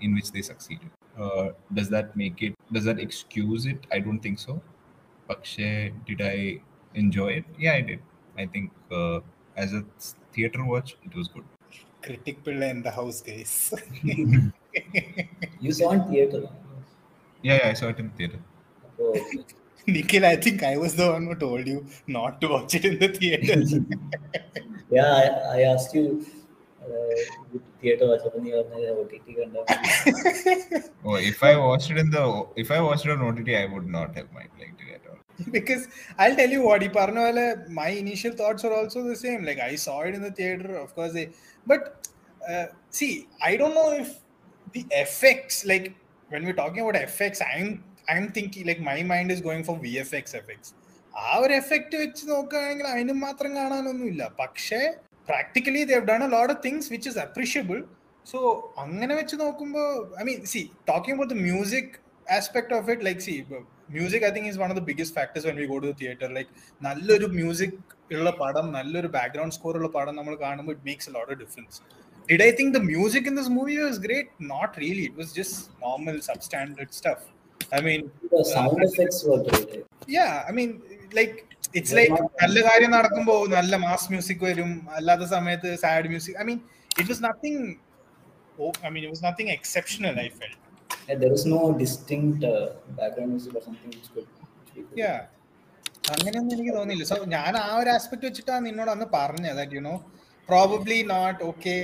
in 0.01 0.15
which 0.15 0.33
they 0.33 0.43
succeeded. 0.43 0.91
Uh, 1.19 1.51
does 1.73 1.89
that 1.91 2.17
make 2.17 2.43
it? 2.43 2.55
Does 2.73 2.85
that 2.85 2.99
excuse 2.99 3.67
it? 3.67 3.87
I 3.93 4.01
don't 4.01 4.19
think 4.19 4.39
so. 4.39 4.61
Pakshe, 5.29 5.93
did 6.07 6.21
I 6.21 6.61
enjoy 6.95 7.29
it? 7.29 7.45
Yeah, 7.59 7.75
I 7.75 7.81
did. 7.83 8.01
I 8.37 8.47
think 8.47 8.73
uh, 8.91 9.21
as 9.57 9.73
a 9.73 9.85
theater 10.33 10.65
watch, 10.65 10.97
it 11.05 11.15
was 11.15 11.29
good. 11.29 11.45
Critic 12.03 12.43
Pillai 12.43 12.71
in 12.71 12.83
the 12.83 12.91
house, 12.91 13.21
guys. 13.23 13.73
you 15.61 15.73
saw 15.73 15.91
in 15.93 16.05
theater. 16.09 16.49
Yeah, 17.43 17.59
yeah, 17.63 17.69
I 17.71 17.73
saw 17.75 17.89
it 17.89 17.99
in 17.99 18.11
theater. 18.11 18.39
Oh. 19.01 19.15
Nikhil, 19.87 20.25
I 20.25 20.37
think 20.37 20.63
I 20.63 20.77
was 20.77 20.95
the 20.97 21.11
one 21.11 21.27
who 21.27 21.35
told 21.35 21.67
you 21.67 21.87
not 22.07 22.41
to 22.41 22.49
watch 22.49 22.75
it 22.75 22.85
in 22.87 22.99
the 22.99 23.09
theater. 23.09 23.63
yeah, 24.91 25.05
I, 25.05 25.59
I, 25.59 25.61
asked 25.63 25.95
you 25.95 26.25
uh, 26.81 27.59
theater 27.81 28.09
watch 28.09 28.23
up 28.27 28.35
in 28.37 28.45
the 28.45 28.55
OTT. 28.55 29.29
oh, 31.05 31.17
if 31.17 31.43
I 31.43 31.57
watched 31.57 31.91
it 31.91 31.99
in 31.99 32.11
the 32.11 32.47
if 32.57 32.71
I 32.71 32.81
watched 32.81 33.05
it 33.05 33.11
on 33.11 33.21
OTT, 33.23 33.51
I 33.51 33.67
would 33.67 33.87
not 33.87 34.17
have 34.17 34.33
my 34.33 34.47
liked 34.59 34.81
it 34.81 34.95
at 34.95 35.03
all. 35.11 35.19
because 35.51 35.89
I'll 36.19 36.35
tell 36.35 36.49
you 36.49 36.63
what, 36.63 36.81
Iparnawala, 36.81 37.69
my 37.69 37.89
initial 37.89 38.33
thoughts 38.33 38.65
are 38.65 38.73
also 38.73 39.03
the 39.03 39.17
same. 39.17 39.45
Like 39.45 39.59
I 39.59 39.75
saw 39.75 40.01
it 40.01 40.15
in 40.15 40.23
the 40.23 40.31
theater, 40.31 40.77
of 40.77 40.95
course. 40.95 41.13
They, 41.13 41.31
but 41.67 42.09
uh, 42.49 42.67
see, 42.91 43.29
I 43.43 43.57
don't 43.57 43.75
know 43.75 43.93
if 43.93 44.21
the 44.75 44.85
effects, 44.93 45.65
like 45.65 45.87
when 46.31 46.45
we're 46.45 46.53
talking 46.55 46.81
about 46.81 46.97
effects, 47.03 47.41
I'm 47.49 47.69
I'm 48.09 48.27
thinking 48.29 48.67
like 48.67 48.81
my 48.83 49.03
mind 49.05 49.31
is 49.31 49.41
going 49.41 49.65
for 49.65 49.77
VFX 49.79 50.35
effects. 50.41 50.71
ആ 51.15 51.33
ഒരു 51.43 51.53
effect 51.55 51.97
വെച്ച് 52.01 52.23
നോക്കുകയാണെങ്കിൽ 52.31 52.87
അതിനും 52.93 53.19
മാത്രം 53.25 53.51
കാണാനൊന്നുമില്ല. 53.59 54.23
പക്ഷേ 54.41 54.81
practically 55.29 55.83
they've 55.91 56.03
done 56.11 56.23
a 56.27 56.29
lot 56.35 56.51
of 56.55 56.63
things 56.65 56.89
which 56.95 57.09
is 57.11 57.21
appreciable 57.27 57.79
so 58.27 58.39
അങ്ങനെ 58.85 59.13
വെച്ച് 59.21 59.37
നോക്കുമ്പോൾ 59.45 59.87
I 60.21 60.25
mean 60.29 60.41
see 60.55 60.61
talking 60.91 61.15
about 61.17 61.33
the 61.35 61.39
music 61.47 61.93
aspect 62.37 62.75
of 62.79 62.91
it 62.95 63.07
like 63.09 63.23
see 63.29 63.35
music 63.91 64.25
I 64.29 64.31
think 64.37 64.49
is 64.53 64.61
one 64.63 64.69
of 64.75 64.79
the 64.81 64.85
biggest 64.91 65.17
factors 65.19 65.47
when 65.51 65.59
we 65.63 65.67
go 65.73 65.79
to 65.87 65.93
theatre 66.03 66.31
like 66.39 66.51
നല്ലൊരു 66.83 67.29
music 67.39 67.77
ഉള്ള 68.17 68.31
പടം 68.43 68.67
നല്ലൊരു 68.77 69.11
background 69.17 69.55
score 69.57 69.77
ഉള്ള 69.81 69.91
പടം 69.97 70.15
നമ്മൾ 70.21 70.35
കാണുമ്പോൾ 70.45 70.75
it 70.77 70.87
makes 70.89 71.11
lot 71.17 71.31
of 71.33 71.41
difference 71.43 71.79
Did 72.30 72.42
I 72.42 72.52
think 72.52 72.74
the 72.74 72.84
music 72.86 73.24
in 73.26 73.36
this 73.36 73.50
movie 73.50 73.78
was 73.80 73.98
great? 74.00 74.28
Not 74.50 74.72
really. 74.78 75.06
It 75.06 75.16
was 75.16 75.30
just 75.34 75.54
normal, 75.82 76.18
substandard 76.28 76.92
stuff. 76.94 77.22
I 77.72 77.82
mean, 77.82 78.02
The 78.34 78.44
sound 78.48 78.80
effects 78.84 79.20
were 79.24 79.40
great. 79.44 79.72
yeah, 80.10 80.34
I 80.48 80.52
mean, 80.52 80.70
like 81.12 81.34
it's 81.74 81.92
They're 81.92 82.00
like 82.02 82.14
not- 82.16 82.32
നല്ല 82.44 82.60
കാര്യം 82.68 82.92
നടക്കുമ്പോൾ 82.96 83.40
നല്ല 83.56 83.76
mass 83.86 84.08
music 84.12 84.44
വരും 84.48 84.70
അല്ലാത്ത 84.98 85.26
സമയത്ത് 85.34 85.72
sad 85.84 86.10
music 86.14 86.38
I 86.42 86.46
mean 86.50 86.60
it 86.92 87.10
was 87.12 87.24
nothing 87.28 87.64
I 88.88 88.92
mean 88.94 89.02
it 89.02 89.14
was 89.16 89.26
nothing 89.30 89.54
exceptional 89.60 90.18
I 90.26 90.30
felt 90.40 90.58
Yeah, 91.10 91.18
there 91.22 91.32
was 91.32 91.44
no 91.48 91.60
distinct 91.76 92.42
uh, 92.46 92.58
background 92.98 93.30
music 93.34 93.54
or 93.58 93.62
something 93.68 93.92
which 93.94 94.10
could. 94.16 94.26
Which 94.58 94.72
we 94.76 94.82
could 94.84 94.98
യാ 95.02 95.14
അങ്ങനെയൊന്നും 96.14 96.54
എനിക്ക് 96.56 96.74
തോന്നിയില്ല 96.76 97.06
so 97.12 97.18
ഞാൻ 97.34 97.54
ആ 97.62 97.70
ഒരു 97.80 97.90
aspect 97.96 98.26
വെച്ചിട്ടാണ് 98.28 98.64
നിന്നോട് 98.68 98.92
അന്ന് 98.94 99.08
പറഞ്ഞത് 99.16 99.56
that 99.60 99.76
you 99.78 99.84
no 99.88 99.96
probably 100.50 100.98
not 101.12 101.40
okay 101.44 101.76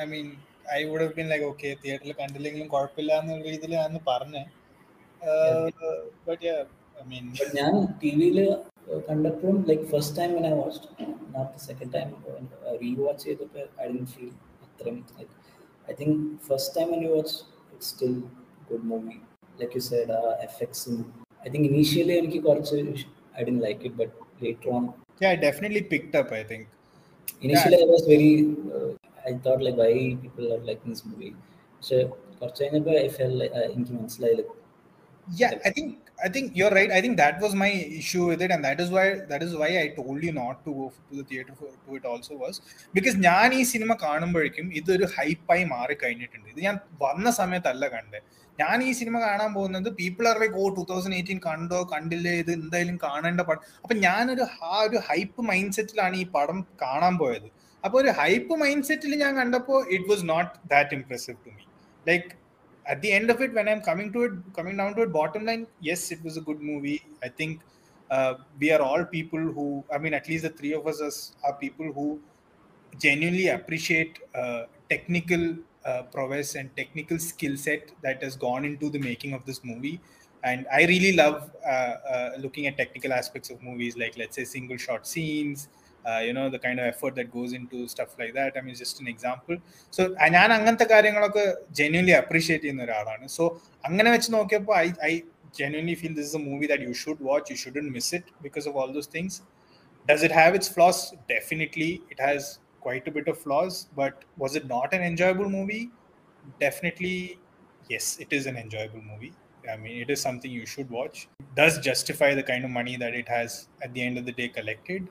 I 0.00 0.04
mean 0.12 0.28
I 0.74 0.80
would 0.84 1.02
have 1.04 1.14
been 1.16 1.28
like 1.32 1.46
okay 1.50 1.70
തിയേറ്ററിൽ 1.82 2.14
കണ്ടില്ലെങ്കിലും 2.20 2.68
കുഴപ്പമില്ല 2.74 3.18
എന്നുള്ള 3.22 3.44
രീതിയിൽ 3.48 3.74
അന്ന് 3.86 4.00
പറഞ്ഞേ 4.10 4.44
ബട്ട് 6.28 6.44
ഐ 6.96 7.04
മീൻ 7.10 7.26
But 7.38 7.50
ഞാൻ 7.58 7.74
ടി 8.00 8.10
വിയിൽ 8.18 8.38
കണ്ടപ്പോഴും 9.08 9.58
like 9.70 9.84
first 9.92 10.16
time 10.18 10.30
when 10.36 10.46
I 10.50 10.54
watched 10.54 10.86
not 11.34 11.46
the 11.54 11.62
second 11.68 11.90
time 11.96 12.10
rewatch 12.82 13.24
ചെയ്തപ്പോൾ 13.26 13.66
ഐ 13.84 13.88
ഡി 13.92 14.02
ഫീൽ 14.12 14.32
അത്രയും 14.64 14.98
like 15.18 15.32
I 15.88 15.94
think 16.00 16.18
first 16.48 16.74
time 16.76 16.88
when 16.92 17.02
you 17.06 17.12
watch 17.16 17.34
it's 17.72 17.88
still 17.94 18.16
good 18.70 18.84
movie 18.84 19.20
like 19.58 19.74
you 19.78 19.84
said 19.90 20.10
uh, 20.20 20.32
എഫക്ട്സും 20.48 20.98
I 21.40 21.50
think 21.54 21.68
initially 21.70 22.16
എനിക്ക് 22.20 22.40
കുറച്ച് 22.48 22.78
I 23.38 23.44
D 23.44 23.54
like 23.66 23.82
it 23.88 23.98
but 24.02 24.14
later 24.44 24.70
on 24.76 24.84
yeah 25.20 25.32
I 25.32 25.36
definitely 25.38 25.82
picked 25.84 26.14
up 26.14 26.28
I 26.32 26.44
think 27.41 27.75
I 27.81 27.87
was 27.93 28.05
very 28.13 28.31
I 29.27 29.33
thought 29.47 29.65
I 29.65 29.73
why 29.81 29.91
people 30.23 30.45
are 30.55 30.61
like 30.69 30.81
this 30.91 31.05
movie 31.09 31.31
പക്ഷെ 31.77 31.99
കുറച്ച് 32.39 32.61
കഴിഞ്ഞപ്പോൾ 32.61 32.97
I 33.05 33.09
fell 33.17 33.35
എനിക്ക് 33.73 33.93
മനസ്സിലായില്ല 33.99 34.45
yeah 35.27 35.53
i 35.65 35.69
think 35.69 35.87
i 36.25 36.29
think 36.29 36.45
you're 36.55 36.71
right 36.71 36.91
i 36.91 37.01
think 37.01 37.15
that 37.17 37.35
was 37.39 37.53
my 37.53 37.69
issue 37.99 38.25
with 38.27 38.41
it 38.41 38.51
and 38.51 38.63
that 38.63 38.79
is 38.79 38.89
why 38.89 39.05
that 39.31 39.41
is 39.43 39.51
why 39.55 39.69
i 39.77 39.87
told 39.89 40.23
you 40.23 40.31
not 40.33 40.63
to 40.65 40.71
go 40.73 40.85
to 41.01 41.17
the 41.17 41.23
theater 41.23 41.53
for 41.53 41.69
to 41.85 41.95
it 41.95 42.05
also 42.05 42.33
was 42.35 42.55
because 42.93 43.15
ഞാൻ 43.25 43.47
ഈ 43.59 43.61
cinema 43.73 43.93
കാണുമ്പോഴേക്കും 44.05 44.67
ഇതൊരു 44.79 45.07
ഹൈപ്പായി 45.15 45.65
മാറി 45.73 45.95
കഴിഞ്ഞിട്ടുണ്ട് 46.03 46.47
ഇത് 46.53 46.61
ഞാൻ 46.67 46.77
വന്ന 47.03 47.31
സമയത്തല്ല 47.41 47.87
കണ്ടത് 47.95 48.19
ഞാൻ 48.59 48.77
ഈ 48.87 48.91
സിനിമ 48.99 49.15
കാണാൻ 49.25 49.51
പോകുന്നത് 49.53 49.87
people 49.99 50.25
are 50.29 50.37
like 50.43 50.57
oh 50.61 50.65
two 50.77 50.83
thousand 50.91 51.15
eighteen 51.17 51.39
കണ്ടോ? 51.47 51.79
കണ്ടില്ലേ? 51.93 52.33
ഇത് 52.43 52.51
എന്തായാലും 52.57 52.97
കാണേണ്ട 53.05 53.41
പടം 53.49 53.61
അപ്പൊ 53.83 53.95
ഞാനൊരു 54.05 54.45
ആ 54.63 54.73
ഒരു 54.87 54.99
ഹൈപ്പ് 55.09 55.41
മൈൻഡ് 55.49 55.75
സെറ്റിലാണ് 55.77 56.15
ഈ 56.23 56.25
പടം 56.35 56.59
കാണാൻ 56.83 57.15
പോയത്. 57.21 57.47
അപ്പൊ 57.83 57.97
ഒരു 58.03 58.11
ഹൈപ്പ് 58.21 58.53
മൈൻഡ് 58.61 58.87
സെറ്റിൽ 58.89 59.13
ഞാൻ 59.23 59.33
കണ്ടപ്പോ 59.39 59.75
it 59.95 60.07
was 60.11 60.23
not 60.29 60.51
that 60.73 60.95
impressive 60.97 61.37
to 61.45 61.51
me 61.57 61.63
like 62.05 62.27
at 62.85 63.01
the 63.03 63.11
end 63.17 63.31
of 63.33 63.43
it 63.45 63.55
when 63.59 63.67
I 63.69 63.73
am 63.77 63.81
coming 63.87 64.11
to 64.15 64.21
it 64.27 64.37
coming 64.57 64.77
down 64.81 64.91
to 64.97 65.03
it 65.05 65.15
bottom 65.19 65.43
line 65.49 65.61
yes 65.89 66.05
it 66.13 66.25
was 66.27 66.39
a 66.41 66.45
good 66.49 66.65
movie 66.71 66.95
I 67.25 67.29
think 67.41 67.57
we 68.61 68.69
are 68.75 68.83
all 68.89 69.03
people 69.15 69.43
who 69.57 69.65
I 69.95 69.99
mean 70.05 70.15
at least 70.19 70.49
the 70.49 70.59
three 70.61 70.71
of 70.79 71.03
us 71.09 71.17
are 71.47 71.53
people 71.63 71.87
who 71.97 72.05
genuinely 72.93 73.47
appreciate 73.55 74.19
technical 74.91 75.43
uh, 75.86 75.90
technical 75.90 76.02
uh, 76.02 76.02
prowess 76.04 76.54
and 76.56 76.76
technical 76.76 77.18
skill 77.18 77.56
set 77.56 77.90
that 78.02 78.22
has 78.22 78.36
gone 78.36 78.64
into 78.64 78.90
the 78.90 78.98
making 78.98 79.32
of 79.32 79.44
this 79.44 79.64
movie. 79.64 80.00
And 80.44 80.66
I 80.72 80.86
really 80.86 81.16
love 81.16 81.50
uh, 81.64 81.68
uh, 81.68 82.30
looking 82.38 82.66
at 82.66 82.76
technical 82.76 83.12
aspects 83.12 83.50
of 83.50 83.62
movies, 83.62 83.96
like 83.96 84.16
let's 84.18 84.36
say 84.36 84.44
single 84.44 84.76
shot 84.76 85.06
scenes, 85.06 85.68
uh, 86.04 86.18
you 86.18 86.32
know, 86.32 86.50
the 86.50 86.58
kind 86.58 86.80
of 86.80 86.86
effort 86.86 87.14
that 87.14 87.32
goes 87.32 87.52
into 87.52 87.88
stuff 87.88 88.16
like 88.18 88.34
that. 88.34 88.54
I 88.56 88.60
mean, 88.60 88.74
just 88.74 89.00
an 89.00 89.06
example. 89.06 89.56
So 89.90 90.08
ഞാൻ 90.30 90.52
അങ്ങനത്തെ 90.52 90.84
കാര്യങ്ങളൊക്കെ 90.84 91.56
genuinely 91.70 92.12
appreciate 92.12 92.64
ചെയ്യുന്ന 92.64 92.82
ഒരാളാണ് 92.82 93.26
so 93.26 93.62
അങ്ങനെ 93.84 94.10
വെച്ച് 94.10 94.32
നോക്കിയപ്പോൾ 94.32 94.76
I 94.76 94.88
I 95.10 95.22
genuinely 95.58 95.94
feel 95.94 96.14
this 96.14 96.26
is 96.26 96.36
A 96.36 96.44
movie 96.50 96.66
that 96.66 96.82
you 96.82 96.92
should 96.92 97.24
watch 97.30 97.52
U 97.52 97.56
shouldn't 97.56 97.90
miss 97.90 98.14
it 98.14 98.26
because 98.42 98.68
of 98.68 98.76
all 98.76 98.92
those 98.92 99.08
things 99.16 99.42
does 100.10 100.24
it 100.24 100.34
have 100.34 100.54
its 100.54 100.72
flows 100.72 101.14
definitely 101.34 102.02
it 102.12 102.22
has 102.26 102.58
quite 102.87 103.07
a 103.11 103.11
bit 103.11 103.27
of 103.27 103.37
flaws 103.37 103.87
but 103.99 104.23
was 104.37 104.55
it 104.55 104.65
not 104.67 104.93
an 104.93 105.01
enjoyable 105.01 105.49
movie? 105.49 105.89
Definitely 106.59 107.37
yes 107.89 108.17
it 108.25 108.31
is 108.37 108.45
an 108.45 108.55
enjoyable 108.55 109.01
movie. 109.01 109.33
I 109.71 109.75
mean 109.75 110.01
it 110.03 110.09
is 110.09 110.21
something 110.21 110.49
you 110.49 110.65
should 110.65 110.89
watch. 110.89 111.27
It 111.41 111.55
does 111.55 111.79
justify 111.79 112.33
the 112.33 112.43
kind 112.51 112.63
of 112.63 112.71
money 112.71 112.95
that 113.03 113.13
it 113.13 113.27
has 113.27 113.67
at 113.81 113.93
the 113.93 114.01
end 114.01 114.17
of 114.17 114.25
the 114.25 114.31
day 114.31 114.47
collected. 114.59 115.09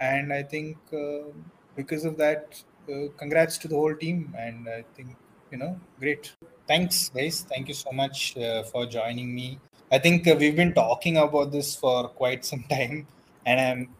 And 0.00 0.32
i 0.32 0.42
think 0.42 0.78
uh, 1.02 1.28
because 1.76 2.06
of 2.10 2.16
that 2.16 2.62
uh, 2.90 3.08
congrats 3.18 3.58
to 3.58 3.68
the 3.68 3.76
whole 3.76 3.94
team. 4.06 4.34
And 4.46 4.66
i 4.78 4.82
think 4.94 5.14
you 5.52 5.58
know 5.58 5.78
great. 6.00 6.32
Thanks 6.66 7.10
guys. 7.10 7.44
Thank 7.52 7.68
you 7.68 7.74
so 7.74 7.92
much 7.92 8.38
uh, 8.38 8.62
for 8.72 8.86
joining 8.86 9.34
me. 9.34 9.58
I 9.92 9.98
think 9.98 10.26
uh, 10.26 10.36
we've 10.40 10.56
been 10.56 10.74
talking 10.74 11.18
about 11.18 11.52
this 11.52 11.76
for 11.76 12.08
quite 12.08 12.44
some 12.52 12.64
time. 12.76 13.06
And 13.44 13.60
i'm 13.68 13.97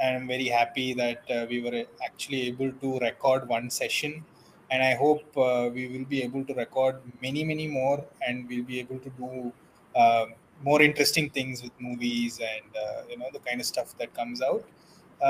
and 0.00 0.16
i'm 0.16 0.26
very 0.26 0.46
happy 0.46 0.94
that 0.94 1.22
uh, 1.30 1.46
we 1.48 1.60
were 1.60 1.84
actually 2.04 2.42
able 2.48 2.72
to 2.82 2.98
record 2.98 3.48
one 3.48 3.70
session. 3.70 4.24
And 4.72 4.84
i 4.84 4.94
hope 4.94 5.36
uh, 5.36 5.68
we 5.76 5.84
will 5.92 6.04
be 6.10 6.22
able 6.22 6.44
to 6.48 6.54
record 6.54 6.98
many 7.22 7.42
many 7.42 7.66
more 7.66 8.04
and 8.26 8.48
we'll 8.48 8.68
be 8.72 8.78
able 8.78 9.00
to 9.06 9.10
do 9.22 9.52
uh, 9.96 10.26
more 10.62 10.80
interesting 10.80 11.28
things 11.30 11.62
with 11.64 11.72
movies 11.80 12.38
and 12.38 12.76
uh, 12.84 13.02
you 13.10 13.16
know 13.18 13.30
the 13.32 13.40
kind 13.40 13.60
of 13.60 13.66
stuff 13.66 13.98
that 13.98 14.14
comes 14.14 14.42
out. 14.42 14.64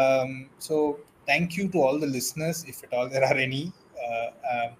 Um, 0.00 0.50
so 0.58 1.00
thank 1.26 1.56
you 1.56 1.68
to 1.68 1.78
all 1.78 1.98
the 1.98 2.06
listeners 2.06 2.64
if 2.68 2.84
at 2.84 2.92
all 2.92 3.08
there 3.08 3.24
are 3.24 3.38
any. 3.48 3.72
Uh, 4.04 4.28
um, 4.52 4.70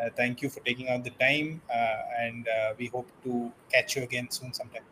uh, 0.00 0.08
thank 0.16 0.42
you 0.42 0.48
for 0.48 0.60
taking 0.60 0.88
out 0.88 1.04
the 1.04 1.14
time 1.26 1.60
and 2.18 2.48
we 2.78 2.86
hope 2.86 3.08
to 3.22 3.52
catch 3.72 3.94
you 3.96 4.02
again 4.02 4.28
soon 4.30 4.52
sometime 4.52 4.82